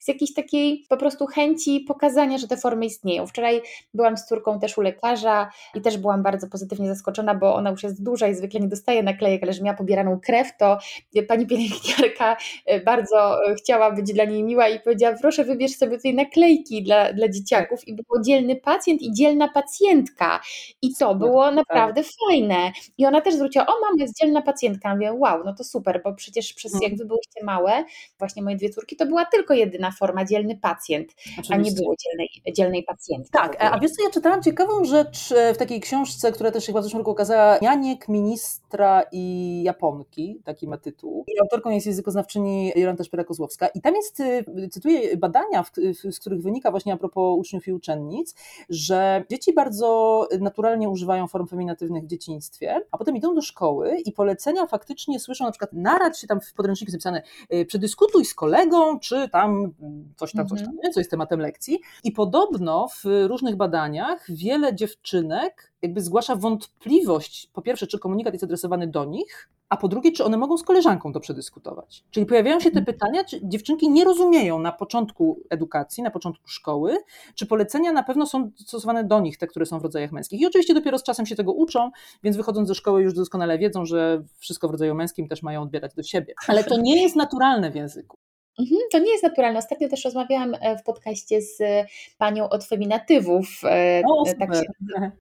z 0.00 0.08
jakiejś 0.08 0.34
takiej 0.34 0.84
po 0.88 0.96
prostu 0.96 1.26
chęci 1.26 1.80
pokazania, 1.80 2.38
że 2.38 2.48
te 2.48 2.56
formy 2.56 2.86
istnieją. 2.86 3.26
Wczoraj 3.26 3.62
byłam 3.94 4.16
z 4.16 4.26
córką 4.26 4.60
też 4.60 4.78
u 4.78 4.80
lekarza 4.80 5.50
i 5.74 5.80
też 5.80 5.98
byłam 5.98 6.22
bardzo 6.22 6.48
pozytywnie 6.48 6.88
zaskoczona, 6.88 7.34
bo 7.34 7.54
ona 7.54 7.70
już 7.70 7.82
jest 7.82 8.02
duża 8.02 8.28
i 8.28 8.34
zwykle 8.34 8.60
nie 8.60 8.68
dostaje 8.68 9.02
naklejek, 9.02 9.42
ale 9.42 9.52
że 9.52 9.62
miała 9.62 9.76
pobieraną 9.76 10.20
krew, 10.20 10.56
to 10.58 10.78
pani 11.28 11.46
pielęgniarka 11.46 12.36
e, 12.66 12.80
bardzo 12.80 13.46
e, 13.50 13.54
chciała 13.54 13.90
być 13.90 14.12
dla 14.12 14.24
niej 14.24 14.44
miła 14.44 14.68
i 14.68 14.80
powiedziała, 14.80 15.16
proszę 15.20 15.44
wybierz 15.44 15.76
sobie 15.76 15.96
tutaj 15.96 16.14
naklejki 16.14 16.82
dla, 16.82 17.12
dla 17.12 17.28
dzieciaków. 17.28 17.88
I 17.88 17.94
był 17.94 18.22
dzielny 18.22 18.56
pacjent 18.56 19.02
i 19.02 19.12
dzielna 19.12 19.48
pacjentka. 19.48 20.40
I 20.82 20.94
to 20.98 21.14
było 21.14 21.50
naprawdę 21.50 22.02
fajne. 22.28 22.72
I 22.98 23.06
ona 23.06 23.20
też 23.20 23.34
zwróciła, 23.34 23.66
o 23.76 23.80
mamo 23.80 23.96
jest 23.98 24.18
dzielna 24.20 24.42
pacjentka, 24.42 24.94
mówię, 24.94 25.12
wow, 25.12 25.44
no 25.44 25.54
to 25.54 25.64
super, 25.64 26.00
bo 26.04 26.14
przecież 26.14 26.52
przez 26.52 26.74
mhm. 26.74 26.90
jak 26.90 26.98
wy 26.98 27.06
byłyście 27.06 27.44
małe, 27.44 27.84
właśnie 28.18 28.42
moje 28.42 28.56
dwie 28.56 28.70
córki, 28.70 28.96
to 28.96 29.06
była 29.06 29.24
tylko 29.24 29.54
jedyna 29.54 29.90
forma 29.90 30.24
dzielny 30.24 30.58
pacjent, 30.62 31.12
Oczywiście. 31.26 31.54
a 31.54 31.56
nie 31.56 31.72
było 31.72 31.94
dzielnej, 32.04 32.28
dzielnej 32.56 32.82
pacjentki. 32.84 33.32
Tak, 33.32 33.56
a 33.60 33.78
wiesz 33.78 33.90
co, 33.90 34.04
ja 34.04 34.10
czytałam 34.10 34.42
ciekawą 34.42 34.84
rzecz 34.84 35.32
e, 35.32 35.54
w 35.54 35.58
takiej 35.58 35.80
książce, 35.80 36.32
która 36.32 36.50
też 36.50 36.66
chyba 36.66 36.80
w 36.80 36.84
zeszłym 36.84 37.00
roku 37.00 37.10
okazała, 37.10 37.58
Janiek, 37.60 38.08
ministra 38.08 39.02
i 39.12 39.62
Japonki, 39.62 40.40
taki 40.44 40.68
ma 40.68 40.78
tytuł. 40.78 41.24
I 41.28 41.40
autorką 41.40 41.70
jest 41.70 41.86
językoznawczyni 41.86 42.72
Jolanta 42.76 43.04
Szpera-Kozłowska 43.04 43.68
i 43.74 43.80
tam 43.80 43.94
jest, 43.94 44.20
e, 44.20 44.44
cytuję 44.70 45.16
badania, 45.16 45.64
z 46.10 46.20
których 46.20 46.42
wynika 46.42 46.70
właśnie 46.70 46.92
a 46.92 46.96
propos 46.96 47.38
uczniów 47.38 47.68
i 47.68 47.72
uczennic, 47.72 48.34
że 48.68 49.24
dzieci 49.30 49.52
bardzo 49.52 50.28
naturalnie 50.40 50.88
używają 50.88 51.26
form 51.26 51.46
feminatywnych 51.46 52.04
w 52.04 52.06
dzieciństwie, 52.06 52.80
a 52.90 52.98
potem 52.98 53.16
idą 53.16 53.34
do 53.34 53.42
szkoły 53.42 53.65
i 54.04 54.12
polecenia 54.12 54.66
faktycznie 54.66 55.20
słyszą 55.20 55.44
na 55.44 55.50
przykład 55.50 55.72
narad 55.72 56.18
się 56.18 56.26
tam 56.26 56.40
w 56.40 56.52
podręczniku 56.52 56.92
zapisane 56.92 57.22
e, 57.50 57.64
przedyskutuj 57.64 58.24
z 58.24 58.34
kolegą, 58.34 58.98
czy 58.98 59.28
tam 59.28 59.74
coś 60.16 60.32
tam, 60.32 60.48
coś 60.48 60.58
tam, 60.58 60.68
mhm. 60.68 60.78
nie? 60.84 60.90
co 60.90 61.00
jest 61.00 61.10
tematem 61.10 61.40
lekcji. 61.40 61.80
I 62.04 62.12
podobno 62.12 62.88
w 62.88 63.26
różnych 63.26 63.56
badaniach 63.56 64.26
wiele 64.28 64.74
dziewczynek 64.74 65.72
jakby 65.82 66.00
zgłasza 66.00 66.36
wątpliwość, 66.36 67.50
po 67.52 67.62
pierwsze, 67.62 67.86
czy 67.86 67.98
komunikat 67.98 68.34
jest 68.34 68.44
adresowany 68.44 68.86
do 68.86 69.04
nich, 69.04 69.50
a 69.68 69.76
po 69.76 69.88
drugie, 69.88 70.12
czy 70.12 70.24
one 70.24 70.36
mogą 70.36 70.58
z 70.58 70.62
koleżanką 70.62 71.12
to 71.12 71.20
przedyskutować. 71.20 72.04
Czyli 72.10 72.26
pojawiają 72.26 72.60
się 72.60 72.70
te 72.70 72.78
mhm. 72.78 72.84
pytania, 72.86 73.24
czy 73.24 73.40
dziewczynki 73.42 73.90
nie 73.90 74.04
rozumieją 74.04 74.58
na 74.58 74.72
początku 74.72 75.40
edukacji, 75.50 76.02
na 76.02 76.10
początku 76.10 76.48
szkoły, 76.48 76.96
czy 77.34 77.46
polecenia 77.46 77.92
na 77.92 78.02
pewno 78.02 78.26
są 78.26 78.50
stosowane 78.56 79.04
do 79.04 79.20
nich, 79.20 79.38
te, 79.38 79.46
które 79.46 79.66
są 79.66 79.78
w 79.78 79.82
rodzajach 79.82 80.12
męskich. 80.12 80.40
I 80.40 80.46
oczywiście 80.46 80.74
dopiero 80.74 80.98
z 80.98 81.02
czasem 81.02 81.26
się 81.26 81.36
tego 81.36 81.52
uczą, 81.52 81.90
więc 82.22 82.36
wychodząc 82.36 82.68
ze 82.68 82.74
szkoły 82.74 83.02
już 83.02 83.14
doskonale 83.14 83.58
wiedzą, 83.58 83.84
że 83.84 84.24
wszystko 84.38 84.68
w 84.68 84.70
rodzaju 84.70 84.94
męskim 84.94 85.28
też 85.28 85.42
mają 85.42 85.62
odbierać 85.62 85.94
do 85.94 86.02
siebie. 86.02 86.34
Ale 86.48 86.64
to 86.64 86.80
nie 86.80 87.02
jest 87.02 87.16
naturalne 87.16 87.70
w 87.70 87.74
języku. 87.74 88.18
Mhm, 88.58 88.80
to 88.92 88.98
nie 88.98 89.10
jest 89.10 89.22
naturalne. 89.22 89.58
Ostatnio 89.58 89.88
też 89.88 90.04
rozmawiałam 90.04 90.54
e, 90.60 90.78
w 90.78 90.82
podcaście 90.82 91.42
z 91.42 91.58
panią 92.18 92.48
od 92.48 92.64
feminatywów, 92.64 93.46
e, 93.64 94.02
o, 94.08 94.24
tak, 94.38 94.54
się, 94.54 94.62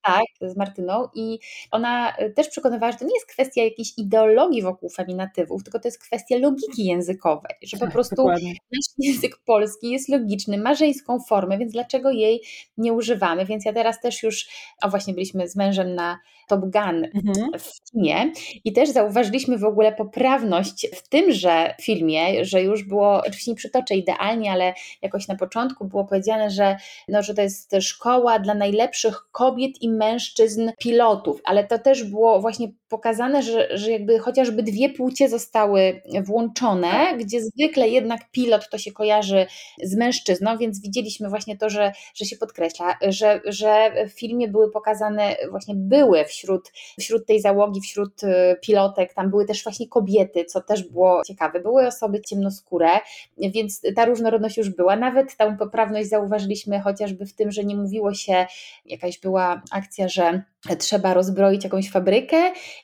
tak, 0.03 0.23
z 0.41 0.57
Martyną 0.57 1.07
i 1.15 1.39
ona 1.71 2.15
e, 2.15 2.29
też 2.29 2.49
przekonywała, 2.49 2.91
że 2.91 2.97
to 2.97 3.05
nie 3.05 3.15
jest 3.15 3.25
kwestia 3.25 3.63
jakiejś 3.63 3.97
ideologii 3.97 4.61
wokół 4.61 4.89
feminatywów, 4.89 5.63
tylko 5.63 5.79
to 5.79 5.87
jest 5.87 5.99
kwestia 5.99 6.37
logiki 6.37 6.85
językowej, 6.85 7.55
że 7.63 7.77
po 7.77 7.85
tak, 7.85 7.93
prostu 7.93 8.15
dokładnie. 8.15 8.49
nasz 8.49 8.95
język 9.07 9.37
polski 9.45 9.89
jest 9.89 10.09
logiczny, 10.09 10.57
ma 10.57 10.75
żeńską 10.75 11.19
formę, 11.19 11.57
więc 11.57 11.71
dlaczego 11.71 12.11
jej 12.11 12.41
nie 12.77 12.93
używamy? 12.93 13.45
Więc 13.45 13.65
ja 13.65 13.73
teraz 13.73 14.01
też 14.01 14.23
już, 14.23 14.47
a 14.81 14.89
właśnie 14.89 15.13
byliśmy 15.13 15.47
z 15.47 15.55
mężem 15.55 15.95
na 15.95 16.19
Top 16.47 16.61
Gun 16.61 17.05
mhm. 17.15 17.51
w 17.59 17.91
kinie 17.91 18.31
i 18.63 18.73
też 18.73 18.89
zauważyliśmy 18.89 19.57
w 19.57 19.63
ogóle 19.63 19.91
poprawność 19.91 20.87
w 20.95 21.09
tymże 21.09 21.75
filmie, 21.81 22.45
że 22.45 22.61
już 22.61 22.83
było 22.83 23.17
oczywiście 23.17 23.51
nie 23.51 23.57
przytoczę 23.57 23.95
idealnie, 23.95 24.51
ale 24.51 24.73
jakoś 25.01 25.27
na 25.27 25.35
początku 25.35 25.85
było 25.85 26.05
powiedziane, 26.05 26.49
że, 26.49 26.77
no, 27.07 27.23
że 27.23 27.33
to 27.33 27.41
jest 27.41 27.75
szkoła 27.81 28.39
dla 28.39 28.53
najlepszych 28.53 29.27
kobiet 29.31 29.81
i 29.81 29.89
mężczyzn 29.89 30.71
pilotów, 30.79 31.41
ale 31.45 31.63
to 31.63 31.79
też 31.79 32.03
było 32.03 32.41
właśnie 32.41 32.67
pokazane, 32.89 33.43
że, 33.43 33.77
że 33.77 33.91
jakby 33.91 34.19
chociażby 34.19 34.63
dwie 34.63 34.89
płcie 34.89 35.29
zostały 35.29 36.01
włączone, 36.23 36.91
tak. 36.91 37.23
gdzie 37.23 37.41
zwykle 37.41 37.89
jednak 37.89 38.31
pilot 38.31 38.69
to 38.69 38.77
się 38.77 38.91
kojarzy 38.91 39.45
z 39.83 39.95
mężczyzną, 39.95 40.57
więc 40.57 40.81
widzieliśmy 40.81 41.29
właśnie 41.29 41.57
to, 41.57 41.69
że, 41.69 41.91
że 42.15 42.25
się 42.25 42.37
podkreśla, 42.37 42.97
że, 43.01 43.41
że 43.45 43.91
w 44.09 44.11
filmie 44.11 44.47
były 44.47 44.71
pokazane, 44.71 45.35
właśnie 45.49 45.75
były 45.75 46.25
wśród, 46.25 46.71
wśród 46.99 47.25
tej 47.25 47.41
załogi, 47.41 47.81
wśród 47.81 48.23
y, 48.23 48.27
pilotek, 48.61 49.13
tam 49.13 49.29
były 49.29 49.45
też 49.45 49.63
właśnie 49.63 49.87
kobiety, 49.87 50.45
co 50.45 50.61
też 50.61 50.83
było 50.83 51.21
ciekawe, 51.23 51.59
były 51.59 51.87
osoby 51.87 52.21
ciemnoskóre, 52.21 52.89
więc 53.37 53.81
ta 53.95 54.05
różnorodność 54.05 54.57
już 54.57 54.69
była. 54.69 54.95
Nawet 54.95 55.37
tę 55.37 55.55
poprawność 55.59 56.09
zauważyliśmy 56.09 56.79
chociażby 56.79 57.25
w 57.25 57.33
tym, 57.33 57.51
że 57.51 57.63
nie 57.63 57.75
mówiło 57.75 58.13
się, 58.13 58.45
jakaś 58.85 59.19
była 59.19 59.61
akcja, 59.71 60.07
że 60.07 60.43
trzeba 60.79 61.13
rozbroić 61.13 61.63
jakąś 61.63 61.91
fabrykę 61.91 62.37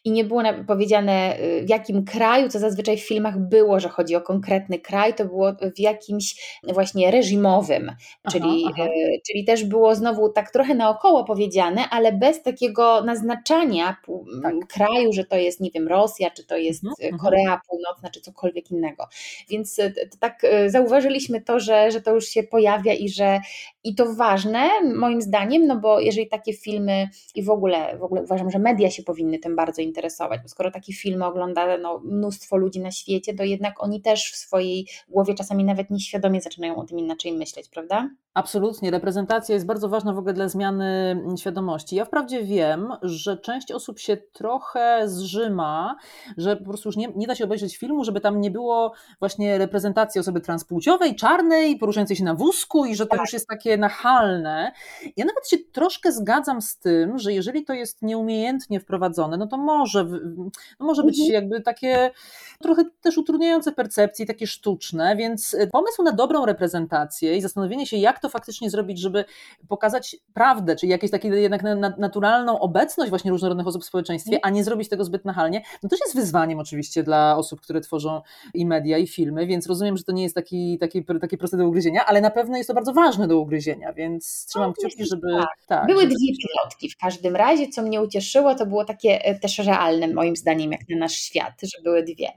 i 0.06 0.12
nie 0.12 0.24
było 0.24 0.42
powiedziane 0.68 1.40
y, 1.40 1.66
w 1.66 1.70
jakim 1.70 2.06
kraju, 2.06 2.50
co 2.50 2.60
zazwyczaj 2.60 2.98
w 2.98 3.08
filmach 3.08 3.40
było, 3.40 3.80
że 3.80 3.90
chodzi 3.90 4.16
o 4.16 4.22
konkretny 4.22 4.80
kraj, 4.80 5.14
to 5.14 5.26
było 5.26 5.54
w 5.76 5.80
jakimś 5.80 6.60
właśnie 6.74 7.12
reżimowym, 7.12 7.92
czyli, 8.32 8.64
aha, 8.66 8.74
aha. 8.74 8.92
Y, 8.92 9.22
czyli 9.28 9.46
też 9.46 9.64
było 9.64 9.96
znowu 9.96 10.30
tak 10.30 10.52
trochę 10.52 10.76
naokoło 10.76 11.24
powiedziane, 11.24 11.82
ale 11.90 12.14
bez 12.14 12.44
takiego 12.44 13.04
naznaczania 13.04 13.96
tak. 14.44 14.54
kraju, 14.68 15.14
że 15.14 15.24
to 15.24 15.36
jest, 15.36 15.60
nie 15.60 15.72
wiem, 15.72 15.88
Rosja, 15.88 16.32
czy 16.32 16.46
to 16.46 16.58
jest 16.58 16.84
mhm, 16.84 17.14
mhm. 17.14 17.20
Korea 17.20 17.62
Północna, 17.70 18.10
czy 18.10 18.22
cokolwiek 18.22 18.72
innego. 18.72 19.08
Więc 19.50 19.80
y, 19.80 19.94
tak 20.20 20.42
zauważyliśmy 20.68 21.42
to, 21.42 21.60
że, 21.60 21.92
że 21.92 22.02
to 22.02 22.16
już 22.16 22.26
się 22.26 22.44
pojawia 22.44 22.94
i 22.94 23.10
że 23.10 23.40
i 23.84 23.96
to 23.96 24.16
ważne 24.16 24.70
moim 24.96 25.22
zdaniem, 25.22 25.68
no 25.68 25.80
bo 25.80 26.00
jeżeli 26.00 26.28
takie 26.28 26.54
filmy 26.54 27.10
i 27.36 27.44
w 27.44 27.50
ogóle 27.50 27.71
ogóle, 27.72 27.98
w 27.98 28.04
ogóle 28.04 28.22
uważam, 28.22 28.52
że 28.52 28.60
media 28.60 28.92
się 28.92 29.04
powinny 29.04 29.40
tym 29.40 29.56
bardzo 29.56 29.82
interesować, 29.82 30.42
bo 30.42 30.48
skoro 30.48 30.72
takie 30.72 30.94
filmy 30.94 31.26
ogląda 31.26 31.78
no, 31.78 32.00
mnóstwo 32.04 32.58
ludzi 32.58 32.80
na 32.80 32.92
świecie, 32.92 33.34
to 33.34 33.44
jednak 33.44 33.84
oni 33.84 34.02
też 34.02 34.32
w 34.32 34.36
swojej 34.36 34.88
głowie 35.10 35.34
czasami 35.36 35.64
nawet 35.64 35.90
nieświadomie 35.90 36.42
zaczynają 36.42 36.76
o 36.76 36.86
tym 36.86 37.00
inaczej 37.00 37.34
myśleć, 37.34 37.70
prawda? 37.70 38.10
Absolutnie. 38.34 38.92
Reprezentacja 38.92 39.54
jest 39.56 39.66
bardzo 39.66 39.90
ważna 39.90 40.14
w 40.14 40.18
ogóle 40.18 40.34
dla 40.34 40.48
zmiany 40.48 41.24
świadomości. 41.38 41.96
Ja 41.96 42.06
wprawdzie 42.06 42.44
wiem, 42.44 42.94
że 43.02 43.38
część 43.38 43.72
osób 43.72 44.00
się 44.00 44.18
trochę 44.18 45.04
zrzyma, 45.06 45.96
że 46.38 46.58
po 46.58 46.64
prostu 46.64 46.90
już 46.90 46.98
nie, 46.98 47.08
nie 47.16 47.28
da 47.28 47.36
się 47.36 47.44
obejrzeć 47.44 47.78
filmu, 47.78 48.04
żeby 48.04 48.22
tam 48.22 48.42
nie 48.42 48.52
było 48.52 48.94
właśnie 49.20 49.58
reprezentacji 49.58 50.20
osoby 50.22 50.42
transpłciowej, 50.42 51.16
czarnej, 51.16 51.78
poruszającej 51.78 52.18
się 52.18 52.24
na 52.24 52.36
wózku 52.36 52.86
i 52.86 52.96
że 52.96 53.06
to 53.06 53.12
tak. 53.12 53.20
już 53.20 53.34
jest 53.34 53.48
takie 53.48 53.78
nachalne. 53.78 54.72
Ja 55.18 55.26
nawet 55.26 55.50
się 55.50 55.58
troszkę 55.72 56.12
zgadzam 56.12 56.62
z 56.62 56.78
tym, 56.78 57.18
że 57.18 57.34
jeżeli 57.34 57.61
to 57.66 57.74
jest 57.74 58.02
nieumiejętnie 58.02 58.80
wprowadzone, 58.80 59.38
no 59.38 59.48
to 59.48 59.58
może, 59.58 60.04
no 60.80 60.86
może 60.86 61.04
być 61.04 61.20
mhm. 61.20 61.34
jakby 61.34 61.62
takie 61.62 62.12
trochę 62.62 62.84
też 63.02 63.18
utrudniające 63.18 63.72
percepcji, 63.72 64.26
takie 64.26 64.48
sztuczne, 64.48 65.16
więc 65.16 65.58
pomysł 65.72 66.04
na 66.04 66.12
dobrą 66.12 66.46
reprezentację 66.46 67.38
i 67.38 67.42
zastanowienie 67.42 67.88
się, 67.88 67.98
jak 67.98 68.20
to 68.20 68.30
faktycznie 68.30 68.70
zrobić, 68.70 69.00
żeby 69.00 69.26
pokazać 69.68 70.16
prawdę, 70.34 70.76
czyli 70.76 70.90
jakąś 70.90 71.12
taką 71.12 71.28
jednak 71.28 71.62
naturalną 71.98 72.60
obecność 72.60 73.10
właśnie 73.10 73.32
różnorodnych 73.32 73.68
osób 73.68 73.84
w 73.84 73.86
społeczeństwie, 73.86 74.40
a 74.44 74.50
nie 74.50 74.64
zrobić 74.64 74.90
tego 74.90 75.06
zbyt 75.06 75.26
nachalnie, 75.26 75.62
no 75.84 75.90
też 75.90 76.00
jest 76.00 76.16
wyzwaniem 76.16 76.60
oczywiście 76.60 77.04
dla 77.04 77.38
osób, 77.38 77.62
które 77.62 77.82
tworzą 77.82 78.22
i 78.54 78.66
media, 78.66 78.98
i 78.98 79.08
filmy, 79.08 79.48
więc 79.48 79.68
rozumiem, 79.68 79.98
że 79.98 80.04
to 80.04 80.12
nie 80.12 80.24
jest 80.24 80.36
taki, 80.36 80.78
taki, 80.80 81.06
takie 81.22 81.38
proste 81.38 81.58
do 81.58 81.68
ugryzienia, 81.68 82.06
ale 82.06 82.22
na 82.22 82.30
pewno 82.30 82.58
jest 82.58 82.68
to 82.68 82.74
bardzo 82.74 82.94
ważne 82.94 83.28
do 83.28 83.40
ugryzienia, 83.40 83.94
więc 83.94 84.46
trzymam 84.46 84.70
no, 84.70 84.74
kciuki, 84.74 85.06
żeby... 85.06 85.28
Tak. 85.32 85.66
tak 85.68 85.88
Były 85.88 86.02
żeby... 86.02 86.16
dwie 86.16 86.34
pilotki 86.38 86.90
w 86.90 86.98
każdym 86.98 87.36
razie, 87.42 87.68
co 87.68 87.82
mnie 87.82 88.02
ucieszyło, 88.02 88.56
to 88.56 88.66
było 88.66 88.86
takie 88.86 89.26
e, 89.26 89.40
też 89.40 89.58
realne 89.58 90.08
moim 90.08 90.36
zdaniem, 90.36 90.72
jak 90.72 90.82
na 90.90 90.98
nasz 90.98 91.14
świat, 91.14 91.54
że 91.64 91.82
były 91.84 92.04
dwie. 92.04 92.28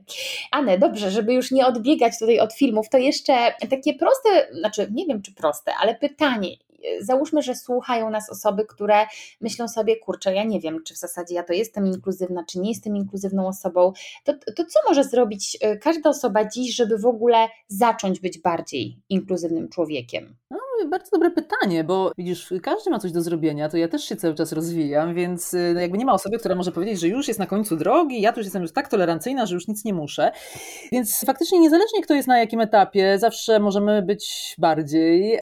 Ane, 0.51 0.79
dobrze, 0.79 1.11
żeby 1.11 1.35
już 1.35 1.51
nie 1.51 1.67
odbiegać 1.67 2.19
tutaj 2.19 2.41
od 2.41 2.53
filmów, 2.53 2.89
to 2.89 2.99
jeszcze 2.99 3.33
takie 3.71 3.95
proste, 3.95 4.49
znaczy 4.59 4.89
nie 4.93 5.07
wiem 5.07 5.23
czy 5.23 5.35
proste, 5.35 5.73
ale 5.81 5.95
pytanie, 5.95 6.49
załóżmy, 7.01 7.43
że 7.43 7.55
słuchają 7.55 8.11
nas 8.11 8.31
osoby, 8.31 8.65
które 8.65 9.07
myślą 9.41 9.69
sobie, 9.69 9.97
kurczę, 9.97 10.35
ja 10.35 10.45
nie 10.45 10.61
wiem, 10.61 10.83
czy 10.85 10.95
w 10.95 10.99
zasadzie 10.99 11.35
ja 11.35 11.43
to 11.43 11.53
jestem 11.53 11.87
inkluzywna, 11.87 12.45
czy 12.49 12.59
nie 12.59 12.69
jestem 12.69 12.97
inkluzywną 12.97 13.47
osobą, 13.47 13.93
to, 14.25 14.33
to 14.57 14.65
co 14.65 14.79
może 14.89 15.05
zrobić 15.05 15.59
e, 15.61 15.77
każda 15.77 16.11
osoba 16.11 16.49
dziś, 16.49 16.75
żeby 16.75 16.99
w 16.99 17.07
ogóle 17.07 17.49
zacząć 17.69 18.21
być 18.21 18.39
bardziej 18.39 19.03
inkluzywnym 19.09 19.69
człowiekiem? 19.69 20.37
No, 20.51 20.59
bardzo 20.91 21.11
dobre 21.11 21.31
pytanie, 21.31 21.85
bo 21.85 22.13
widzisz, 22.19 22.55
każdy 22.63 22.91
ma 22.91 22.99
coś 22.99 23.13
do 23.13 23.23
zrobienia, 23.23 23.69
to 23.69 23.77
ja 23.77 23.89
też 23.89 24.05
się 24.05 24.17
cały 24.17 24.35
czas 24.35 24.53
rozwijam, 24.53 25.15
więc 25.15 25.55
e, 25.55 25.73
no, 25.75 25.81
jakby 25.81 25.99
nie 25.99 26.05
ma 26.05 26.13
osoby, 26.13 26.39
która 26.39 26.55
może 26.55 26.73
powiedzieć, 26.73 27.01
że 27.01 27.09
już 27.09 27.29
jest 27.29 27.41
na 27.41 27.47
końcu 27.47 27.77
drogi, 27.77 28.21
ja 28.21 28.33
tu 28.33 28.41
już 28.41 28.47
jestem 28.47 28.63
już 28.63 28.73
tak 28.73 28.89
tolerancyjna, 28.89 29.47
że 29.47 29.55
już 29.55 29.69
nic 29.69 29.85
nie 29.85 29.95
muszę. 29.95 30.33
Więc 30.93 31.25
faktycznie 31.27 31.59
niezależnie 31.59 32.03
kto 32.03 32.15
jest 32.15 32.29
na 32.29 32.39
jakim 32.39 32.61
etapie, 32.61 33.19
zawsze 33.19 33.61
możemy 33.61 34.03
być 34.03 34.55
bardziej. 34.59 35.39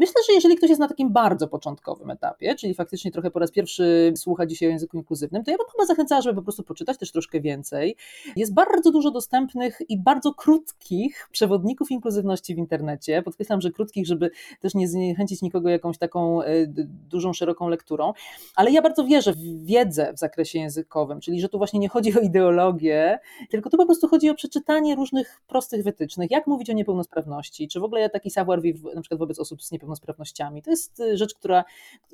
Myślę, 0.00 0.14
że 0.26 0.32
jeżeli 0.32 0.56
ktoś 0.56 0.68
jest 0.68 0.80
na 0.80 0.88
takim 0.88 1.12
bardzo 1.12 1.48
początkowym 1.48 2.10
etapie, 2.10 2.54
czyli 2.54 2.74
faktycznie 2.74 3.10
trochę 3.10 3.30
po 3.30 3.38
raz 3.38 3.50
pierwszy 3.50 4.12
słucha 4.16 4.46
dzisiaj 4.46 4.68
o 4.68 4.72
języku 4.72 4.96
inkluzywnym, 4.96 5.44
to 5.44 5.50
ja 5.50 5.56
bym 5.56 5.66
chyba 5.72 5.86
zachęcała, 5.86 6.20
żeby 6.20 6.36
po 6.36 6.42
prostu 6.42 6.62
poczytać 6.62 6.98
też 6.98 7.12
troszkę 7.12 7.40
więcej. 7.40 7.96
Jest 8.36 8.54
bardzo 8.54 8.90
dużo 8.90 9.10
dostępnych 9.10 9.78
i 9.88 9.98
bardzo 9.98 10.34
krótkich 10.34 11.28
przewodników 11.32 11.90
inkluzywności 11.90 12.54
w 12.54 12.58
internecie. 12.58 13.22
Podkreślam, 13.22 13.60
że 13.60 13.70
krótkich, 13.70 14.06
żeby 14.06 14.30
też 14.60 14.74
nie 14.74 14.88
zniechęcić 14.88 15.42
nikogo 15.42 15.68
jakąś 15.68 15.98
taką 15.98 16.42
e, 16.42 16.66
dużą, 17.10 17.32
szeroką 17.32 17.68
lekturą, 17.68 18.12
ale 18.56 18.70
ja 18.70 18.82
bardzo 18.82 19.04
wierzę 19.04 19.32
w 19.32 19.64
wiedzę 19.64 20.12
w 20.12 20.18
zakresie 20.18 20.58
językowym, 20.58 21.20
czyli 21.20 21.40
że 21.40 21.48
tu 21.48 21.58
właśnie 21.58 21.80
nie 21.80 21.88
chodzi 21.88 22.18
o 22.18 22.20
ideologię, 22.20 23.18
tylko 23.50 23.70
tu 23.70 23.76
po 23.76 23.86
prostu 23.86 24.08
chodzi 24.08 24.30
o 24.30 24.34
przeczytanie 24.34 24.94
różnych 24.94 25.40
prostych 25.46 25.84
wytycznych, 25.84 26.30
jak 26.30 26.46
mówić 26.46 26.70
o 26.70 26.72
niepełnosprawności, 26.72 27.68
czy 27.68 27.80
w 27.80 27.84
ogóle 27.84 28.10
taki 28.10 28.30
savoir 28.30 28.62
vivre 28.62 28.94
na 28.94 29.00
przykład 29.00 29.18
wobec 29.18 29.38
osób 29.38 29.62
z 29.62 29.68
niepełnosprawnościami. 29.90 30.62
To 30.62 30.70
jest 30.70 31.00
y, 31.00 31.16
rzecz, 31.16 31.34
która, 31.34 31.64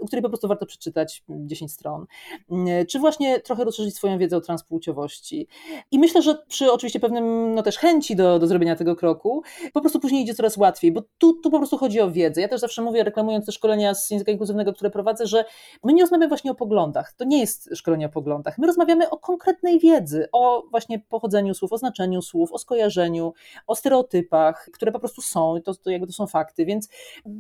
o 0.01 0.07
której 0.07 0.23
po 0.23 0.29
prostu 0.29 0.49
warto 0.49 0.67
przeczytać 0.67 1.25
10 1.29 1.73
stron. 1.73 2.07
Mm, 2.51 2.87
czy 2.87 2.99
właśnie 2.99 3.41
trochę 3.41 3.65
rozszerzyć 3.65 3.97
swoją 3.97 4.19
wiedzę 4.19 4.37
o 4.37 4.41
transpłciowości. 4.41 5.49
I 5.91 5.99
myślę, 5.99 6.23
że 6.23 6.35
przy 6.49 6.73
oczywiście 6.73 7.01
pewnym 7.01 7.55
no 7.55 7.63
też 7.63 7.79
chęci 7.79 8.17
do, 8.17 8.39
do 8.39 8.47
zrobienia 8.47 8.77
tego 8.77 8.97
kroku, 8.97 9.43
po 9.73 9.81
prostu 9.81 10.01
później 10.01 10.23
idzie 10.23 10.35
coraz 10.35 10.57
łatwiej, 10.57 10.93
bo 10.93 11.03
tu, 11.19 11.33
tu 11.33 11.51
po 11.51 11.59
prostu 11.59 11.79
chodzi 11.79 12.01
o 12.01 12.11
wiedzę. 12.11 12.41
Ja 12.41 12.49
też 12.49 12.61
zawsze 12.61 12.83
mówię, 12.83 13.05
reklamując 13.05 13.47
te 13.47 13.53
szkolenia 13.53 13.95
z 13.95 14.11
języka 14.11 14.33
inkluzywnego, 14.33 14.73
które 14.73 14.91
prowadzę, 14.91 15.27
że 15.27 15.45
my 15.85 15.93
nie 15.93 16.03
rozmawiamy 16.03 16.29
właśnie 16.29 16.51
o 16.51 16.55
poglądach. 16.55 17.13
To 17.13 17.25
nie 17.25 17.41
jest 17.41 17.71
szkolenie 17.75 18.07
o 18.07 18.09
poglądach. 18.09 18.59
My 18.59 18.67
rozmawiamy 18.67 19.11
o 19.11 19.19
konkretnej 19.19 19.79
wiedzy, 19.79 20.29
o 20.33 20.63
właśnie 20.71 20.99
pochodzeniu 20.99 21.55
słów, 21.55 21.73
o 21.73 21.79
znaczeniu 21.79 22.23
słów, 22.23 22.53
o 22.53 22.59
skojarzeniu, 22.59 23.33
o 23.67 23.75
stereotypach, 23.75 24.69
które 24.73 24.93
po 24.93 24.99
prostu 24.99 25.23
są 25.23 25.55
to, 25.65 25.75
to 25.75 25.91
jakby 25.91 26.07
to 26.07 26.13
są 26.13 26.27
fakty, 26.27 26.67
więc 26.67 26.89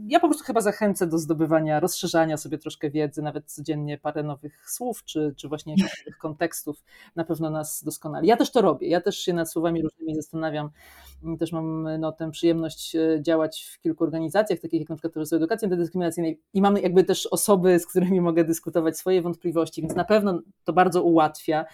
ja 0.08 0.15
po 0.20 0.28
prostu 0.28 0.44
chyba 0.44 0.60
zachęcę 0.60 1.06
do 1.06 1.18
zdobywania, 1.18 1.80
rozszerzania 1.80 2.36
sobie 2.36 2.58
troszkę 2.58 2.90
wiedzy, 2.90 3.22
nawet 3.22 3.52
codziennie 3.52 3.98
parę 3.98 4.22
nowych 4.22 4.70
słów, 4.70 5.04
czy, 5.04 5.34
czy 5.36 5.48
właśnie 5.48 5.72
jakichś 5.72 5.98
nowych 6.06 6.18
kontekstów 6.18 6.84
na 7.16 7.24
pewno 7.24 7.50
nas 7.50 7.84
doskonali. 7.84 8.28
Ja 8.28 8.36
też 8.36 8.50
to 8.50 8.62
robię, 8.62 8.88
ja 8.88 9.00
też 9.00 9.18
się 9.18 9.32
nad 9.32 9.50
słowami 9.52 9.82
różnymi 9.82 10.14
zastanawiam, 10.14 10.70
też 11.38 11.52
mam 11.52 11.88
no, 11.98 12.12
tę 12.12 12.30
przyjemność 12.30 12.96
e, 12.96 13.22
działać 13.22 13.62
w 13.62 13.80
kilku 13.80 14.04
organizacjach, 14.04 14.60
takich 14.60 14.80
jak 14.80 14.88
na 14.88 14.96
przykład 14.96 15.14
Towarzystwo 15.14 15.36
Edukacji 15.36 15.66
Antydyskryminacyjnej 15.66 16.40
i 16.54 16.60
mamy 16.60 16.80
jakby 16.80 17.04
też 17.04 17.26
osoby, 17.26 17.78
z 17.78 17.86
którymi 17.86 18.20
mogę 18.20 18.44
dyskutować 18.44 18.98
swoje 18.98 19.22
wątpliwości, 19.22 19.82
więc 19.82 19.94
na 19.94 20.04
pewno 20.04 20.40
to 20.64 20.72
bardzo 20.72 21.02
ułatwia 21.02 21.64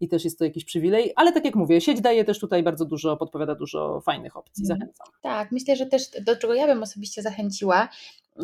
i 0.00 0.08
też 0.08 0.24
jest 0.24 0.38
to 0.38 0.44
jakiś 0.44 0.64
przywilej, 0.64 1.12
ale 1.16 1.32
tak 1.32 1.44
jak 1.44 1.54
mówię, 1.54 1.80
sieć 1.80 2.00
daje 2.00 2.24
też 2.24 2.38
tutaj 2.38 2.62
bardzo 2.62 2.84
dużo, 2.84 3.16
podpowiada 3.16 3.54
dużo 3.54 4.00
fajnych 4.00 4.36
opcji, 4.36 4.64
mhm. 4.64 4.80
zachęcam. 4.80 5.06
Tak, 5.22 5.52
myślę, 5.52 5.76
że 5.76 5.86
też 5.86 6.02
do 6.22 6.36
czego 6.36 6.54
ja 6.54 6.66
bym 6.66 6.82
osobiście 6.82 7.22
zachęciła, 7.22 7.83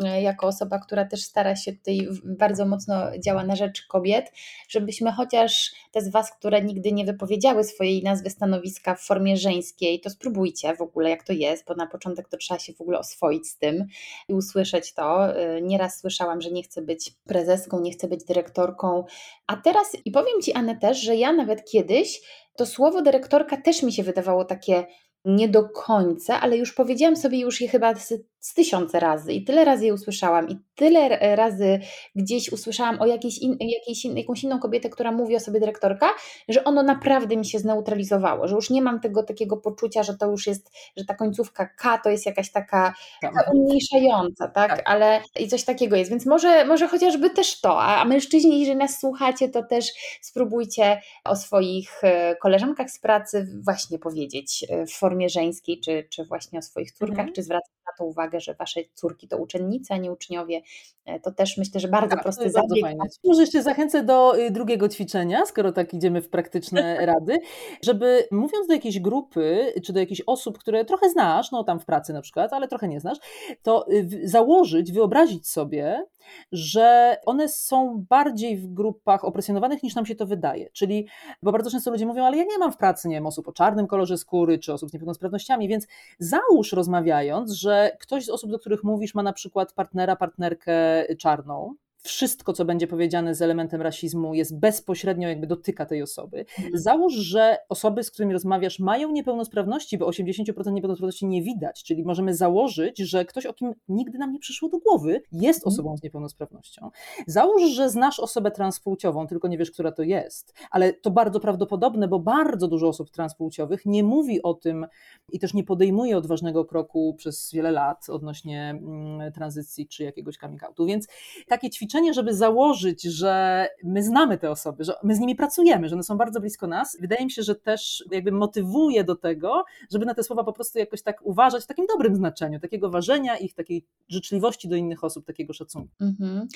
E, 0.03 0.21
jako 0.21 0.47
osoba, 0.47 0.79
która 0.79 1.05
też 1.05 1.23
stara 1.23 1.55
się 1.55 1.73
tutaj 1.73 2.07
bardzo 2.23 2.65
mocno 2.65 2.95
działa 3.19 3.43
na 3.43 3.55
rzecz 3.55 3.87
kobiet, 3.87 4.31
żebyśmy 4.69 5.11
chociaż 5.11 5.71
te 5.91 6.01
z 6.01 6.11
Was, 6.11 6.31
które 6.31 6.61
nigdy 6.61 6.91
nie 6.91 7.05
wypowiedziały 7.05 7.63
swojej 7.63 8.03
nazwy 8.03 8.29
stanowiska 8.29 8.95
w 8.95 9.01
formie 9.01 9.37
żeńskiej, 9.37 9.99
to 9.99 10.09
spróbujcie 10.09 10.75
w 10.75 10.81
ogóle 10.81 11.09
jak 11.09 11.23
to 11.23 11.33
jest, 11.33 11.65
bo 11.67 11.75
na 11.75 11.87
początek 11.87 12.29
to 12.29 12.37
trzeba 12.37 12.59
się 12.59 12.73
w 12.73 12.81
ogóle 12.81 12.99
oswoić 12.99 13.47
z 13.47 13.57
tym 13.57 13.85
i 14.27 14.33
usłyszeć 14.33 14.93
to. 14.93 15.35
E, 15.37 15.61
nieraz 15.61 15.99
słyszałam, 15.99 16.41
że 16.41 16.51
nie 16.51 16.63
chcę 16.63 16.81
być 16.81 17.11
prezeską, 17.27 17.79
nie 17.79 17.91
chcę 17.91 18.07
być 18.07 18.23
dyrektorką, 18.25 19.03
a 19.47 19.57
teraz 19.57 19.97
i 20.05 20.11
powiem 20.11 20.41
Ci 20.43 20.53
Anę 20.53 20.77
też, 20.77 21.01
że 21.01 21.15
ja 21.15 21.33
nawet 21.33 21.71
kiedyś 21.71 22.21
to 22.55 22.65
słowo 22.65 23.01
dyrektorka 23.01 23.57
też 23.57 23.83
mi 23.83 23.93
się 23.93 24.03
wydawało 24.03 24.45
takie 24.45 24.85
nie 25.25 25.49
do 25.49 25.69
końca, 25.69 26.41
ale 26.41 26.57
już 26.57 26.73
powiedziałam 26.73 27.15
sobie 27.15 27.39
już 27.39 27.61
je 27.61 27.67
chyba 27.67 27.93
z 28.41 28.53
tysiące 28.53 28.99
razy 28.99 29.33
i 29.33 29.43
tyle 29.43 29.65
razy 29.65 29.85
je 29.85 29.93
usłyszałam 29.93 30.49
i 30.49 30.57
tyle 30.75 31.35
razy 31.35 31.79
gdzieś 32.15 32.51
usłyszałam 32.51 33.01
o 33.01 33.05
jakiejś, 33.05 33.37
in, 33.37 33.57
jakiejś 33.59 34.05
in, 34.05 34.17
jakąś 34.17 34.43
inną 34.43 34.59
kobietę, 34.59 34.89
która 34.89 35.11
mówi 35.11 35.35
o 35.35 35.39
sobie 35.39 35.59
dyrektorka, 35.59 36.09
że 36.49 36.63
ono 36.63 36.83
naprawdę 36.83 37.37
mi 37.37 37.45
się 37.45 37.59
zneutralizowało, 37.59 38.47
że 38.47 38.55
już 38.55 38.69
nie 38.69 38.81
mam 38.81 38.99
tego 38.99 39.23
takiego 39.23 39.57
poczucia, 39.57 40.03
że 40.03 40.17
to 40.17 40.31
już 40.31 40.47
jest, 40.47 40.71
że 40.97 41.05
ta 41.05 41.15
końcówka 41.15 41.65
K 41.65 41.97
to 41.97 42.09
jest 42.09 42.25
jakaś 42.25 42.51
taka, 42.51 42.93
tak. 43.21 43.33
taka 43.33 43.51
umniejszająca, 43.51 44.47
tak? 44.47 44.71
tak? 44.71 44.81
Ale 44.85 45.21
i 45.39 45.47
coś 45.47 45.63
takiego 45.63 45.95
jest, 45.95 46.11
więc 46.11 46.25
może, 46.25 46.65
może 46.65 46.87
chociażby 46.87 47.29
też 47.29 47.61
to, 47.61 47.81
a 47.81 48.05
mężczyźni, 48.05 48.59
jeżeli 48.59 48.77
nas 48.77 48.99
słuchacie, 48.99 49.49
to 49.49 49.63
też 49.63 49.85
spróbujcie 50.21 51.01
o 51.23 51.35
swoich 51.35 52.03
e, 52.03 52.35
koleżankach 52.35 52.89
z 52.91 52.99
pracy 52.99 53.47
właśnie 53.65 53.99
powiedzieć 53.99 54.65
e, 54.69 54.85
w 54.85 54.91
formie 54.91 55.29
żeńskiej, 55.29 55.79
czy, 55.79 56.07
czy 56.09 56.25
właśnie 56.25 56.59
o 56.59 56.61
swoich 56.61 56.91
córkach, 56.91 57.19
mhm. 57.19 57.33
czy 57.33 57.43
zwracać 57.43 57.71
na 57.87 57.93
to 57.97 58.05
uwagę, 58.05 58.39
że 58.39 58.53
wasze 58.53 58.81
córki 58.93 59.27
to 59.27 59.37
uczennice, 59.37 59.93
a 59.93 59.97
nie 59.97 60.11
uczniowie. 60.11 60.61
E, 61.05 61.19
to 61.19 61.31
też 61.31 61.57
myślę, 61.57 61.79
że 61.79 61.87
bardzo 61.87 62.15
tak, 62.15 62.23
prosty 62.23 62.49
zabieg. 62.49 62.85
Może 63.23 63.41
jeszcze 63.41 63.63
zachęcę 63.63 64.03
do 64.03 64.39
y, 64.39 64.51
drugiego 64.51 64.89
ćwiczenia, 64.89 65.45
skoro 65.45 65.71
tak 65.71 65.93
idziemy 65.93 66.21
w 66.21 66.29
praktyczne 66.29 66.97
rady, 67.05 67.39
żeby 67.83 68.27
mówiąc 68.31 68.67
do 68.67 68.73
jakiejś 68.73 68.99
grupy, 68.99 69.73
czy 69.85 69.93
do 69.93 69.99
jakichś 69.99 70.21
osób, 70.27 70.57
które 70.57 70.85
trochę 70.85 71.09
znasz, 71.09 71.51
no 71.51 71.63
tam 71.63 71.79
w 71.79 71.85
pracy 71.85 72.13
na 72.13 72.21
przykład, 72.21 72.53
ale 72.53 72.67
trochę 72.67 72.87
nie 72.87 72.99
znasz, 72.99 73.17
to 73.63 73.91
y, 73.91 74.07
założyć, 74.23 74.91
wyobrazić 74.91 75.49
sobie, 75.49 76.05
że 76.51 77.17
one 77.25 77.49
są 77.49 78.05
bardziej 78.09 78.57
w 78.57 78.73
grupach 78.73 79.25
opresjonowanych 79.25 79.83
niż 79.83 79.95
nam 79.95 80.05
się 80.05 80.15
to 80.15 80.25
wydaje. 80.25 80.69
Czyli, 80.73 81.07
bo 81.43 81.51
bardzo 81.51 81.71
często 81.71 81.91
ludzie 81.91 82.05
mówią, 82.05 82.25
ale 82.25 82.37
ja 82.37 82.43
nie 82.43 82.57
mam 82.57 82.71
w 82.71 82.77
pracy, 82.77 83.07
nie 83.07 83.15
wiem, 83.15 83.25
osób 83.25 83.47
o 83.47 83.53
czarnym 83.53 83.87
kolorze 83.87 84.17
skóry, 84.17 84.59
czy 84.59 84.73
osób 84.73 84.89
z 84.89 84.93
niepełnosprawnościami, 84.93 85.67
więc 85.67 85.87
załóż 86.19 86.71
rozmawiając, 86.71 87.51
że 87.51 87.97
ktoś 87.99 88.25
z 88.25 88.29
osób, 88.29 88.51
do 88.51 88.59
których 88.59 88.83
mówisz, 88.83 89.15
ma 89.15 89.23
na 89.23 89.33
przykład 89.33 89.73
partnera, 89.73 90.15
partnerkę 90.15 91.05
czarną, 91.15 91.75
wszystko, 92.01 92.53
co 92.53 92.65
będzie 92.65 92.87
powiedziane 92.87 93.35
z 93.35 93.41
elementem 93.41 93.81
rasizmu, 93.81 94.33
jest 94.33 94.59
bezpośrednio 94.59 95.29
jakby 95.29 95.47
dotyka 95.47 95.85
tej 95.85 96.01
osoby. 96.01 96.39
Mhm. 96.39 96.77
Załóż, 96.77 97.13
że 97.13 97.57
osoby, 97.69 98.03
z 98.03 98.11
którymi 98.11 98.33
rozmawiasz, 98.33 98.79
mają 98.79 99.11
niepełnosprawności, 99.11 99.97
bo 99.97 100.09
80% 100.09 100.73
niepełnosprawności 100.73 101.27
nie 101.27 101.43
widać, 101.43 101.83
czyli 101.83 102.03
możemy 102.03 102.35
założyć, 102.35 102.97
że 102.97 103.25
ktoś, 103.25 103.45
o 103.45 103.53
kim 103.53 103.73
nigdy 103.87 104.17
nam 104.17 104.31
nie 104.31 104.39
przyszło 104.39 104.69
do 104.69 104.77
głowy, 104.77 105.21
jest 105.31 105.59
mhm. 105.59 105.73
osobą 105.73 105.97
z 105.97 106.03
niepełnosprawnością. 106.03 106.89
Załóż, 107.27 107.63
że 107.63 107.89
znasz 107.89 108.19
osobę 108.19 108.51
transpłciową, 108.51 109.27
tylko 109.27 109.47
nie 109.47 109.57
wiesz, 109.57 109.71
która 109.71 109.91
to 109.91 110.03
jest, 110.03 110.53
ale 110.71 110.93
to 110.93 111.11
bardzo 111.11 111.39
prawdopodobne, 111.39 112.07
bo 112.07 112.19
bardzo 112.19 112.67
dużo 112.67 112.87
osób 112.87 113.09
transpłciowych 113.09 113.85
nie 113.85 114.03
mówi 114.03 114.43
o 114.43 114.53
tym 114.53 114.85
i 115.31 115.39
też 115.39 115.53
nie 115.53 115.63
podejmuje 115.63 116.17
odważnego 116.17 116.65
kroku 116.65 117.15
przez 117.17 117.51
wiele 117.53 117.71
lat 117.71 118.09
odnośnie 118.09 118.69
mm, 118.69 119.31
tranzycji 119.31 119.87
czy 119.87 120.03
jakiegoś 120.03 120.37
coming 120.37 120.63
outu. 120.63 120.85
Więc 120.85 121.07
takie 121.47 121.69
ćwiczenie 121.69 121.90
ćwiczenie, 121.91 122.13
żeby 122.13 122.33
założyć, 122.33 123.03
że 123.03 123.67
my 123.83 124.03
znamy 124.03 124.37
te 124.37 124.51
osoby, 124.51 124.83
że 124.83 124.93
my 125.03 125.15
z 125.15 125.19
nimi 125.19 125.35
pracujemy, 125.35 125.89
że 125.89 125.95
one 125.95 126.03
są 126.03 126.17
bardzo 126.17 126.39
blisko 126.39 126.67
nas, 126.67 126.97
wydaje 127.01 127.25
mi 127.25 127.31
się, 127.31 127.43
że 127.43 127.55
też 127.55 128.03
jakby 128.11 128.31
motywuje 128.31 129.03
do 129.03 129.15
tego, 129.15 129.63
żeby 129.91 130.05
na 130.05 130.13
te 130.13 130.23
słowa 130.23 130.43
po 130.43 130.53
prostu 130.53 130.79
jakoś 130.79 131.01
tak 131.01 131.21
uważać 131.23 131.63
w 131.63 131.67
takim 131.67 131.85
dobrym 131.85 132.15
znaczeniu, 132.15 132.59
takiego 132.59 132.89
ważenia 132.89 133.37
ich, 133.37 133.53
takiej 133.53 133.85
życzliwości 134.09 134.67
do 134.67 134.75
innych 134.75 135.03
osób, 135.03 135.25
takiego 135.25 135.53
szacunku. 135.53 135.95
Mhm. 136.01 136.47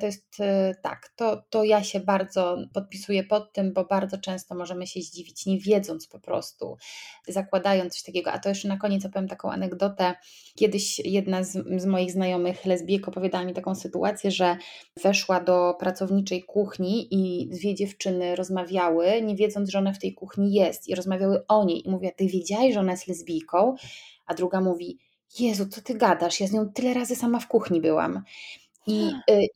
To 0.00 0.06
jest 0.06 0.40
y, 0.40 0.74
tak, 0.82 1.12
to, 1.16 1.42
to 1.50 1.64
ja 1.64 1.82
się 1.82 2.00
bardzo 2.00 2.56
podpisuję 2.74 3.24
pod 3.24 3.52
tym, 3.52 3.72
bo 3.72 3.84
bardzo 3.84 4.18
często 4.18 4.54
możemy 4.54 4.86
się 4.86 5.00
zdziwić, 5.00 5.46
nie 5.46 5.58
wiedząc 5.58 6.06
po 6.08 6.20
prostu, 6.20 6.76
zakładając 7.28 7.94
coś 7.94 8.02
takiego. 8.02 8.32
A 8.32 8.38
to 8.38 8.48
jeszcze 8.48 8.68
na 8.68 8.76
koniec 8.76 9.04
opowiem 9.04 9.28
taką 9.28 9.50
anegdotę. 9.50 10.14
Kiedyś 10.54 10.98
jedna 10.98 11.44
z, 11.44 11.82
z 11.82 11.86
moich 11.86 12.12
znajomych 12.12 12.66
lesbijek 12.66 13.08
opowiadała 13.08 13.44
mi 13.44 13.54
taką 13.54 13.74
sytuację, 13.74 14.30
że 14.30 14.56
weszła 15.02 15.40
do 15.40 15.74
pracowniczej 15.78 16.42
kuchni 16.42 17.08
i 17.10 17.48
dwie 17.48 17.74
dziewczyny 17.74 18.36
rozmawiały, 18.36 19.22
nie 19.22 19.36
wiedząc, 19.36 19.70
że 19.70 19.78
ona 19.78 19.92
w 19.92 19.98
tej 19.98 20.14
kuchni 20.14 20.52
jest. 20.52 20.88
I 20.88 20.94
rozmawiały 20.94 21.46
o 21.46 21.64
niej. 21.64 21.86
I 21.86 21.90
mówiła, 21.90 22.12
ty 22.16 22.26
wiedziałeś, 22.26 22.74
że 22.74 22.80
ona 22.80 22.92
jest 22.92 23.08
lesbijką? 23.08 23.74
A 24.26 24.34
druga 24.34 24.60
mówi, 24.60 24.98
Jezu, 25.38 25.66
co 25.66 25.80
ty 25.82 25.94
gadasz, 25.94 26.40
ja 26.40 26.46
z 26.46 26.52
nią 26.52 26.68
tyle 26.68 26.94
razy 26.94 27.16
sama 27.16 27.40
w 27.40 27.48
kuchni 27.48 27.80
byłam. 27.80 28.22
I 28.86 29.10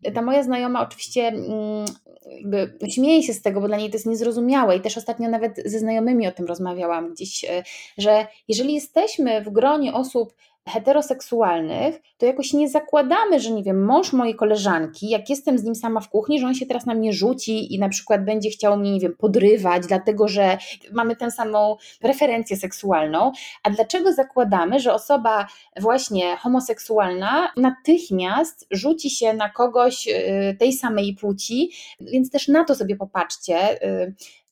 y, 0.07 0.13
ta 0.13 0.23
moja 0.23 0.43
znajoma 0.43 0.83
oczywiście 0.83 1.29
mm, 1.29 1.85
jakby 2.27 2.79
śmieje 2.89 3.23
się 3.23 3.33
z 3.33 3.43
tego, 3.43 3.61
bo 3.61 3.69
dla 3.69 3.77
niej 3.77 3.91
to 3.91 3.97
jest 3.97 4.07
niezrozumiałe. 4.07 4.77
I 4.77 4.81
też 4.81 4.99
ostatnio 4.99 5.29
nawet 5.29 5.63
ze 5.65 5.79
znajomymi 5.79 6.27
o 6.27 6.33
tym 6.33 6.47
rozmawiałam 6.47 7.13
gdzieś, 7.13 7.45
y, 7.45 7.63
że 7.99 8.27
jeżeli 8.49 8.75
jesteśmy 8.75 9.43
w 9.43 9.51
gronie 9.51 9.93
osób 9.93 10.35
heteroseksualnych, 10.69 12.01
to 12.19 12.27
jakoś 12.27 12.53
nie 12.53 12.69
zakładamy, 12.69 13.41
że 13.41 13.51
nie 13.51 13.63
wiem, 13.63 13.85
mąż 13.85 14.13
mojej 14.13 14.35
koleżanki, 14.35 15.09
jak 15.09 15.31
jestem 15.31 15.59
z 15.59 15.65
nim 15.65 15.75
sama 15.75 16.01
w 16.01 16.09
kuchni, 16.09 16.41
że 16.41 16.47
on 16.47 16.55
się 16.55 16.67
teraz 16.67 16.87
na 16.87 16.95
mnie 16.95 17.13
rzuci 17.13 17.75
i 17.75 17.79
na 17.79 17.89
przykład 17.89 18.25
będzie 18.25 18.51
chciał 18.51 18.77
mnie, 18.77 18.93
nie 18.93 19.01
wiem, 19.01 19.17
podrywać, 19.19 19.87
dlatego 19.87 20.29
że 20.29 20.59
mamy 20.93 21.17
tę 21.17 21.31
samą 21.31 21.77
preferencję 22.01 22.57
seksualną. 22.57 23.33
A 23.63 23.71
dlaczego 23.71 24.13
zakładamy, 24.13 24.81
że 24.81 24.95
osoba 24.95 25.47
właśnie 25.81 26.37
homoseksualna 26.37 27.53
natychmiast 27.57 28.67
rzuci 28.71 29.11
się 29.11 29.33
na 29.33 29.49
kogoś 29.49 30.09
y, 30.09 30.57
tej 30.59 30.73
samej 30.73 31.17
płci? 31.21 31.71
Więc 32.01 32.31
też 32.31 32.49
na 32.49 32.65
to 32.65 32.75
sobie 32.75 32.97
popatrzcie. 32.97 33.57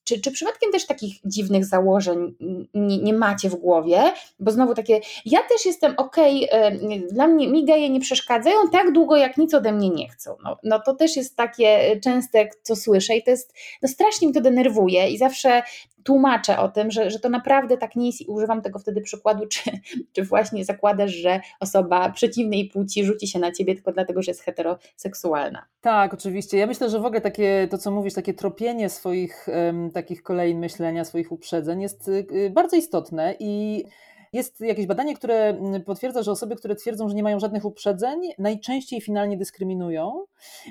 Czy, 0.08 0.20
czy 0.20 0.30
przypadkiem 0.30 0.72
też 0.72 0.86
takich 0.86 1.16
dziwnych 1.24 1.64
założeń 1.64 2.34
nie, 2.74 2.98
nie 2.98 3.12
macie 3.12 3.50
w 3.50 3.56
głowie? 3.56 4.12
Bo 4.40 4.50
znowu 4.50 4.74
takie, 4.74 5.00
ja 5.24 5.38
też 5.42 5.66
jestem 5.66 5.94
okej, 5.96 6.50
okay, 6.50 7.06
dla 7.12 7.26
mnie 7.26 7.48
mi 7.48 7.64
geje 7.64 7.90
nie 7.90 8.00
przeszkadzają 8.00 8.56
tak 8.72 8.92
długo, 8.92 9.16
jak 9.16 9.36
nic 9.36 9.54
ode 9.54 9.72
mnie 9.72 9.90
nie 9.90 10.08
chcą. 10.08 10.36
No, 10.44 10.56
no 10.62 10.80
to 10.80 10.94
też 10.94 11.16
jest 11.16 11.36
takie 11.36 12.00
częste, 12.00 12.48
co 12.62 12.76
słyszę 12.76 13.16
i 13.16 13.22
to 13.22 13.30
jest, 13.30 13.54
no 13.82 13.88
strasznie 13.88 14.28
mi 14.28 14.34
to 14.34 14.40
denerwuje 14.40 15.10
i 15.10 15.18
zawsze 15.18 15.62
tłumaczę 16.04 16.58
o 16.58 16.68
tym, 16.68 16.90
że, 16.90 17.10
że 17.10 17.20
to 17.20 17.28
naprawdę 17.28 17.76
tak 17.76 17.96
nie 17.96 18.06
jest 18.06 18.20
i 18.20 18.26
używam 18.26 18.62
tego 18.62 18.78
wtedy 18.78 19.00
przykładu, 19.00 19.46
czy, 19.46 19.70
czy 20.12 20.22
właśnie 20.22 20.64
zakładasz, 20.64 21.10
że 21.10 21.40
osoba 21.60 22.10
przeciwnej 22.10 22.68
płci 22.68 23.04
rzuci 23.04 23.28
się 23.28 23.38
na 23.38 23.52
ciebie 23.52 23.74
tylko 23.74 23.92
dlatego, 23.92 24.22
że 24.22 24.30
jest 24.30 24.42
heteroseksualna. 24.42 25.64
Tak, 25.80 26.14
oczywiście. 26.14 26.58
Ja 26.58 26.66
myślę, 26.66 26.90
że 26.90 27.00
w 27.00 27.04
ogóle 27.04 27.20
takie, 27.20 27.68
to 27.70 27.78
co 27.78 27.90
mówisz, 27.90 28.14
takie 28.14 28.34
tropienie 28.34 28.88
swoich 28.88 29.46
um, 29.48 29.90
takich 29.90 30.22
kolejn 30.22 30.58
myślenia, 30.58 31.04
swoich 31.04 31.32
uprzedzeń 31.32 31.82
jest 31.82 32.08
y, 32.08 32.50
bardzo 32.54 32.76
istotne 32.76 33.34
i 33.38 33.84
jest 34.32 34.60
jakieś 34.60 34.86
badanie, 34.86 35.16
które 35.16 35.34
mm, 35.34 35.84
potwierdza, 35.84 36.22
że 36.22 36.30
osoby, 36.30 36.56
które 36.56 36.74
twierdzą, 36.74 37.08
że 37.08 37.14
nie 37.14 37.22
mają 37.22 37.40
żadnych 37.40 37.64
uprzedzeń, 37.64 38.20
najczęściej 38.38 39.00
finalnie 39.00 39.36
dyskryminują. 39.36 40.24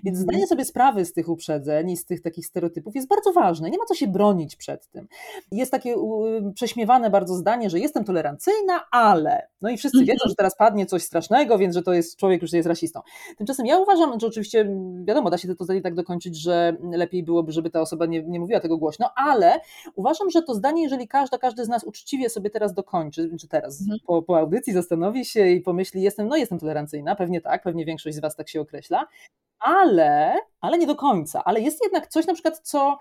Więc 0.03 0.17
mhm. 0.17 0.23
zdanie 0.23 0.47
sobie 0.47 0.65
sprawy 0.65 1.05
z 1.05 1.13
tych 1.13 1.29
uprzedzeń 1.29 1.89
i 1.89 1.97
z 1.97 2.05
tych 2.05 2.21
takich 2.21 2.45
stereotypów 2.45 2.95
jest 2.95 3.07
bardzo 3.07 3.33
ważne. 3.33 3.69
Nie 3.69 3.77
ma 3.77 3.85
co 3.85 3.95
się 3.95 4.07
bronić 4.07 4.55
przed 4.55 4.87
tym. 4.87 5.07
Jest 5.51 5.71
takie 5.71 5.95
prześmiewane 6.55 7.09
bardzo 7.09 7.35
zdanie, 7.35 7.69
że 7.69 7.79
jestem 7.79 8.03
tolerancyjna, 8.03 8.85
ale. 8.91 9.47
No 9.61 9.69
i 9.69 9.77
wszyscy 9.77 9.99
wiedzą, 9.99 10.13
mhm. 10.13 10.29
że 10.29 10.35
teraz 10.35 10.57
padnie 10.57 10.85
coś 10.85 11.03
strasznego, 11.03 11.57
więc 11.57 11.75
że 11.75 11.81
to 11.81 11.93
jest 11.93 12.17
człowiek, 12.17 12.41
już 12.41 12.53
jest 12.53 12.67
rasistą. 12.67 13.01
Tymczasem 13.37 13.65
ja 13.65 13.77
uważam, 13.77 14.19
że 14.19 14.27
oczywiście, 14.27 14.75
wiadomo, 15.03 15.29
da 15.29 15.37
się 15.37 15.55
to 15.55 15.63
zdanie 15.63 15.81
tak 15.81 15.95
dokończyć, 15.95 16.41
że 16.41 16.77
lepiej 16.91 17.23
byłoby, 17.23 17.51
żeby 17.51 17.69
ta 17.69 17.81
osoba 17.81 18.05
nie, 18.05 18.23
nie 18.23 18.39
mówiła 18.39 18.59
tego 18.59 18.77
głośno, 18.77 19.09
ale 19.15 19.59
uważam, 19.95 20.29
że 20.29 20.41
to 20.41 20.53
zdanie, 20.53 20.83
jeżeli 20.83 21.07
każda, 21.07 21.37
każdy 21.37 21.65
z 21.65 21.69
nas 21.69 21.83
uczciwie 21.83 22.29
sobie 22.29 22.49
teraz 22.49 22.73
dokończy, 22.73 23.29
teraz 23.47 23.81
mhm. 23.81 23.99
po, 24.05 24.21
po 24.21 24.37
audycji 24.37 24.73
zastanowi 24.73 25.25
się 25.25 25.47
i 25.47 25.61
pomyśli, 25.61 26.01
jestem, 26.01 26.27
no 26.27 26.37
jestem 26.37 26.59
tolerancyjna, 26.59 27.15
pewnie 27.15 27.41
tak, 27.41 27.63
pewnie 27.63 27.85
większość 27.85 28.15
z 28.15 28.19
Was 28.19 28.35
tak 28.35 28.49
się 28.49 28.61
określa, 28.61 29.07
ale, 29.59 30.35
ale 30.61 30.77
nie 30.77 30.87
do 30.87 30.95
końca, 30.95 31.43
ale 31.43 31.61
jest 31.61 31.83
jednak 31.83 32.07
coś 32.07 32.27
na 32.27 32.33
przykład, 32.33 32.59
co 32.59 32.97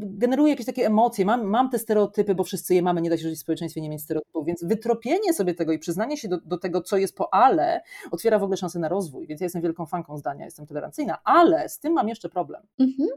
generuje 0.00 0.50
jakieś 0.50 0.66
takie 0.66 0.86
emocje, 0.86 1.24
mam, 1.24 1.44
mam 1.44 1.70
te 1.70 1.78
stereotypy, 1.78 2.34
bo 2.34 2.44
wszyscy 2.44 2.74
je 2.74 2.82
mamy, 2.82 3.02
nie 3.02 3.10
da 3.10 3.16
się 3.16 3.22
żyć 3.22 3.38
w 3.38 3.42
społeczeństwie 3.42 3.80
nie 3.80 3.90
mieć 3.90 4.02
stereotypów, 4.02 4.46
więc 4.46 4.64
wytropienie 4.64 5.34
sobie 5.34 5.54
tego 5.54 5.72
i 5.72 5.78
przyznanie 5.78 6.16
się 6.16 6.28
do, 6.28 6.38
do 6.40 6.58
tego, 6.58 6.82
co 6.82 6.96
jest 6.96 7.16
po 7.16 7.34
ale, 7.34 7.80
otwiera 8.10 8.38
w 8.38 8.42
ogóle 8.42 8.56
szansę 8.56 8.78
na 8.78 8.88
rozwój, 8.88 9.26
więc 9.26 9.40
ja 9.40 9.44
jestem 9.44 9.62
wielką 9.62 9.86
fanką 9.86 10.18
zdania, 10.18 10.44
jestem 10.44 10.66
tolerancyjna, 10.66 11.18
ale 11.24 11.68
z 11.68 11.78
tym 11.78 11.92
mam 11.92 12.08
jeszcze 12.08 12.28
problem. 12.28 12.62
Mhm. 12.78 13.08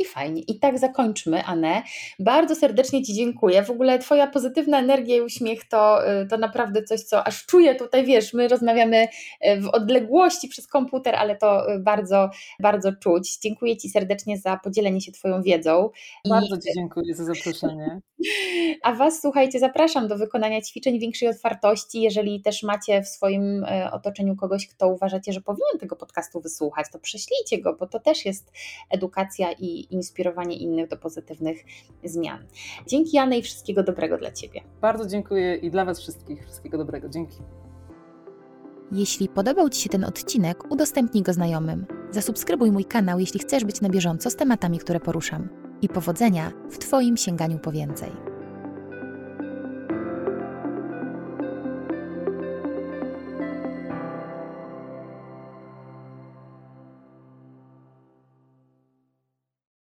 I 0.00 0.04
fajnie. 0.04 0.42
I 0.42 0.58
tak 0.58 0.78
zakończmy, 0.78 1.44
Anę. 1.44 1.82
Bardzo 2.18 2.54
serdecznie 2.54 3.02
Ci 3.02 3.14
dziękuję. 3.14 3.62
W 3.62 3.70
ogóle 3.70 3.98
Twoja 3.98 4.26
pozytywna 4.26 4.78
energia 4.78 5.16
i 5.16 5.20
uśmiech 5.20 5.68
to, 5.68 6.10
y, 6.22 6.26
to 6.26 6.38
naprawdę 6.38 6.82
coś, 6.82 7.02
co 7.02 7.26
aż 7.26 7.46
czuję 7.46 7.74
tutaj, 7.74 8.04
wiesz, 8.04 8.32
my 8.32 8.48
rozmawiamy 8.48 9.08
y, 9.46 9.60
w 9.60 9.68
odległości 9.68 10.48
przez 10.48 10.66
komputer, 10.66 11.14
ale 11.14 11.36
to 11.36 11.74
y, 11.74 11.78
bardzo, 11.78 12.30
bardzo 12.60 12.92
czuć. 12.92 13.38
Dziękuję 13.38 13.76
Ci 13.76 13.88
serdecznie 13.88 14.38
za 14.38 14.56
podzielenie 14.56 15.00
się 15.00 15.12
Twoją 15.12 15.42
wiedzą. 15.42 15.90
Bardzo 16.28 16.56
I... 16.56 16.58
Ci 16.58 16.68
dziękuję 16.74 17.14
za 17.14 17.24
zaproszenie. 17.24 18.00
A 18.82 18.92
Was, 18.92 19.20
słuchajcie, 19.20 19.58
zapraszam 19.58 20.08
do 20.08 20.16
wykonania 20.16 20.60
ćwiczeń 20.60 20.98
większej 20.98 21.28
otwartości. 21.28 22.00
Jeżeli 22.00 22.42
też 22.42 22.62
macie 22.62 23.02
w 23.02 23.08
swoim 23.08 23.66
otoczeniu 23.92 24.36
kogoś, 24.36 24.68
kto 24.68 24.88
uważacie, 24.88 25.32
że 25.32 25.40
powinien 25.40 25.78
tego 25.80 25.96
podcastu 25.96 26.40
wysłuchać, 26.40 26.86
to 26.92 26.98
prześlijcie 26.98 27.58
go, 27.58 27.76
bo 27.76 27.86
to 27.86 28.00
też 28.00 28.24
jest 28.24 28.52
edukacja 28.90 29.52
i 29.90 29.94
inspirowanie 29.94 30.56
innych 30.56 30.88
do 30.88 30.96
pozytywnych 30.96 31.64
zmian. 32.04 32.38
Dzięki 32.86 33.16
Jany 33.16 33.38
i 33.38 33.42
wszystkiego 33.42 33.82
dobrego 33.82 34.18
dla 34.18 34.32
Ciebie. 34.32 34.60
Bardzo 34.80 35.06
dziękuję 35.06 35.56
i 35.56 35.70
dla 35.70 35.84
Was 35.84 36.00
wszystkich 36.00 36.44
wszystkiego 36.44 36.78
dobrego. 36.78 37.08
Dzięki. 37.08 37.36
Jeśli 38.92 39.28
podobał 39.28 39.68
Ci 39.68 39.82
się 39.82 39.88
ten 39.88 40.04
odcinek, 40.04 40.72
udostępnij 40.72 41.22
go 41.22 41.32
znajomym. 41.32 41.86
Zasubskrybuj 42.10 42.72
mój 42.72 42.84
kanał, 42.84 43.18
jeśli 43.20 43.40
chcesz 43.40 43.64
być 43.64 43.80
na 43.80 43.88
bieżąco 43.88 44.30
z 44.30 44.36
tematami, 44.36 44.78
które 44.78 45.00
poruszam. 45.00 45.48
I 45.82 45.88
powodzenia 45.88 46.52
w 46.70 46.78
Twoim 46.78 47.16
sięganiu 47.16 47.58
po 47.58 47.72
więcej. 47.72 48.29